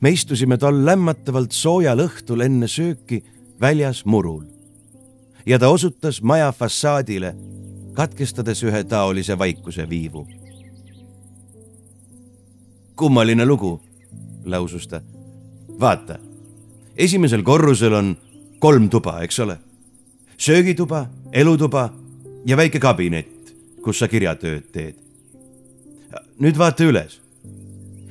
me 0.00 0.10
istusime 0.10 0.56
tol 0.58 0.84
lämmatavalt 0.86 1.52
soojal 1.52 1.98
õhtul 1.98 2.40
enne 2.42 2.66
sööki 2.66 3.22
väljas 3.60 4.04
murul 4.04 4.44
ja 5.46 5.58
ta 5.58 5.68
osutas 5.68 6.22
maja 6.22 6.52
fassaadile, 6.52 7.34
katkestades 7.94 8.62
ühetaolise 8.62 9.38
vaikuse 9.38 9.88
viivu. 9.88 10.41
Kummaline 13.02 13.46
lugu, 13.46 13.80
lausus 14.44 14.86
ta. 14.86 15.00
vaata, 15.80 16.18
esimesel 16.96 17.42
korrusel 17.42 17.94
on 17.98 18.16
kolm 18.58 18.88
tuba, 18.88 19.20
eks 19.22 19.40
ole. 19.40 19.58
söögituba, 20.38 21.06
elutuba 21.32 21.90
ja 22.46 22.56
väike 22.56 22.78
kabinet, 22.78 23.54
kus 23.82 23.98
sa 23.98 24.08
kirjatööd 24.08 24.70
teed. 24.72 24.94
nüüd 26.38 26.58
vaata 26.58 26.86
üles. 26.86 27.18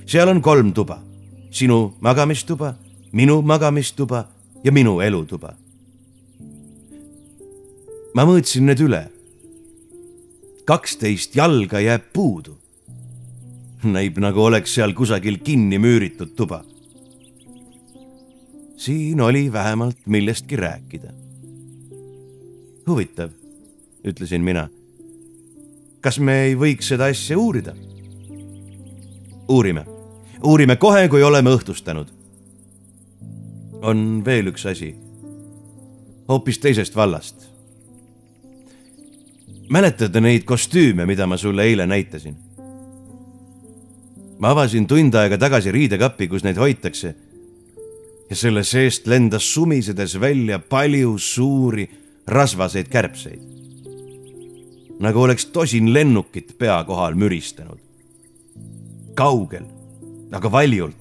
seal 0.06 0.28
on 0.28 0.42
kolm 0.42 0.74
tuba 0.74 1.00
sinu 1.52 1.94
magamistuba, 2.00 2.76
minu 3.12 3.42
magamistuba 3.42 4.28
ja 4.64 4.72
minu 4.72 5.00
elutuba. 5.02 5.56
ma 8.14 8.26
mõõtsin 8.28 8.68
need 8.68 8.80
üle. 8.84 9.06
kaksteist 10.66 11.36
jalga 11.36 11.80
jääb 11.80 12.12
puudu. 12.14 12.61
Näib 13.84 14.18
nagu 14.22 14.44
oleks 14.44 14.76
seal 14.76 14.94
kusagil 14.94 15.40
kinni 15.44 15.80
müüritud 15.80 16.36
tuba. 16.36 16.64
siin 18.78 19.22
oli 19.22 19.54
vähemalt 19.54 19.98
millestki 20.06 20.56
rääkida. 20.56 21.14
huvitav, 22.88 23.30
ütlesin 24.04 24.42
mina. 24.42 24.70
kas 26.02 26.20
me 26.20 26.42
ei 26.44 26.56
võiks 26.56 26.88
seda 26.94 27.06
asja 27.06 27.38
uurida? 27.38 27.76
uurime 29.50 29.86
uurime 30.44 30.76
kohe, 30.76 31.08
kui 31.10 31.24
oleme 31.24 31.50
õhtustanud. 31.50 32.08
on 33.82 34.22
veel 34.26 34.52
üks 34.52 34.66
asi, 34.70 34.96
hoopis 36.30 36.60
teisest 36.60 36.96
vallast. 36.96 37.48
mäletad 39.70 40.16
neid 40.22 40.44
kostüüme, 40.44 41.06
mida 41.06 41.28
ma 41.28 41.38
sulle 41.38 41.64
eile 41.64 41.88
näitasin? 41.88 42.36
Ma 44.42 44.52
avasin 44.56 44.88
tund 44.90 45.14
aega 45.16 45.38
tagasi 45.38 45.72
riidekapi, 45.72 46.28
kus 46.28 46.44
neid 46.44 46.58
hoitakse. 46.58 47.16
ja 48.30 48.36
selle 48.36 48.64
seest 48.64 49.08
lendas 49.08 49.54
sumisedes 49.54 50.20
välja 50.20 50.60
palju 50.60 51.18
suuri 51.18 51.90
rasvaseid 52.28 52.88
kärbseid. 52.90 53.42
nagu 55.00 55.22
oleks 55.22 55.46
tosin 55.46 55.94
lennukit 55.94 56.58
pea 56.58 56.84
kohal 56.84 57.16
müristanud. 57.16 57.80
kaugel 59.14 59.66
aga 60.32 60.52
valjult. 60.52 60.96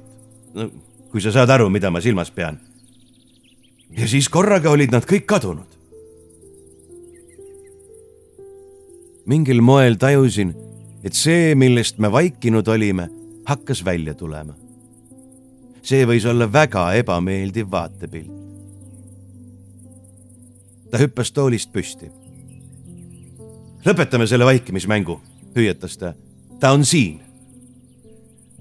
no 0.55 0.71
kui 1.11 1.23
sa 1.23 1.33
saad 1.35 1.51
aru, 1.51 1.69
mida 1.71 1.91
ma 1.91 2.01
silmas 2.01 2.31
pean. 2.31 2.59
ja 3.97 4.09
siis 4.09 4.29
korraga 4.29 4.71
olid 4.71 4.93
nad 4.93 5.07
kõik 5.07 5.27
kadunud. 5.27 5.69
mingil 9.27 9.61
moel 9.63 9.95
tajusin, 9.95 10.53
et 11.05 11.15
see, 11.15 11.55
millest 11.55 11.99
me 12.03 12.11
vaikinud 12.11 12.69
olime, 12.69 13.09
hakkas 13.51 13.85
välja 13.85 14.15
tulema. 14.15 14.55
see 15.83 16.05
võis 16.07 16.27
olla 16.29 16.47
väga 16.53 16.93
ebameeldiv 17.01 17.71
vaatepilt. 17.71 18.37
ta 20.91 20.99
hüppas 20.99 21.33
toolist 21.33 21.73
püsti. 21.73 22.11
lõpetame 23.87 24.27
selle 24.27 24.45
vaikimismängu, 24.45 25.21
hüüatas 25.57 25.99
ta. 25.99 26.15
ta 26.61 26.73
on 26.73 26.85
siin 26.85 27.21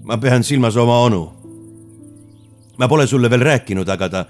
ma 0.02 0.18
pean 0.18 0.44
silmas 0.44 0.76
oma 0.76 0.98
onu. 1.04 1.32
ma 2.78 2.88
pole 2.88 3.06
sulle 3.06 3.30
veel 3.30 3.44
rääkinud, 3.44 3.88
aga 3.88 4.08
ta 4.08 4.24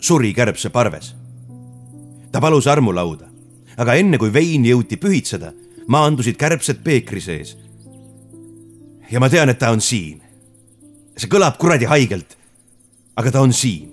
suri 0.00 0.32
kärbseparves. 0.34 1.14
ta 2.32 2.40
palus 2.40 2.66
armulauda, 2.66 3.28
aga 3.76 3.94
enne 3.94 4.18
kui 4.18 4.32
vein 4.32 4.64
jõuti 4.64 4.96
pühitseda, 4.96 5.52
maandusid 5.86 6.36
kärbsed 6.36 6.82
peekri 6.84 7.20
sees. 7.20 7.56
Ja 9.10 9.20
ma 9.20 9.28
tean, 9.30 9.50
et 9.50 9.58
ta 9.58 9.70
on 9.70 9.80
siin. 9.80 10.22
see 11.16 11.30
kõlab 11.32 11.56
kuradi 11.56 11.86
haigelt, 11.88 12.36
aga 13.16 13.30
ta 13.32 13.40
on 13.40 13.52
siin. 13.52 13.92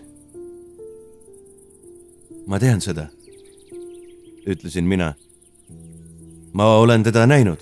ma 2.47 2.59
tean 2.59 2.81
seda, 2.81 3.07
ütlesin 4.45 4.87
mina. 4.87 5.13
ma 6.53 6.75
olen 6.77 7.03
teda 7.03 7.27
näinud. 7.27 7.59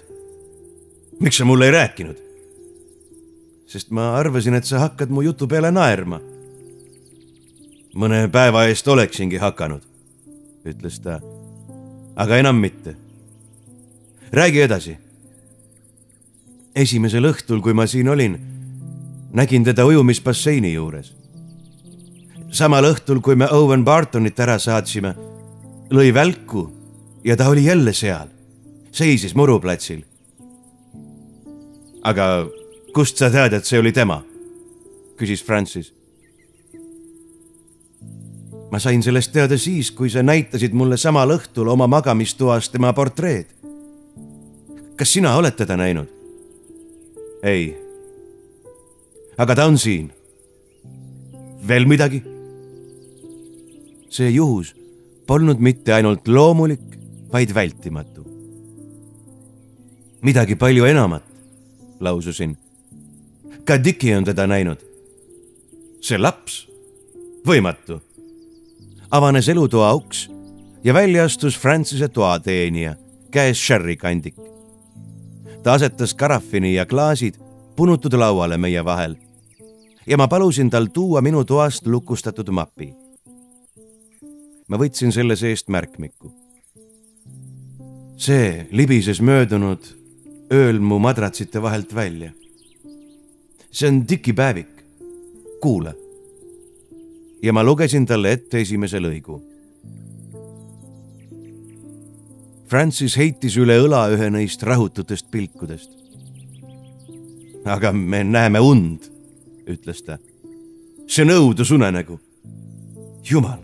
miks 1.19 1.37
sa 1.37 1.45
mulle 1.45 1.65
ei 1.65 1.71
rääkinud? 1.71 2.17
sest 3.67 3.91
ma 3.91 4.15
arvasin, 4.15 4.53
et 4.53 4.65
sa 4.65 4.79
hakkad 4.79 5.09
mu 5.09 5.21
jutu 5.21 5.47
peale 5.47 5.71
naerma. 5.71 6.19
mõne 7.95 8.27
päeva 8.31 8.65
eest 8.65 8.87
oleksingi 8.87 9.37
hakanud, 9.37 9.83
ütles 10.65 10.99
ta. 11.03 11.19
aga 12.15 12.37
enam 12.37 12.55
mitte. 12.55 12.95
räägi 14.31 14.61
edasi. 14.61 14.97
Esimesel 16.75 17.27
õhtul, 17.27 17.61
kui 17.61 17.73
ma 17.73 17.87
siin 17.87 18.09
olin, 18.09 18.37
nägin 19.33 19.63
teda 19.63 19.85
ujumisbasseini 19.85 20.73
juures. 20.73 21.13
samal 22.51 22.83
õhtul, 22.83 23.21
kui 23.21 23.35
me 23.35 23.47
Owen 23.51 23.83
Bartonit 23.85 24.39
ära 24.39 24.59
saatsime, 24.59 25.15
lõi 25.89 26.13
välku 26.13 26.69
ja 27.23 27.37
ta 27.37 27.49
oli 27.49 27.65
jälle 27.65 27.93
seal, 27.93 28.27
seisis 28.91 29.35
muruplatsil. 29.35 30.03
aga 32.03 32.47
kust 32.93 33.17
sa 33.17 33.29
tead, 33.29 33.53
et 33.53 33.65
see 33.65 33.79
oli 33.79 33.91
tema? 33.91 34.23
küsis 35.17 35.43
Francis. 35.43 35.93
ma 38.71 38.79
sain 38.79 39.03
sellest 39.03 39.31
teada 39.31 39.57
siis, 39.57 39.91
kui 39.91 40.09
sa 40.09 40.23
näitasid 40.23 40.73
mulle 40.73 40.97
samal 40.97 41.29
õhtul 41.29 41.67
oma 41.67 41.87
magamistoas 41.87 42.69
tema 42.69 42.93
portreed. 42.93 43.45
kas 44.95 45.13
sina 45.13 45.35
oled 45.35 45.55
teda 45.55 45.77
näinud? 45.77 46.20
Ei. 47.43 47.75
aga 49.37 49.55
ta 49.55 49.65
on 49.65 49.77
siin. 49.77 50.11
veel 51.67 51.85
midagi? 51.85 52.23
see 54.09 54.31
juhus 54.31 54.75
polnud 55.27 55.59
mitte 55.59 55.93
ainult 55.93 56.27
loomulik, 56.27 56.83
vaid 57.31 57.53
vältimatu. 57.53 58.25
midagi 60.21 60.55
palju 60.55 60.85
enamat, 60.85 61.23
laususin 61.99 62.57
ka 63.65 63.77
Dickie 63.83 64.17
on 64.17 64.25
teda 64.25 64.47
näinud. 64.47 64.77
see 66.01 66.17
laps, 66.17 66.67
võimatu. 67.45 68.01
avanes 69.11 69.47
elutoa 69.49 69.93
uks 69.93 70.29
ja 70.83 70.93
välja 70.93 71.25
astus 71.25 71.57
Francis'e 71.59 72.07
toateenija, 72.07 72.95
käes 73.31 73.57
sherry 73.57 73.95
kandik. 73.95 74.35
Ta 75.63 75.73
asetas 75.73 76.13
karafini 76.13 76.73
ja 76.75 76.85
klaasid 76.85 77.35
punutud 77.75 78.13
lauale 78.13 78.57
meie 78.57 78.85
vahel 78.85 79.15
ja 80.07 80.17
ma 80.17 80.27
palusin 80.27 80.69
tal 80.69 80.85
tuua 80.93 81.21
minu 81.21 81.45
toast 81.45 81.87
lukustatud 81.87 82.49
mapi. 82.49 82.93
ma 84.67 84.77
võtsin 84.77 85.11
selle 85.11 85.35
seest 85.35 85.69
märkmiku. 85.69 86.31
see 88.17 88.67
libises 88.71 89.21
möödunud 89.21 89.85
ööl 90.53 90.79
mu 90.79 90.99
madratsite 90.99 91.61
vahelt 91.61 91.95
välja. 91.95 92.31
see 93.71 93.89
on 93.89 94.07
Dickie 94.09 94.33
päevik, 94.33 94.83
kuula. 95.61 95.93
ja 97.43 97.53
ma 97.53 97.63
lugesin 97.63 98.05
talle 98.05 98.31
ette 98.31 98.61
esimese 98.61 98.99
lõigu 98.99 99.50
Francis 102.71 103.17
heitis 103.19 103.57
üle 103.59 103.75
õla 103.83 104.05
ühe 104.13 104.29
neist 104.31 104.61
rahututest 104.63 105.25
pilkudest. 105.31 105.89
aga 107.65 107.91
me 107.93 108.23
näeme 108.23 108.59
und, 108.59 109.03
ütles 109.67 109.99
ta. 110.05 110.17
see 111.07 111.25
on 111.25 111.33
õudusunenägu. 111.35 112.19
jumal, 113.29 113.59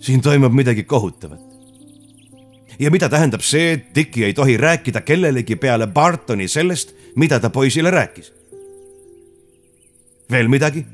siin 0.00 0.24
toimub 0.24 0.52
midagi 0.52 0.84
kohutavat. 0.84 1.40
ja 2.78 2.90
mida 2.90 3.08
tähendab 3.08 3.44
see, 3.44 3.72
et 3.72 3.94
Dickie 3.94 4.26
ei 4.26 4.34
tohi 4.34 4.56
rääkida 4.56 5.00
kellelegi 5.00 5.56
peale 5.56 5.86
Bartoni 5.86 6.48
sellest, 6.48 6.94
mida 7.16 7.40
ta 7.40 7.50
poisile 7.50 7.90
rääkis? 7.90 8.32
veel 10.30 10.48
midagi? 10.48 10.86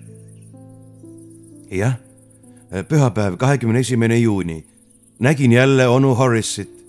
jah, 1.71 1.99
pühapäev, 2.89 3.37
kahekümne 3.37 3.79
esimene 3.79 4.19
juuni. 4.19 4.65
nägin 5.19 5.53
jälle 5.53 5.89
onu 5.89 6.15
Horace'it 6.15 6.82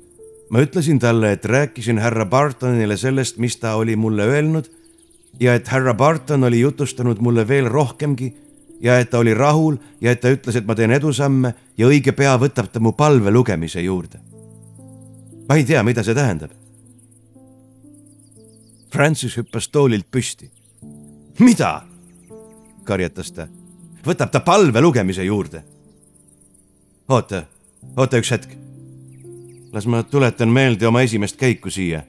ma 0.53 0.61
ütlesin 0.61 0.99
talle, 1.01 1.31
et 1.31 1.45
rääkisin 1.45 1.97
härra 1.97 2.25
Bartonile 2.29 2.97
sellest, 2.97 3.39
mis 3.41 3.57
ta 3.57 3.73
oli 3.75 3.95
mulle 3.95 4.23
öelnud 4.23 4.69
ja 5.39 5.55
et 5.55 5.67
härra 5.67 5.93
Barton 5.93 6.43
oli 6.43 6.59
jutustanud 6.59 7.17
mulle 7.17 7.47
veel 7.47 7.69
rohkemgi 7.69 8.35
ja 8.81 8.99
et 8.99 9.09
ta 9.09 9.17
oli 9.17 9.33
rahul 9.33 9.79
ja 10.01 10.11
et 10.11 10.21
ta 10.21 10.29
ütles, 10.29 10.55
et 10.55 10.67
ma 10.69 10.75
teen 10.77 10.93
edusamme 10.93 11.55
ja 11.77 11.89
õige 11.89 12.13
pea 12.13 12.35
võtab 12.37 12.69
ta 12.69 12.79
mu 12.79 12.93
palve 12.93 13.33
lugemise 13.33 13.81
juurde. 13.81 14.19
ma 15.49 15.57
ei 15.57 15.65
tea, 15.65 15.83
mida 15.83 16.03
see 16.03 16.13
tähendab. 16.15 16.51
Francis 18.93 19.37
hüppas 19.37 19.67
toolilt 19.67 20.05
püsti. 20.11 20.51
mida? 21.39 21.81
karjatas 22.83 23.31
ta. 23.31 23.47
võtab 24.05 24.29
ta 24.29 24.39
palve 24.39 24.81
lugemise 24.81 25.23
juurde. 25.23 25.63
oota, 27.09 27.43
oota 27.97 28.21
üks 28.21 28.31
hetk 28.31 28.63
las 29.73 29.87
ma 29.87 30.03
tuletan 30.03 30.49
meelde 30.49 30.87
oma 30.87 31.01
esimest 31.01 31.35
käiku 31.35 31.69
siia. 31.69 32.03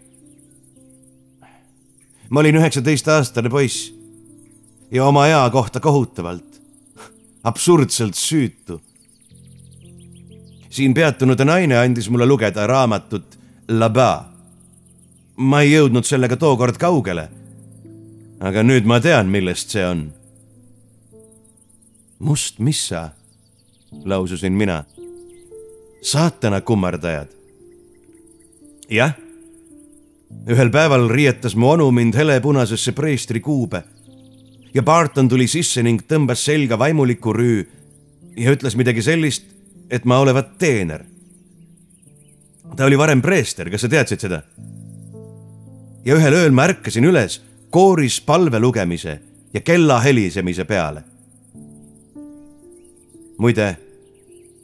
ma 2.30 2.40
olin 2.40 2.56
üheksateistaastane 2.56 3.50
poiss 3.50 3.94
ja 4.90 5.04
oma 5.04 5.26
ea 5.26 5.50
kohta 5.50 5.80
kohutavalt, 5.80 6.60
absurdselt 7.44 8.14
süütu. 8.14 8.80
siin 10.70 10.94
peatunud 10.94 11.40
naine 11.44 11.78
andis 11.78 12.10
mulle 12.10 12.26
lugeda 12.26 12.66
raamatut 12.66 13.38
Laba. 13.68 14.28
ma 15.36 15.60
ei 15.60 15.72
jõudnud 15.72 16.04
sellega 16.04 16.36
tookord 16.36 16.76
kaugele. 16.76 17.28
aga 18.40 18.62
nüüd 18.62 18.84
ma 18.84 19.00
tean, 19.00 19.26
millest 19.26 19.70
see 19.70 19.86
on. 19.86 20.12
must 22.18 22.58
missa, 22.58 23.08
laususin 24.04 24.52
mina. 24.52 24.84
saatana 26.02 26.60
kummardajad 26.60 27.43
jah. 28.88 29.14
ühel 30.48 30.70
päeval 30.70 31.08
riietas 31.08 31.54
mu 31.56 31.70
onu 31.70 31.90
mind 31.90 32.14
helepunasesse 32.14 32.92
preestrikuube 32.92 33.82
ja 34.74 34.82
Barton 34.82 35.28
tuli 35.28 35.46
sisse 35.48 35.82
ning 35.82 36.02
tõmbas 36.08 36.42
selga 36.44 36.78
vaimuliku 36.78 37.32
rüü 37.32 37.64
ja 38.36 38.52
ütles 38.52 38.74
midagi 38.76 39.02
sellist, 39.02 39.44
et 39.90 40.04
ma 40.04 40.18
olevat 40.18 40.58
teener. 40.58 41.04
ta 42.76 42.84
oli 42.84 42.98
varem 42.98 43.22
preester, 43.22 43.70
kas 43.70 43.80
sa 43.80 43.88
teadsid 43.88 44.20
seda? 44.20 44.42
ja 46.04 46.16
ühel 46.16 46.34
ööl 46.34 46.52
ma 46.52 46.66
ärkasin 46.68 47.04
üles 47.04 47.40
kooris 47.70 48.20
palve 48.20 48.60
lugemise 48.60 49.20
ja 49.54 49.60
kella 49.60 50.00
helisemise 50.00 50.64
peale. 50.64 51.04
muide, 53.38 53.76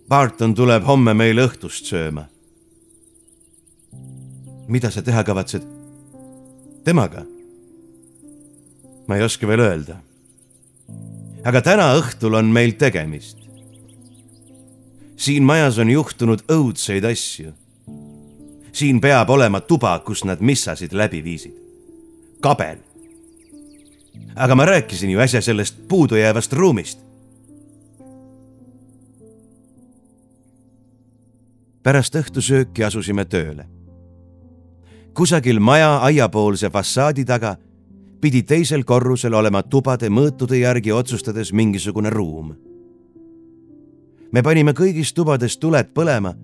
Barton 0.09 0.55
tuleb 0.55 0.85
homme 0.85 1.15
meile 1.15 1.47
õhtust 1.47 1.87
sööma 1.87 2.27
mida 4.71 4.91
sa 4.91 5.03
teha 5.03 5.25
kavatsed 5.25 5.63
temaga? 6.85 7.25
ma 9.07 9.17
ei 9.17 9.23
oska 9.23 9.47
veel 9.47 9.61
öelda. 9.61 9.97
aga 11.45 11.63
täna 11.63 11.89
õhtul 11.99 12.39
on 12.39 12.53
meil 12.55 12.77
tegemist. 12.79 13.39
siin 15.17 15.43
majas 15.43 15.79
on 15.79 15.91
juhtunud 15.91 16.47
õudseid 16.47 17.05
asju. 17.05 17.53
siin 18.73 19.01
peab 19.01 19.31
olema 19.31 19.61
tuba, 19.61 19.99
kus 19.99 20.25
nad 20.25 20.41
missasid 20.41 20.95
läbi 20.95 21.25
viisid. 21.25 21.57
kabel. 22.41 22.79
aga 24.37 24.55
ma 24.55 24.65
rääkisin 24.71 25.11
ju 25.11 25.19
äsja 25.19 25.43
sellest 25.43 25.83
puudujäävast 25.89 26.53
ruumist. 26.53 26.99
pärast 31.83 32.15
õhtusööki 32.15 32.87
asusime 32.87 33.25
tööle 33.25 33.80
kusagil 35.15 35.61
maja 35.61 35.99
aiapoolse 36.07 36.71
fassaadi 36.71 37.25
taga 37.25 37.57
pidi 38.21 38.43
teisel 38.43 38.85
korrusel 38.85 39.35
olema 39.35 39.63
tubade 39.63 40.11
mõõtude 40.13 40.61
järgi 40.61 40.93
otsustades 40.93 41.53
mingisugune 41.53 42.11
ruum. 42.11 42.55
me 44.33 44.43
panime 44.43 44.73
kõigis 44.73 45.15
tubades 45.15 45.57
tuled 45.59 45.93
põlema 45.95 46.35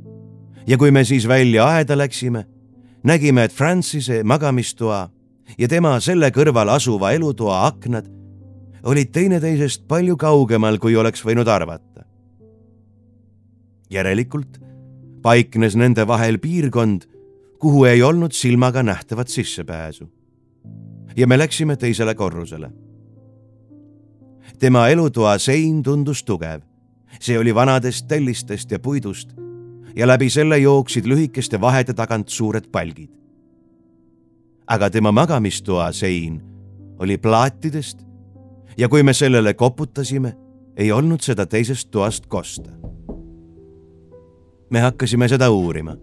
ja 0.66 0.78
kui 0.78 0.90
me 0.90 1.04
siis 1.04 1.28
välja 1.28 1.66
aeda 1.66 1.96
läksime, 1.96 2.46
nägime, 3.04 3.44
et 3.44 3.52
Francise 3.52 4.24
magamistoa 4.24 5.10
ja 5.58 5.68
tema 5.68 6.00
selle 6.00 6.30
kõrval 6.30 6.68
asuva 6.68 7.12
elutoa 7.12 7.66
aknad 7.66 8.08
olid 8.82 9.10
teineteisest 9.12 9.86
palju 9.88 10.16
kaugemal, 10.16 10.78
kui 10.78 10.96
oleks 10.96 11.24
võinud 11.24 11.48
arvata. 11.48 12.04
järelikult 13.90 14.58
paiknes 15.22 15.76
nende 15.76 16.06
vahel 16.06 16.38
piirkond 16.38 17.06
kuhu 17.66 17.84
ei 17.84 18.02
olnud 18.02 18.30
silmaga 18.32 18.82
nähtavat 18.82 19.28
sissepääsu. 19.28 20.08
ja 21.16 21.26
me 21.26 21.38
läksime 21.38 21.76
teisele 21.76 22.14
korrusele. 22.14 22.70
tema 24.58 24.88
elutoa 24.88 25.38
sein 25.38 25.82
tundus 25.82 26.24
tugev. 26.24 26.60
see 27.20 27.38
oli 27.38 27.54
vanadest 27.54 28.08
tellistest 28.08 28.70
ja 28.70 28.78
puidust 28.78 29.32
ja 29.96 30.06
läbi 30.06 30.30
selle 30.30 30.58
jooksid 30.58 31.06
lühikeste 31.06 31.60
vahede 31.60 31.94
tagant 31.94 32.28
suured 32.28 32.70
palgid. 32.72 33.10
aga 34.66 34.90
tema 34.90 35.12
magamistoa 35.12 35.92
sein 35.92 36.42
oli 36.98 37.18
plaatidest 37.18 37.98
ja 38.78 38.88
kui 38.88 39.02
me 39.02 39.12
sellele 39.12 39.54
koputasime, 39.54 40.36
ei 40.76 40.92
olnud 40.92 41.20
seda 41.20 41.46
teisest 41.46 41.90
toast 41.90 42.26
kosta. 42.26 42.70
me 44.70 44.80
hakkasime 44.80 45.28
seda 45.28 45.50
uurima 45.50 45.96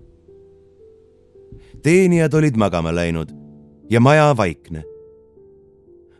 teenijad 1.83 2.33
olid 2.33 2.55
magama 2.55 2.95
läinud 2.95 3.29
ja 3.89 3.99
maja 3.99 4.37
vaikne. 4.37 4.83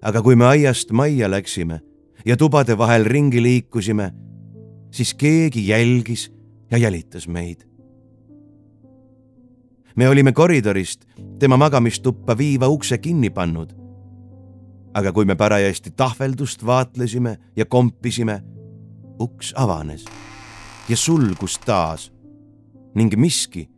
aga 0.01 0.21
kui 0.21 0.35
me 0.35 0.45
aiast 0.45 0.91
majja 0.91 1.31
läksime 1.31 1.79
ja 2.25 2.37
tubade 2.37 2.77
vahel 2.77 3.05
ringi 3.05 3.41
liikusime, 3.43 4.11
siis 4.91 5.13
keegi 5.13 5.67
jälgis 5.67 6.33
ja 6.71 6.77
jälitas 6.77 7.27
meid. 7.27 7.63
me 9.95 10.09
olime 10.09 10.31
koridorist 10.31 11.05
tema 11.39 11.57
magamistuppa 11.57 12.37
viiva 12.37 12.67
ukse 12.67 12.97
kinni 12.97 13.29
pannud. 13.29 13.73
aga 14.93 15.11
kui 15.11 15.25
me 15.25 15.35
parajasti 15.35 15.91
tahveldust 15.91 16.65
vaatlesime 16.65 17.37
ja 17.55 17.65
kompisime, 17.65 18.43
uks 19.19 19.53
avanes 19.55 20.05
ja 20.89 20.97
sulgus 20.97 21.59
taas 21.59 22.11
ning 22.95 23.15
miski 23.15 23.69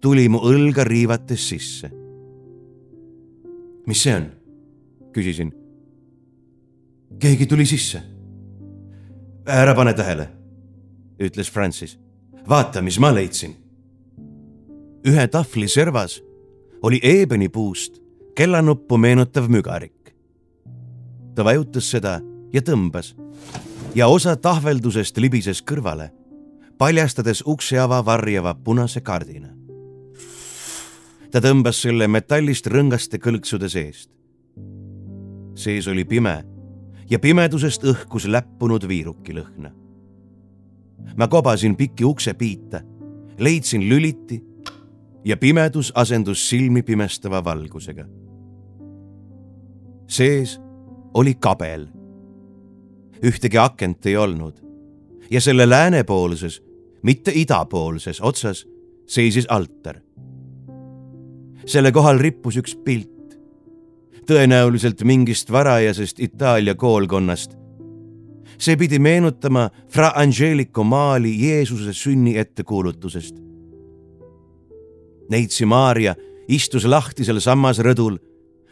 tuli 0.00 0.28
mu 0.28 0.40
õlga 0.44 0.84
riivates 0.84 1.48
sisse. 1.48 1.90
mis 3.86 4.02
see 4.02 4.14
on? 4.14 4.30
küsisin. 5.12 5.52
keegi 7.18 7.46
tuli 7.46 7.66
sisse. 7.66 8.02
ära 9.46 9.74
pane 9.74 9.94
tähele, 9.94 10.28
ütles 11.20 11.50
Francis. 11.52 11.98
vaata, 12.48 12.82
mis 12.82 12.98
ma 12.98 13.14
leidsin. 13.14 13.56
ühe 15.06 15.28
tahvli 15.28 15.68
servas 15.68 16.22
oli 16.82 17.00
eebenipuust 17.02 18.00
kellanuppu 18.34 18.98
meenutav 18.98 19.48
mügarik. 19.48 20.14
ta 21.34 21.44
vajutas 21.44 21.90
seda 21.90 22.20
ja 22.52 22.60
tõmbas 22.60 23.14
ja 23.94 24.08
osa 24.08 24.36
tahveldusest 24.36 25.18
libises 25.18 25.62
kõrvale, 25.62 26.10
paljastades 26.78 27.42
ukseava 27.46 28.04
varjava 28.04 28.54
punase 28.54 29.00
kardina 29.00 29.59
ta 31.30 31.40
tõmbas 31.40 31.78
selle 31.84 32.08
metallist 32.10 32.66
rõngaste 32.66 33.18
kõlksude 33.22 33.68
seest. 33.68 34.10
sees 35.54 35.88
oli 35.88 36.04
pime 36.04 36.44
ja 37.10 37.18
pimedusest 37.18 37.84
õhkus 37.84 38.26
läppunud 38.26 38.88
viirukilõhna. 38.88 39.70
ma 41.16 41.28
kobasin 41.28 41.76
pikki 41.76 42.04
uksepiite, 42.04 42.82
leidsin 43.38 43.88
lüliti 43.88 44.42
ja 45.24 45.36
pimedus 45.36 45.92
asendus 45.94 46.48
silmi 46.48 46.82
pimestava 46.82 47.44
valgusega. 47.44 48.06
sees 50.06 50.60
oli 51.14 51.34
kabel. 51.34 51.88
ühtegi 53.22 53.58
akent 53.58 54.06
ei 54.06 54.16
olnud 54.16 54.70
ja 55.30 55.40
selle 55.40 55.68
läänepoolses, 55.68 56.62
mitte 57.02 57.32
idapoolses 57.34 58.20
otsas 58.20 58.66
seisis 59.06 59.46
altar. 59.48 60.00
Selle 61.66 61.92
kohal 61.92 62.18
rippus 62.18 62.56
üks 62.60 62.76
pilt, 62.84 63.36
tõenäoliselt 64.26 65.04
mingist 65.04 65.50
varajasest 65.52 66.20
Itaalia 66.20 66.74
koolkonnast. 66.74 67.56
see 68.60 68.76
pidi 68.76 68.98
meenutama 68.98 69.70
Fra 69.88 70.12
Angelico 70.14 70.84
maali 70.84 71.48
Jeesuse 71.48 71.92
sünni 71.92 72.38
ettekuulutusest. 72.38 73.36
Neitsi 75.30 75.64
Maarja 75.64 76.14
istus 76.48 76.84
lahtisel 76.84 77.40
sammas 77.40 77.78
rõdul 77.78 78.18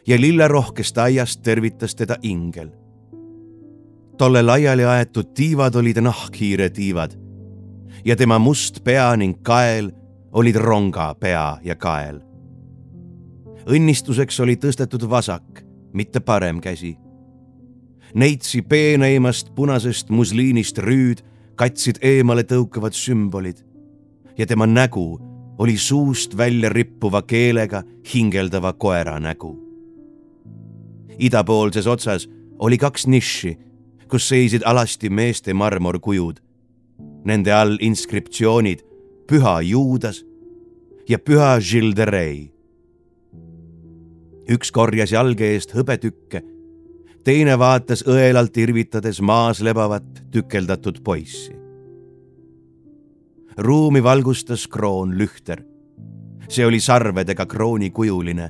ja 0.06 0.20
lillerohkest 0.20 0.98
aiast 0.98 1.42
tervitas 1.42 1.94
teda 1.94 2.16
ingel. 2.22 2.70
tolle 4.18 4.42
laiali 4.42 4.84
aetud 4.84 5.34
tiivad 5.34 5.74
olid 5.74 5.96
nahkhiire 6.02 6.70
tiivad 6.70 7.12
ja 8.04 8.16
tema 8.16 8.38
must 8.38 8.84
pea 8.84 9.16
ning 9.16 9.42
kael 9.42 9.90
olid 10.32 10.56
ronga 10.56 11.14
pea 11.14 11.58
ja 11.62 11.76
kael. 11.76 12.27
Õnnistuseks 13.68 14.40
oli 14.40 14.56
tõstetud 14.56 15.04
vasak, 15.10 15.62
mitte 15.92 16.20
parem 16.20 16.60
käsi. 16.60 16.96
Neitsi 18.14 18.62
peeneimast 18.62 19.52
punasest 19.54 20.08
musliinist 20.08 20.78
rüüd 20.80 21.20
katsid 21.58 22.00
eemale 22.02 22.46
tõukavad 22.48 22.96
sümbolid 22.96 23.60
ja 24.38 24.46
tema 24.46 24.66
nägu 24.66 25.18
oli 25.58 25.76
suust 25.76 26.36
välja 26.36 26.70
rippuva 26.72 27.22
keelega 27.22 27.82
hingeldava 28.14 28.72
koera 28.72 29.18
nägu. 29.20 29.58
idapoolses 31.18 31.86
otsas 31.86 32.28
oli 32.58 32.78
kaks 32.78 33.06
nišši, 33.06 33.58
kus 34.08 34.28
seisid 34.28 34.62
alasti 34.64 35.10
meeste 35.10 35.54
marmorkujud. 35.54 36.38
Nende 37.24 37.52
all 37.52 37.76
inskriptsioonid 37.80 38.82
Püha 39.26 39.60
Juudas 39.62 40.24
ja 41.08 41.18
Püha 41.18 41.58
Gilles 41.60 41.96
de 41.96 42.04
Rei. 42.04 42.57
Üks 44.48 44.72
korjas 44.72 45.12
jalge 45.12 45.52
eest 45.54 45.74
hõbetükke, 45.76 46.42
teine 47.24 47.58
vaatas 47.58 48.04
õelalt 48.08 48.56
irvitades 48.56 49.20
maas 49.20 49.60
lebavat 49.60 50.24
tükeldatud 50.32 51.02
poissi 51.04 51.58
ruumi 53.58 54.02
valgustas 54.02 54.68
kroonlühter. 54.68 55.64
see 56.48 56.64
oli 56.66 56.80
sarvedega 56.80 57.44
kroonikujuline, 57.46 58.46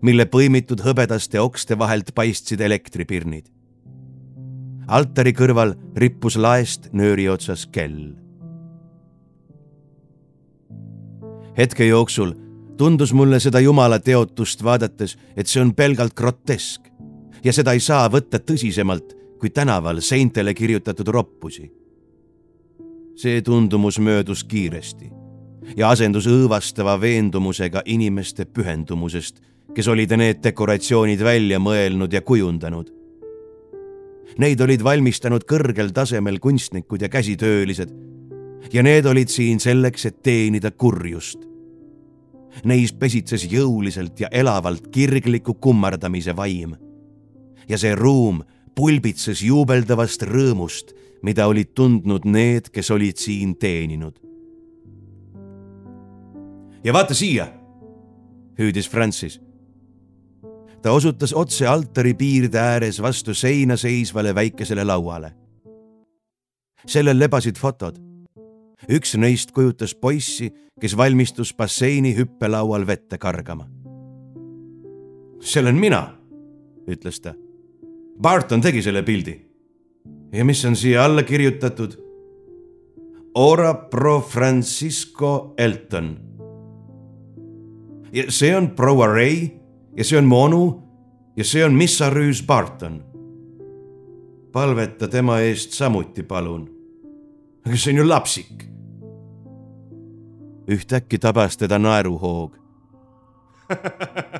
mille 0.00 0.24
põimitud 0.24 0.80
hõbedaste 0.80 1.40
okste 1.40 1.78
vahelt 1.78 2.14
paistsid 2.14 2.60
elektripirnid. 2.60 3.50
altari 4.86 5.32
kõrval 5.32 5.74
rippus 5.96 6.36
laest 6.36 6.88
nööri 6.92 7.28
otsas 7.28 7.66
kell. 7.66 8.14
hetke 11.56 11.84
jooksul 11.84 12.34
tundus 12.78 13.12
mulle 13.12 13.40
seda 13.40 13.60
jumala 13.60 13.98
teotust 13.98 14.62
vaadates, 14.64 15.16
et 15.36 15.46
see 15.46 15.62
on 15.62 15.74
pelgalt 15.74 16.14
grotesk 16.14 16.86
ja 17.44 17.52
seda 17.52 17.74
ei 17.74 17.82
saa 17.82 18.06
võtta 18.10 18.38
tõsisemalt 18.38 19.16
kui 19.38 19.50
tänaval 19.50 20.00
seintele 20.02 20.54
kirjutatud 20.54 21.08
roppusi 21.14 21.68
see 23.18 23.42
tundumus 23.42 23.98
möödus 23.98 24.44
kiiresti 24.46 25.10
ja 25.76 25.90
asendus 25.90 26.28
õõvastava 26.30 26.94
veendumusega 27.00 27.82
inimeste 27.90 28.46
pühendumusest, 28.46 29.40
kes 29.74 29.88
olid 29.90 30.14
need 30.16 30.38
dekoratsioonid 30.44 31.22
välja 31.24 31.58
mõelnud 31.60 32.14
ja 32.14 32.22
kujundanud. 32.22 32.92
Neid 34.38 34.60
olid 34.62 34.84
valmistanud 34.86 35.44
kõrgel 35.50 35.90
tasemel 35.92 36.38
kunstnikud 36.38 37.02
ja 37.02 37.10
käsitöölised 37.10 37.90
ja 38.72 38.86
need 38.86 39.06
olid 39.06 39.34
siin 39.34 39.58
selleks, 39.60 40.06
et 40.06 40.22
teenida 40.22 40.70
kurjust. 40.70 41.42
Neis 42.64 42.92
pesitses 42.92 43.44
jõuliselt 43.52 44.20
ja 44.20 44.28
elavalt 44.32 44.88
kirgliku 44.92 45.54
kummardamise 45.54 46.36
vaim. 46.36 46.76
ja 47.68 47.78
see 47.78 47.94
ruum 47.94 48.42
pulbitses 48.74 49.42
juubeldavast 49.42 50.22
rõõmust 50.22 50.94
mida 51.22 51.46
olid 51.46 51.74
tundnud 51.74 52.24
need, 52.24 52.70
kes 52.72 52.90
olid 52.90 53.16
siin 53.16 53.56
teeninud. 53.58 54.18
ja 56.84 56.92
vaata 56.92 57.14
siia, 57.14 57.48
hüüdis 58.58 58.88
Francis. 58.90 59.40
ta 60.82 60.92
osutas 60.92 61.34
otse 61.34 61.66
altari 61.66 62.14
piirde 62.14 62.58
ääres 62.58 63.02
vastu 63.02 63.34
seina 63.34 63.76
seisvale 63.76 64.34
väikesele 64.34 64.84
lauale. 64.84 65.32
sellel 66.86 67.18
lebasid 67.18 67.56
fotod. 67.58 68.07
Üks 68.86 69.16
neist 69.16 69.52
kujutas 69.52 69.94
poissi, 69.94 70.52
kes 70.80 70.96
valmistus 70.96 71.54
basseini 71.54 72.14
hüppelaual 72.16 72.86
vette 72.86 73.18
kargama. 73.18 73.66
see 75.40 75.62
olen 75.62 75.74
mina, 75.74 76.18
ütles 76.86 77.20
ta. 77.20 77.34
Barton 78.22 78.60
tegi 78.60 78.82
selle 78.82 79.02
pildi 79.02 79.48
ja 80.32 80.44
mis 80.44 80.64
on 80.64 80.76
siia 80.76 81.04
alla 81.04 81.22
kirjutatud? 81.22 81.94
Ora 83.34 83.74
pro 83.74 84.20
Francisco 84.20 85.54
Elton. 85.58 86.18
ja 88.12 88.24
see 88.32 88.56
on 88.56 88.70
proua 88.70 89.06
Ray 89.06 89.48
ja 89.96 90.04
see 90.04 90.18
on 90.18 90.24
mu 90.24 90.36
onu 90.42 90.62
ja 91.36 91.44
see 91.44 91.64
on 91.64 91.74
missarüüs 91.74 92.42
Barton. 92.46 93.04
palveta 94.52 95.08
tema 95.08 95.40
eest 95.40 95.72
samuti, 95.72 96.22
palun. 96.22 96.77
Aga 97.68 97.76
see 97.76 97.92
on 97.92 97.96
ju 97.96 98.08
lapsik. 98.08 98.64
ühtäkki 100.68 101.18
tabas 101.18 101.56
teda 101.56 101.78
naeruhoog. 101.78 102.56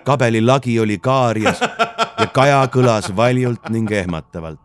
kabeli 0.04 0.40
lagi 0.40 0.80
oli 0.80 0.98
kaarjas 0.98 1.60
ja 2.18 2.26
kaja 2.32 2.64
kõlas 2.72 3.16
valjult 3.16 3.68
ning 3.68 3.92
ehmatavalt 3.92 4.60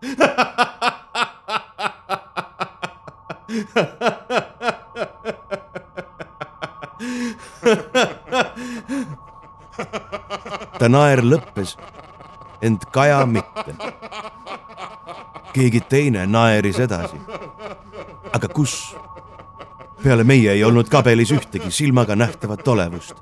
ta 10.79 10.87
naer 10.87 11.19
lõppes, 11.23 11.75
ent 12.61 12.85
Kaja 12.91 13.25
mitte. 13.25 13.75
keegi 15.53 15.81
teine 15.89 16.25
naeris 16.27 16.79
edasi. 16.79 17.19
Aga 18.33 18.47
kus? 18.47 18.95
peale 20.03 20.23
meie 20.27 20.51
ei 20.51 20.63
olnud 20.63 20.89
kabelis 20.91 21.31
ühtegi 21.31 21.71
silmaga 21.71 22.15
nähtavat 22.15 22.67
olevust. 22.67 23.15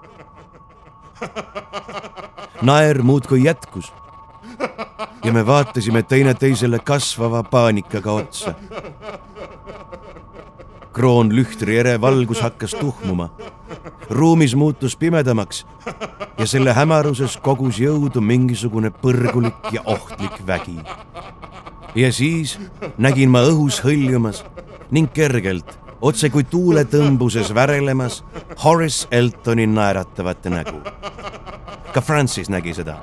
naer 2.61 3.01
muudkui 3.01 3.43
jätkus 3.43 3.93
ja 5.23 5.33
me 5.33 5.45
vaatasime 5.45 6.03
teineteisele 6.03 6.79
kasvava 6.79 7.43
paanikaga 7.43 8.11
otsa 8.11 8.55
kroonlühtri 10.93 11.77
ere 11.77 12.01
valgus 12.01 12.41
hakkas 12.41 12.71
tuhmuma. 12.71 13.29
ruumis 14.09 14.55
muutus 14.55 14.97
pimedamaks 14.97 15.65
ja 16.37 16.47
selle 16.47 16.73
hämaruses 16.73 17.37
kogus 17.37 17.79
jõudu 17.79 18.21
mingisugune 18.21 18.91
põrgulik 18.91 19.71
ja 19.71 19.81
ohtlik 19.85 20.41
vägi. 20.47 20.79
ja 21.95 22.11
siis 22.13 22.59
nägin 22.97 23.29
ma 23.29 23.43
õhus 23.47 23.79
hõljumas 23.85 24.43
ning 24.91 25.11
kergelt, 25.13 25.77
otse 26.01 26.29
kui 26.29 26.43
tuuletõmbuses 26.43 27.53
värelemas 27.55 28.23
Horace 28.63 29.07
Eltoni 29.11 29.67
naeratavat 29.67 30.45
nägu. 30.45 30.81
ka 31.93 32.01
Francis 32.01 32.49
nägi 32.49 32.73
seda. 32.73 32.97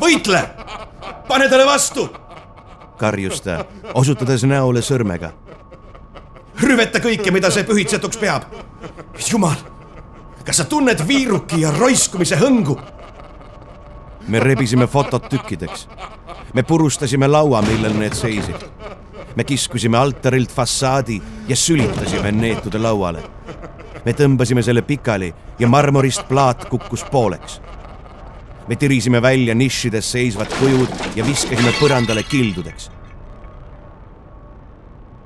võitle, 0.00 0.42
pane 1.28 1.48
talle 1.48 1.66
vastu, 1.66 2.08
karjus 2.98 3.40
ta, 3.40 3.64
osutades 3.94 4.44
näole 4.44 4.80
sõrmega 4.80 5.32
rüveta 6.62 7.00
kõike, 7.02 7.32
mida 7.34 7.50
see 7.50 7.64
pühitsetuks 7.66 8.18
peab. 8.20 8.42
jumal, 9.30 9.56
kas 10.44 10.56
sa 10.56 10.64
tunned 10.64 11.02
viiruki 11.08 11.60
ja 11.60 11.70
roiskumise 11.70 12.36
hõngu? 12.36 12.78
me 14.28 14.40
rebisime 14.40 14.86
fotod 14.86 15.28
tükkideks. 15.28 15.88
me 16.54 16.62
purustasime 16.62 17.28
laua, 17.28 17.62
millel 17.62 17.98
need 17.98 18.14
seisid. 18.14 18.70
Me 19.36 19.44
kiskusime 19.44 19.98
altarilt 19.98 20.52
fassaadi 20.52 21.22
ja 21.48 21.56
sülitasime 21.56 22.32
neetude 22.32 22.78
lauale. 22.78 23.22
me 24.04 24.12
tõmbasime 24.12 24.62
selle 24.62 24.82
pikali 24.82 25.34
ja 25.58 25.68
marmorist 25.68 26.28
plaat 26.28 26.68
kukkus 26.68 27.04
pooleks. 27.04 27.60
me 28.68 28.76
tirisime 28.76 29.22
välja 29.22 29.54
nišides 29.54 30.12
seisvad 30.12 30.52
kujud 30.58 30.88
ja 31.16 31.26
viskasime 31.26 31.72
põrandale 31.80 32.22
kildudeks. 32.22 32.90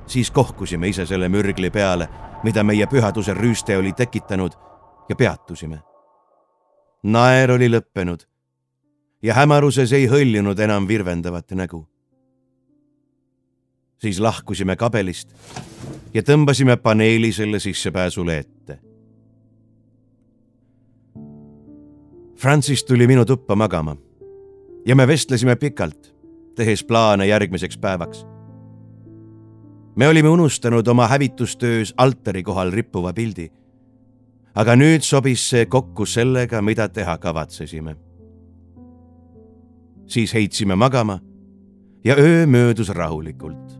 siis 0.06 0.30
kohkusime 0.30 0.88
ise 0.88 1.06
selle 1.06 1.28
mürgli 1.28 1.70
peale, 1.70 2.08
mida 2.44 2.64
meie 2.64 2.86
pühaduse 2.86 3.34
rüüste 3.34 3.78
oli 3.78 3.92
tekitanud 3.92 4.52
ja 5.08 5.16
peatusime. 5.16 5.80
naer 7.02 7.50
oli 7.50 7.68
lõppenud 7.68 8.26
ja 9.22 9.34
hämaruses 9.34 9.92
ei 9.92 10.06
hõljunud 10.06 10.58
enam 10.60 10.88
virvendavat 10.88 11.50
nägu. 11.50 11.88
Siis 13.98 14.20
lahkusime 14.20 14.76
kabelist 14.76 15.34
ja 16.14 16.22
tõmbasime 16.22 16.76
paneeli 16.76 17.32
selle 17.32 17.60
sissepääsule 17.60 18.38
ette 18.38 18.78
Francis 22.38 22.84
tuli 22.84 23.06
minu 23.06 23.24
tuppa 23.24 23.56
magama 23.56 23.96
ja 24.86 24.96
me 24.96 25.06
vestlesime 25.06 25.56
pikalt, 25.56 26.14
tehes 26.54 26.84
plaane 26.84 27.26
järgmiseks 27.26 27.78
päevaks. 27.78 28.26
me 29.96 30.08
olime 30.08 30.28
unustanud 30.28 30.86
oma 30.86 31.06
hävitustöös 31.06 31.94
altari 31.96 32.42
kohal 32.42 32.70
rippuva 32.70 33.12
pildi. 33.12 33.50
aga 34.54 34.76
nüüd 34.76 35.00
sobis 35.02 35.50
see 35.50 35.66
kokku 35.66 36.06
sellega, 36.06 36.62
mida 36.62 36.88
teha 36.88 37.18
kavatsesime. 37.18 37.96
siis 40.06 40.34
heitsime 40.34 40.74
magama 40.74 41.20
ja 42.04 42.14
öö 42.18 42.46
möödus 42.46 42.88
rahulikult. 42.88 43.77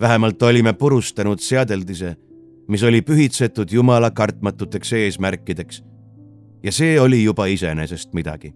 Vähemalt 0.00 0.42
olime 0.42 0.72
purustanud 0.72 1.38
seadeldise, 1.38 2.16
mis 2.68 2.82
oli 2.82 3.02
pühitsetud 3.02 3.72
Jumala 3.72 4.10
kartmatuteks 4.10 4.92
eesmärkideks 4.92 5.82
ja 6.62 6.72
see 6.72 7.00
oli 7.00 7.24
juba 7.24 7.46
iseenesest 7.46 8.12
midagi. 8.14 8.54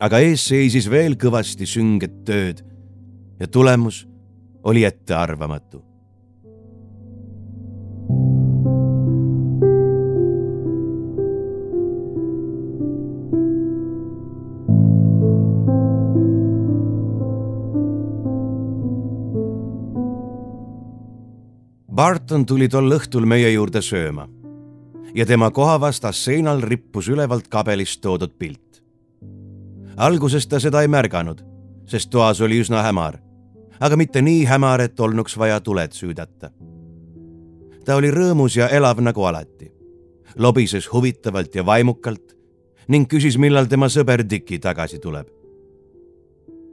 aga 0.00 0.18
ees 0.18 0.46
seisis 0.48 0.86
veel 0.90 1.12
kõvasti 1.20 1.66
sünget 1.68 2.22
tööd 2.24 2.62
ja 3.40 3.46
tulemus 3.46 4.06
oli 4.62 4.84
ettearvamatu. 4.84 5.82
Barton 21.94 22.46
tuli 22.46 22.68
tol 22.68 22.86
õhtul 22.94 23.26
meie 23.26 23.48
juurde 23.50 23.80
sööma 23.82 24.28
ja 25.14 25.24
tema 25.26 25.50
koha 25.50 25.74
vastas 25.80 26.20
seinal 26.24 26.62
rippus 26.62 27.08
ülevalt 27.10 27.48
kabelist 27.50 28.00
toodud 28.00 28.36
pilt. 28.38 28.82
alguses 29.96 30.46
ta 30.46 30.60
seda 30.60 30.82
ei 30.82 30.88
märganud, 30.88 31.42
sest 31.86 32.10
toas 32.10 32.40
oli 32.40 32.60
üsna 32.62 32.82
hämar, 32.82 33.18
aga 33.80 33.96
mitte 33.96 34.22
nii 34.22 34.44
hämar, 34.46 34.80
et 34.80 35.00
olnuks 35.00 35.36
vaja 35.38 35.60
tuled 35.60 35.92
süüdata. 35.92 36.50
ta 37.84 37.96
oli 37.96 38.10
rõõmus 38.10 38.56
ja 38.56 38.68
elav 38.68 39.00
nagu 39.00 39.24
alati, 39.24 39.72
lobises 40.36 40.92
huvitavalt 40.92 41.54
ja 41.54 41.66
vaimukalt 41.66 42.36
ning 42.88 43.08
küsis, 43.08 43.38
millal 43.38 43.66
tema 43.66 43.88
sõber 43.88 44.22
Dickie 44.30 44.58
tagasi 44.58 44.98
tuleb. 44.98 45.26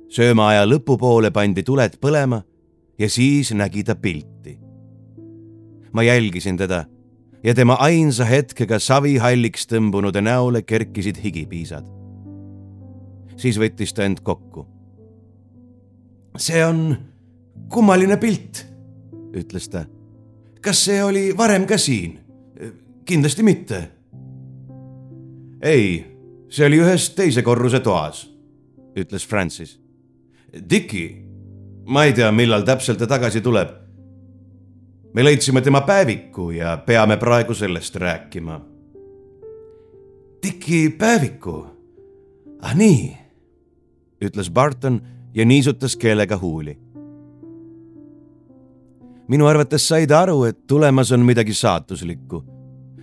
söömaaja 0.09 0.65
lõpupoole 0.65 1.31
pandi 1.31 1.63
tuled 1.63 1.97
põlema 1.99 2.43
ja 2.99 3.09
siis 3.09 3.51
nägi 3.51 3.83
ta 3.83 3.95
pilti. 3.95 4.66
Ma 5.93 6.03
jälgisin 6.03 6.57
teda 6.57 6.85
ja 7.43 7.53
tema 7.55 7.77
ainsa 7.79 8.25
hetkega 8.25 8.79
savihalliks 8.79 9.67
tõmbunude 9.71 10.21
näole 10.21 10.61
kerkisid 10.61 11.19
higipiisad. 11.23 11.85
siis 13.37 13.59
võttis 13.59 13.93
ta 13.93 14.03
end 14.03 14.19
kokku. 14.23 14.67
see 16.37 16.65
on 16.65 16.97
kummaline 17.69 18.17
pilt, 18.17 18.65
ütles 19.33 19.69
ta. 19.69 19.85
kas 20.61 20.85
see 20.85 21.03
oli 21.03 21.37
varem 21.37 21.65
ka 21.65 21.77
siin? 21.77 22.19
kindlasti 23.05 23.43
mitte. 23.43 23.91
ei, 25.61 26.05
see 26.49 26.65
oli 26.65 26.81
ühes 26.83 27.09
teise 27.15 27.41
korruse 27.41 27.79
toas, 27.79 28.27
ütles 28.95 29.27
Francis. 29.27 29.79
Dickie, 30.69 31.23
ma 31.85 32.05
ei 32.05 32.13
tea, 32.13 32.31
millal 32.31 32.63
täpselt 32.65 32.99
ta 32.99 33.07
tagasi 33.07 33.41
tuleb 33.41 33.86
me 35.17 35.23
leidsime 35.23 35.61
tema 35.61 35.81
päeviku 35.81 36.51
ja 36.51 36.77
peame 36.77 37.17
praegu 37.17 37.53
sellest 37.53 37.95
rääkima. 37.95 38.61
Tiki 40.41 40.89
päeviku? 40.89 41.65
ah 42.61 42.75
nii, 42.75 43.17
ütles 44.21 44.51
Barton 44.51 45.01
ja 45.33 45.45
niisutas 45.45 45.95
keelega 45.95 46.37
huuli. 46.37 46.77
minu 49.27 49.45
arvates 49.45 49.87
sai 49.87 50.07
ta 50.07 50.19
aru, 50.19 50.43
et 50.43 50.67
tulemas 50.67 51.11
on 51.11 51.25
midagi 51.25 51.53
saatuslikku 51.53 52.43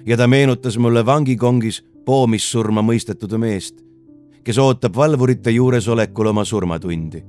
ja 0.07 0.17
ta 0.17 0.27
meenutas 0.27 0.79
mulle 0.79 1.07
vangikongis 1.07 1.85
poomissurma 2.05 2.83
mõistetud 2.83 3.39
meest, 3.39 3.83
kes 4.45 4.59
ootab 4.59 4.97
valvurite 4.97 5.51
juuresolekul 5.51 6.27
oma 6.27 6.45
surmatundi. 6.45 7.25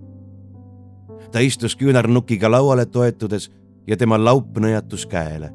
ta 1.32 1.40
istus 1.40 1.76
küünarnukiga 1.76 2.52
lauale 2.52 2.86
toetudes 2.86 3.52
ja 3.88 3.98
tema 3.98 4.18
laup 4.18 4.58
nõjatus 4.58 5.06
käele. 5.06 5.52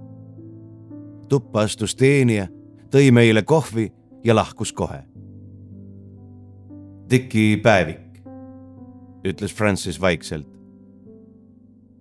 tuppa 1.28 1.60
astus 1.60 1.94
teenija, 1.94 2.48
tõi 2.90 3.12
meile 3.12 3.42
kohvi 3.42 3.92
ja 4.24 4.34
lahkus 4.34 4.72
kohe. 4.72 5.02
Dicki 7.10 7.60
päevik, 7.62 8.22
ütles 9.24 9.54
Francis 9.54 10.00
vaikselt. 10.00 10.46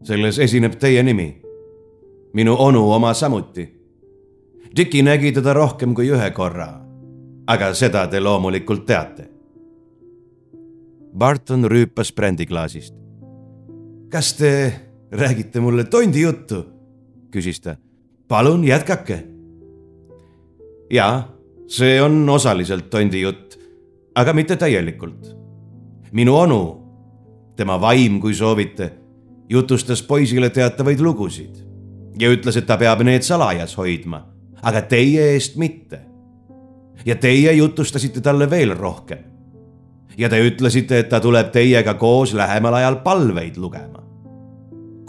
selles 0.03 0.39
esineb 0.39 0.75
teie 0.79 1.03
nimi, 1.03 1.41
minu 2.33 2.55
onu 2.59 2.91
oma 2.91 3.13
samuti. 3.13 3.79
Dicki 4.75 5.01
nägi 5.01 5.31
teda 5.31 5.53
rohkem 5.53 5.93
kui 5.95 6.09
ühe 6.09 6.31
korra, 6.31 6.81
aga 7.47 7.73
seda 7.73 8.07
te 8.07 8.19
loomulikult 8.19 8.85
teate. 8.85 9.29
Barton 11.17 11.63
rüüpas 11.63 12.13
brändiklaasist. 12.15 12.95
kas 14.09 14.33
te 14.33 14.88
räägite 15.11 15.59
mulle 15.59 15.83
tondi 15.83 16.21
juttu? 16.21 16.65
küsis 17.31 17.61
ta. 17.61 17.75
palun 18.27 18.63
jätkake. 18.63 19.23
jaa, 20.89 21.29
see 21.67 22.01
on 22.01 22.29
osaliselt 22.29 22.89
tondi 22.89 23.21
jutt, 23.21 23.59
aga 24.15 24.33
mitte 24.33 24.55
täielikult. 24.55 25.35
minu 26.11 26.35
onu, 26.35 26.83
tema 27.55 27.81
vaim, 27.81 28.19
kui 28.19 28.33
soovite, 28.33 28.91
jutustas 29.49 30.03
poisile 30.03 30.49
teatavaid 30.49 30.99
lugusid 30.99 31.55
ja 32.19 32.29
ütles, 32.29 32.57
et 32.57 32.65
ta 32.65 32.77
peab 32.77 33.01
need 33.01 33.21
salajas 33.21 33.77
hoidma, 33.77 34.25
aga 34.61 34.81
teie 34.81 35.33
eest 35.33 35.55
mitte. 35.55 36.01
ja 37.05 37.15
teie 37.15 37.53
jutustasite 37.53 38.21
talle 38.21 38.49
veel 38.49 38.75
rohkem. 38.77 39.19
ja 40.17 40.29
te 40.29 40.41
ütlesite, 40.47 40.99
et 40.99 41.09
ta 41.09 41.19
tuleb 41.19 41.51
teiega 41.51 41.93
koos 41.93 42.33
lähemal 42.33 42.73
ajal 42.73 42.95
palveid 42.95 43.57
lugema 43.57 44.08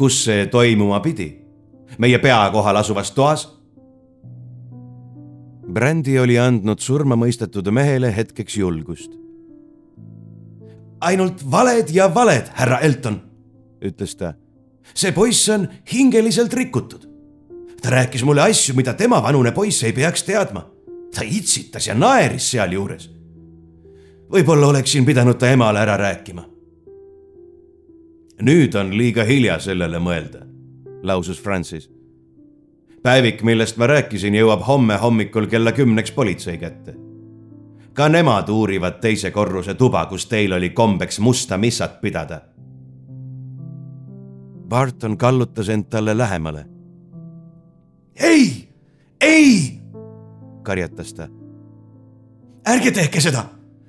kus 0.01 0.25
see 0.25 0.47
toimuma 0.49 1.01
pidi? 1.05 1.29
meie 2.01 2.19
pea 2.23 2.41
kohal 2.55 2.79
asuvas 2.81 3.11
toas? 3.13 3.49
Brandi 5.71 6.17
oli 6.19 6.39
andnud 6.41 6.81
surma 6.81 7.19
mõistetud 7.21 7.69
mehele 7.75 8.09
hetkeks 8.17 8.57
julgust. 8.57 9.13
ainult 11.01 11.45
valed 11.51 11.91
ja 11.93 12.09
valed, 12.15 12.49
härra 12.55 12.81
Elton, 12.87 13.21
ütles 13.85 14.17
ta. 14.17 14.35
see 14.95 15.13
poiss 15.13 15.49
on 15.49 15.69
hingeliselt 15.93 16.55
rikutud. 16.55 17.05
ta 17.83 17.91
rääkis 17.91 18.25
mulle 18.25 18.43
asju, 18.43 18.75
mida 18.75 18.95
tema 18.95 19.23
vanune 19.23 19.53
poiss 19.53 19.83
ei 19.83 19.93
peaks 19.93 20.23
teadma. 20.23 20.65
ta 21.15 21.27
itsitas 21.27 21.87
ja 21.87 21.95
naeris 21.95 22.51
sealjuures. 22.51 23.11
võib-olla 24.33 24.67
oleksin 24.67 25.05
pidanud 25.05 25.37
ta 25.37 25.51
emale 25.51 25.81
ära 25.81 25.97
rääkima 25.97 26.60
nüüd 28.43 28.75
on 28.75 28.93
liiga 28.97 29.25
hilja 29.25 29.59
sellele 29.61 29.99
mõelda, 29.99 30.45
lausus 31.03 31.41
Francis. 31.43 31.91
päevik, 33.03 33.43
millest 33.43 33.77
ma 33.77 33.87
rääkisin, 33.87 34.35
jõuab 34.35 34.67
homme 34.67 34.97
hommikul 34.97 35.47
kella 35.47 35.73
kümneks 35.73 36.13
politsei 36.13 36.59
kätte. 36.59 36.95
ka 37.93 38.09
nemad 38.09 38.49
uurivad 38.49 39.01
teise 39.01 39.31
korruse 39.31 39.75
tuba, 39.75 40.07
kus 40.07 40.27
teil 40.27 40.53
oli 40.53 40.71
kombeks 40.71 41.19
musta 41.21 41.57
missat 41.57 42.01
pidada. 42.01 42.41
Barton 44.69 45.17
kallutas 45.17 45.69
end 45.69 45.85
talle 45.91 46.19
lähemale. 46.19 46.67
ei, 48.21 48.69
ei, 49.21 49.81
karjatas 50.63 51.15
ta. 51.15 51.29
ärge 52.69 52.91
tehke 52.91 53.21
seda, 53.21 53.45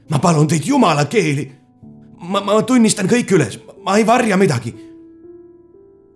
ma 0.10 0.20
palun 0.20 0.48
teid 0.48 0.66
jumala 0.66 1.06
keeli. 1.06 1.52
ma, 2.20 2.42
ma 2.42 2.62
tunnistan 2.62 3.08
kõik 3.08 3.32
üles 3.32 3.71
ma 3.84 3.98
ei 3.98 4.08
varja 4.08 4.38
midagi. 4.38 4.76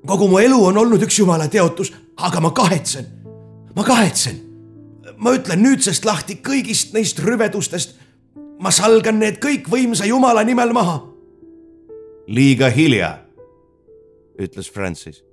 kogu 0.05 0.27
mu 0.27 0.39
elu 0.39 0.65
on 0.65 0.77
olnud 0.77 1.01
üks 1.01 1.19
jumala 1.19 1.47
teotus, 1.47 1.93
aga 2.17 2.39
ma 2.39 2.51
kahetsen, 2.51 3.05
ma 3.75 3.83
kahetsen. 3.83 4.41
ma 5.17 5.31
ütlen 5.33 5.63
nüüdsest 5.63 6.05
lahti 6.05 6.39
kõigist 6.43 6.93
neist 6.93 7.19
rüvedustest. 7.19 7.95
ma 8.59 8.71
salgan 8.71 9.19
need 9.19 9.39
kõik 9.43 9.69
võimsa 9.69 10.05
Jumala 10.05 10.43
nimel 10.43 10.73
maha. 10.73 11.03
liiga 12.27 12.69
hilja, 12.69 13.19
ütles 14.39 14.71
Francis. 14.71 15.23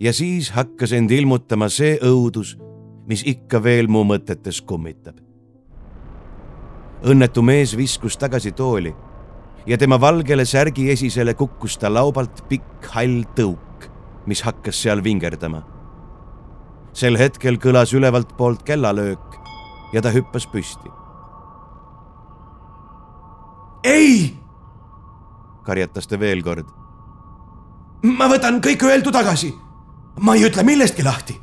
ja 0.00 0.12
siis 0.12 0.50
hakkas 0.50 0.92
end 0.92 1.10
ilmutama 1.10 1.68
see 1.68 1.98
õudus, 2.02 2.56
mis 3.06 3.22
ikka 3.26 3.62
veel 3.62 3.86
mu 3.88 4.02
mõtetes 4.04 4.62
kummitab. 4.66 5.31
Õnnetu 7.02 7.42
mees 7.42 7.76
viskus 7.76 8.16
tagasi 8.16 8.52
tooli 8.52 8.92
ja 9.66 9.78
tema 9.78 9.98
valgele 10.00 10.44
särgi 10.44 10.90
esisele 10.90 11.34
kukkus 11.34 11.78
ta 11.78 11.90
laubalt 11.90 12.44
pikk 12.48 12.88
hall 12.94 13.22
tõuk, 13.36 13.86
mis 14.26 14.42
hakkas 14.42 14.82
seal 14.82 15.02
vingerdama. 15.04 15.62
sel 16.92 17.16
hetkel 17.16 17.56
kõlas 17.56 17.94
ülevalt 17.94 18.36
poolt 18.36 18.62
kellalöök 18.62 19.38
ja 19.92 20.02
ta 20.02 20.10
hüppas 20.10 20.46
püsti. 20.46 20.90
ei, 23.84 24.36
karjatas 25.64 26.06
ta 26.06 26.18
veel 26.18 26.42
kord. 26.42 26.66
ma 28.02 28.28
võtan 28.28 28.60
kõik 28.60 28.82
öeldu 28.82 29.10
tagasi. 29.10 29.54
ma 30.20 30.34
ei 30.34 30.44
ütle 30.44 30.62
millestki 30.62 31.02
lahti 31.02 31.40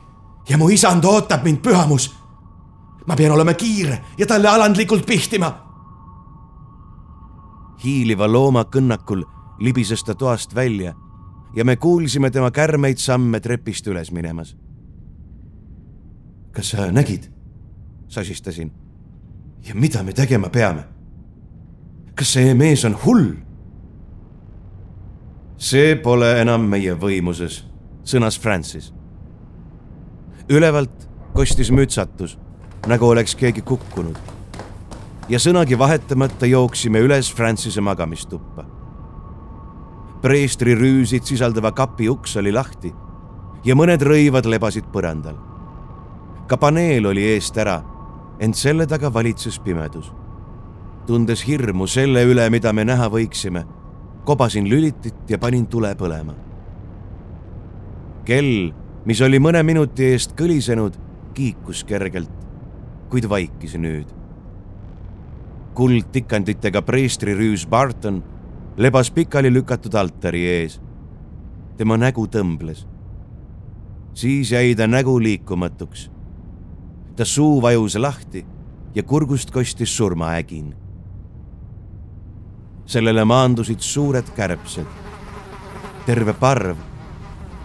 ja 0.50 0.58
mu 0.58 0.70
isand 0.70 1.06
ootab 1.06 1.44
mind 1.44 1.62
pühamus. 1.62 2.19
Ma 3.08 3.16
pean 3.16 3.32
olema 3.32 3.54
kiire 3.54 4.02
ja 4.18 4.28
talle 4.28 4.48
alandlikult 4.50 5.06
pihtima 5.06 5.70
hiiliva 7.84 8.28
looma 8.28 8.66
kõnnakul 8.68 9.24
libises 9.64 10.04
ta 10.04 10.16
toast 10.16 10.56
välja 10.56 10.94
ja 11.56 11.66
me 11.66 11.76
kuulsime 11.76 12.32
tema 12.32 12.52
kärmeid 12.52 12.98
samme 12.98 13.40
trepist 13.40 13.88
üles 13.88 14.12
minemas. 14.12 14.56
kas 16.52 16.70
sa 16.70 16.92
nägid? 16.92 17.32
sasistasin. 18.08 18.72
ja 19.68 19.76
mida 19.76 20.04
me 20.04 20.14
tegema 20.14 20.50
peame? 20.50 20.84
kas 22.16 22.34
see 22.34 22.54
mees 22.54 22.86
on 22.86 22.98
hull? 23.06 23.34
see 25.58 25.96
pole 25.96 26.42
enam 26.42 26.62
meie 26.62 26.94
võimuses, 26.96 27.64
sõnas 28.04 28.40
Francis. 28.40 28.94
ülevalt 30.50 31.10
kostis 31.34 31.72
mütsatus, 31.72 32.38
nagu 32.88 33.10
oleks 33.10 33.36
keegi 33.36 33.62
kukkunud 33.62 34.18
ja 35.30 35.40
sõnagi 35.40 35.78
vahetamata 35.78 36.48
jooksime 36.50 37.02
üles 37.06 37.34
Francise 37.34 37.82
magamistuppa. 37.82 38.66
preestri 40.22 40.76
rüüsid 40.76 41.24
sisaldava 41.24 41.72
kapi 41.72 42.10
uks 42.10 42.36
oli 42.38 42.52
lahti 42.52 42.94
ja 43.64 43.76
mõned 43.76 44.02
rõivad 44.02 44.46
lebasid 44.46 44.90
põrandal. 44.94 45.36
ka 46.48 46.58
paneel 46.58 47.06
oli 47.06 47.24
eest 47.34 47.58
ära, 47.58 47.84
ent 48.40 48.56
selle 48.56 48.88
taga 48.88 49.14
valitses 49.14 49.60
pimedus. 49.60 50.12
tundes 51.06 51.48
hirmu 51.48 51.88
selle 51.88 52.24
üle, 52.26 52.50
mida 52.50 52.74
me 52.74 52.86
näha 52.86 53.10
võiksime, 53.10 53.66
kobasin 54.26 54.70
lülitit 54.70 55.30
ja 55.30 55.38
panin 55.38 55.68
tule 55.68 55.96
põlema. 55.96 56.34
kell, 58.26 58.74
mis 59.06 59.22
oli 59.22 59.40
mõne 59.40 59.64
minuti 59.64 60.06
eest 60.06 60.34
kõlisenud, 60.38 60.94
kiikus 61.34 61.84
kergelt, 61.84 62.39
kuid 63.10 63.30
vaikis 63.30 63.76
nüüd 63.78 64.20
kuldtikanditega 65.80 66.82
preestrirüüs 66.82 67.64
Barton 67.70 68.24
lebas 68.78 69.12
pikali 69.12 69.54
lükatud 69.54 69.94
altari 69.94 70.42
ees. 70.46 70.82
tema 71.78 71.98
nägu 71.98 72.26
tõmbles. 72.28 72.86
siis 74.14 74.52
jäi 74.52 74.76
ta 74.76 74.88
nägu 74.88 75.20
liikumatuks. 75.24 76.12
ta 77.16 77.26
suu 77.26 77.62
vajus 77.62 77.96
lahti 77.96 78.46
ja 78.96 79.04
kurgust 79.04 79.52
kostis 79.52 79.98
surmaägin. 79.98 80.76
sellele 82.86 83.26
maandusid 83.26 83.80
suured 83.80 84.30
kärbsed. 84.36 84.88
terve 86.06 86.34
parv, 86.34 86.78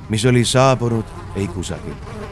mis 0.09 0.25
oli 0.25 0.45
saabunud 0.45 1.05
ei 1.37 1.49
kusagilt 1.49 2.24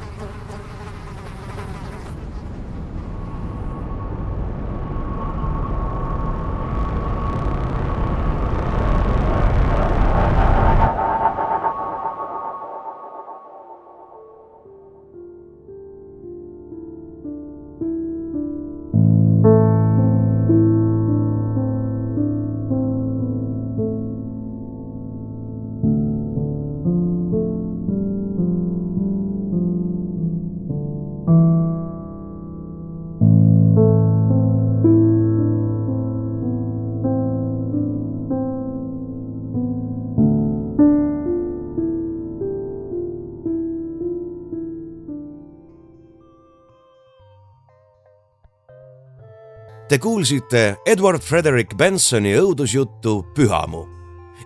Te 49.93 49.98
kuulsite 49.98 50.77
Edward 50.86 51.20
Frederick 51.20 51.74
Bensoni 51.77 52.31
õudusjuttu 52.40 53.10
Pühamu, 53.36 53.82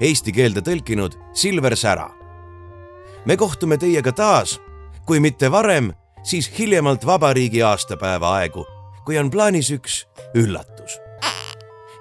eesti 0.02 0.32
keelde 0.34 0.58
tõlkinud 0.66 1.14
Silver 1.38 1.76
Sära. 1.78 2.08
me 3.26 3.36
kohtume 3.36 3.78
teiega 3.78 4.12
taas, 4.12 4.56
kui 5.06 5.20
mitte 5.20 5.46
varem, 5.50 5.92
siis 6.24 6.50
hiljemalt 6.58 7.06
vabariigi 7.06 7.62
aastapäeva 7.62 8.32
aegu, 8.40 8.66
kui 9.04 9.18
on 9.18 9.30
plaanis 9.30 9.70
üks 9.70 10.00
üllatus. 10.34 10.98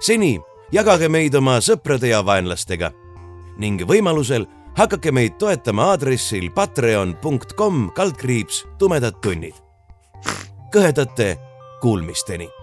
seni 0.00 0.40
jagage 0.72 1.08
meid 1.08 1.34
oma 1.34 1.60
sõprade 1.60 2.10
ja 2.10 2.26
vaenlastega 2.26 2.90
ning 3.58 3.86
võimalusel 3.86 4.46
hakake 4.76 5.12
meid 5.12 5.38
toetama 5.38 5.92
aadressil 5.94 6.50
patreon.com 6.50 7.90
kaldkriips 7.94 8.64
tumedad 8.78 9.22
tunnid. 9.22 9.54
kõhedate 10.74 11.36
kuulmisteni 11.80 12.55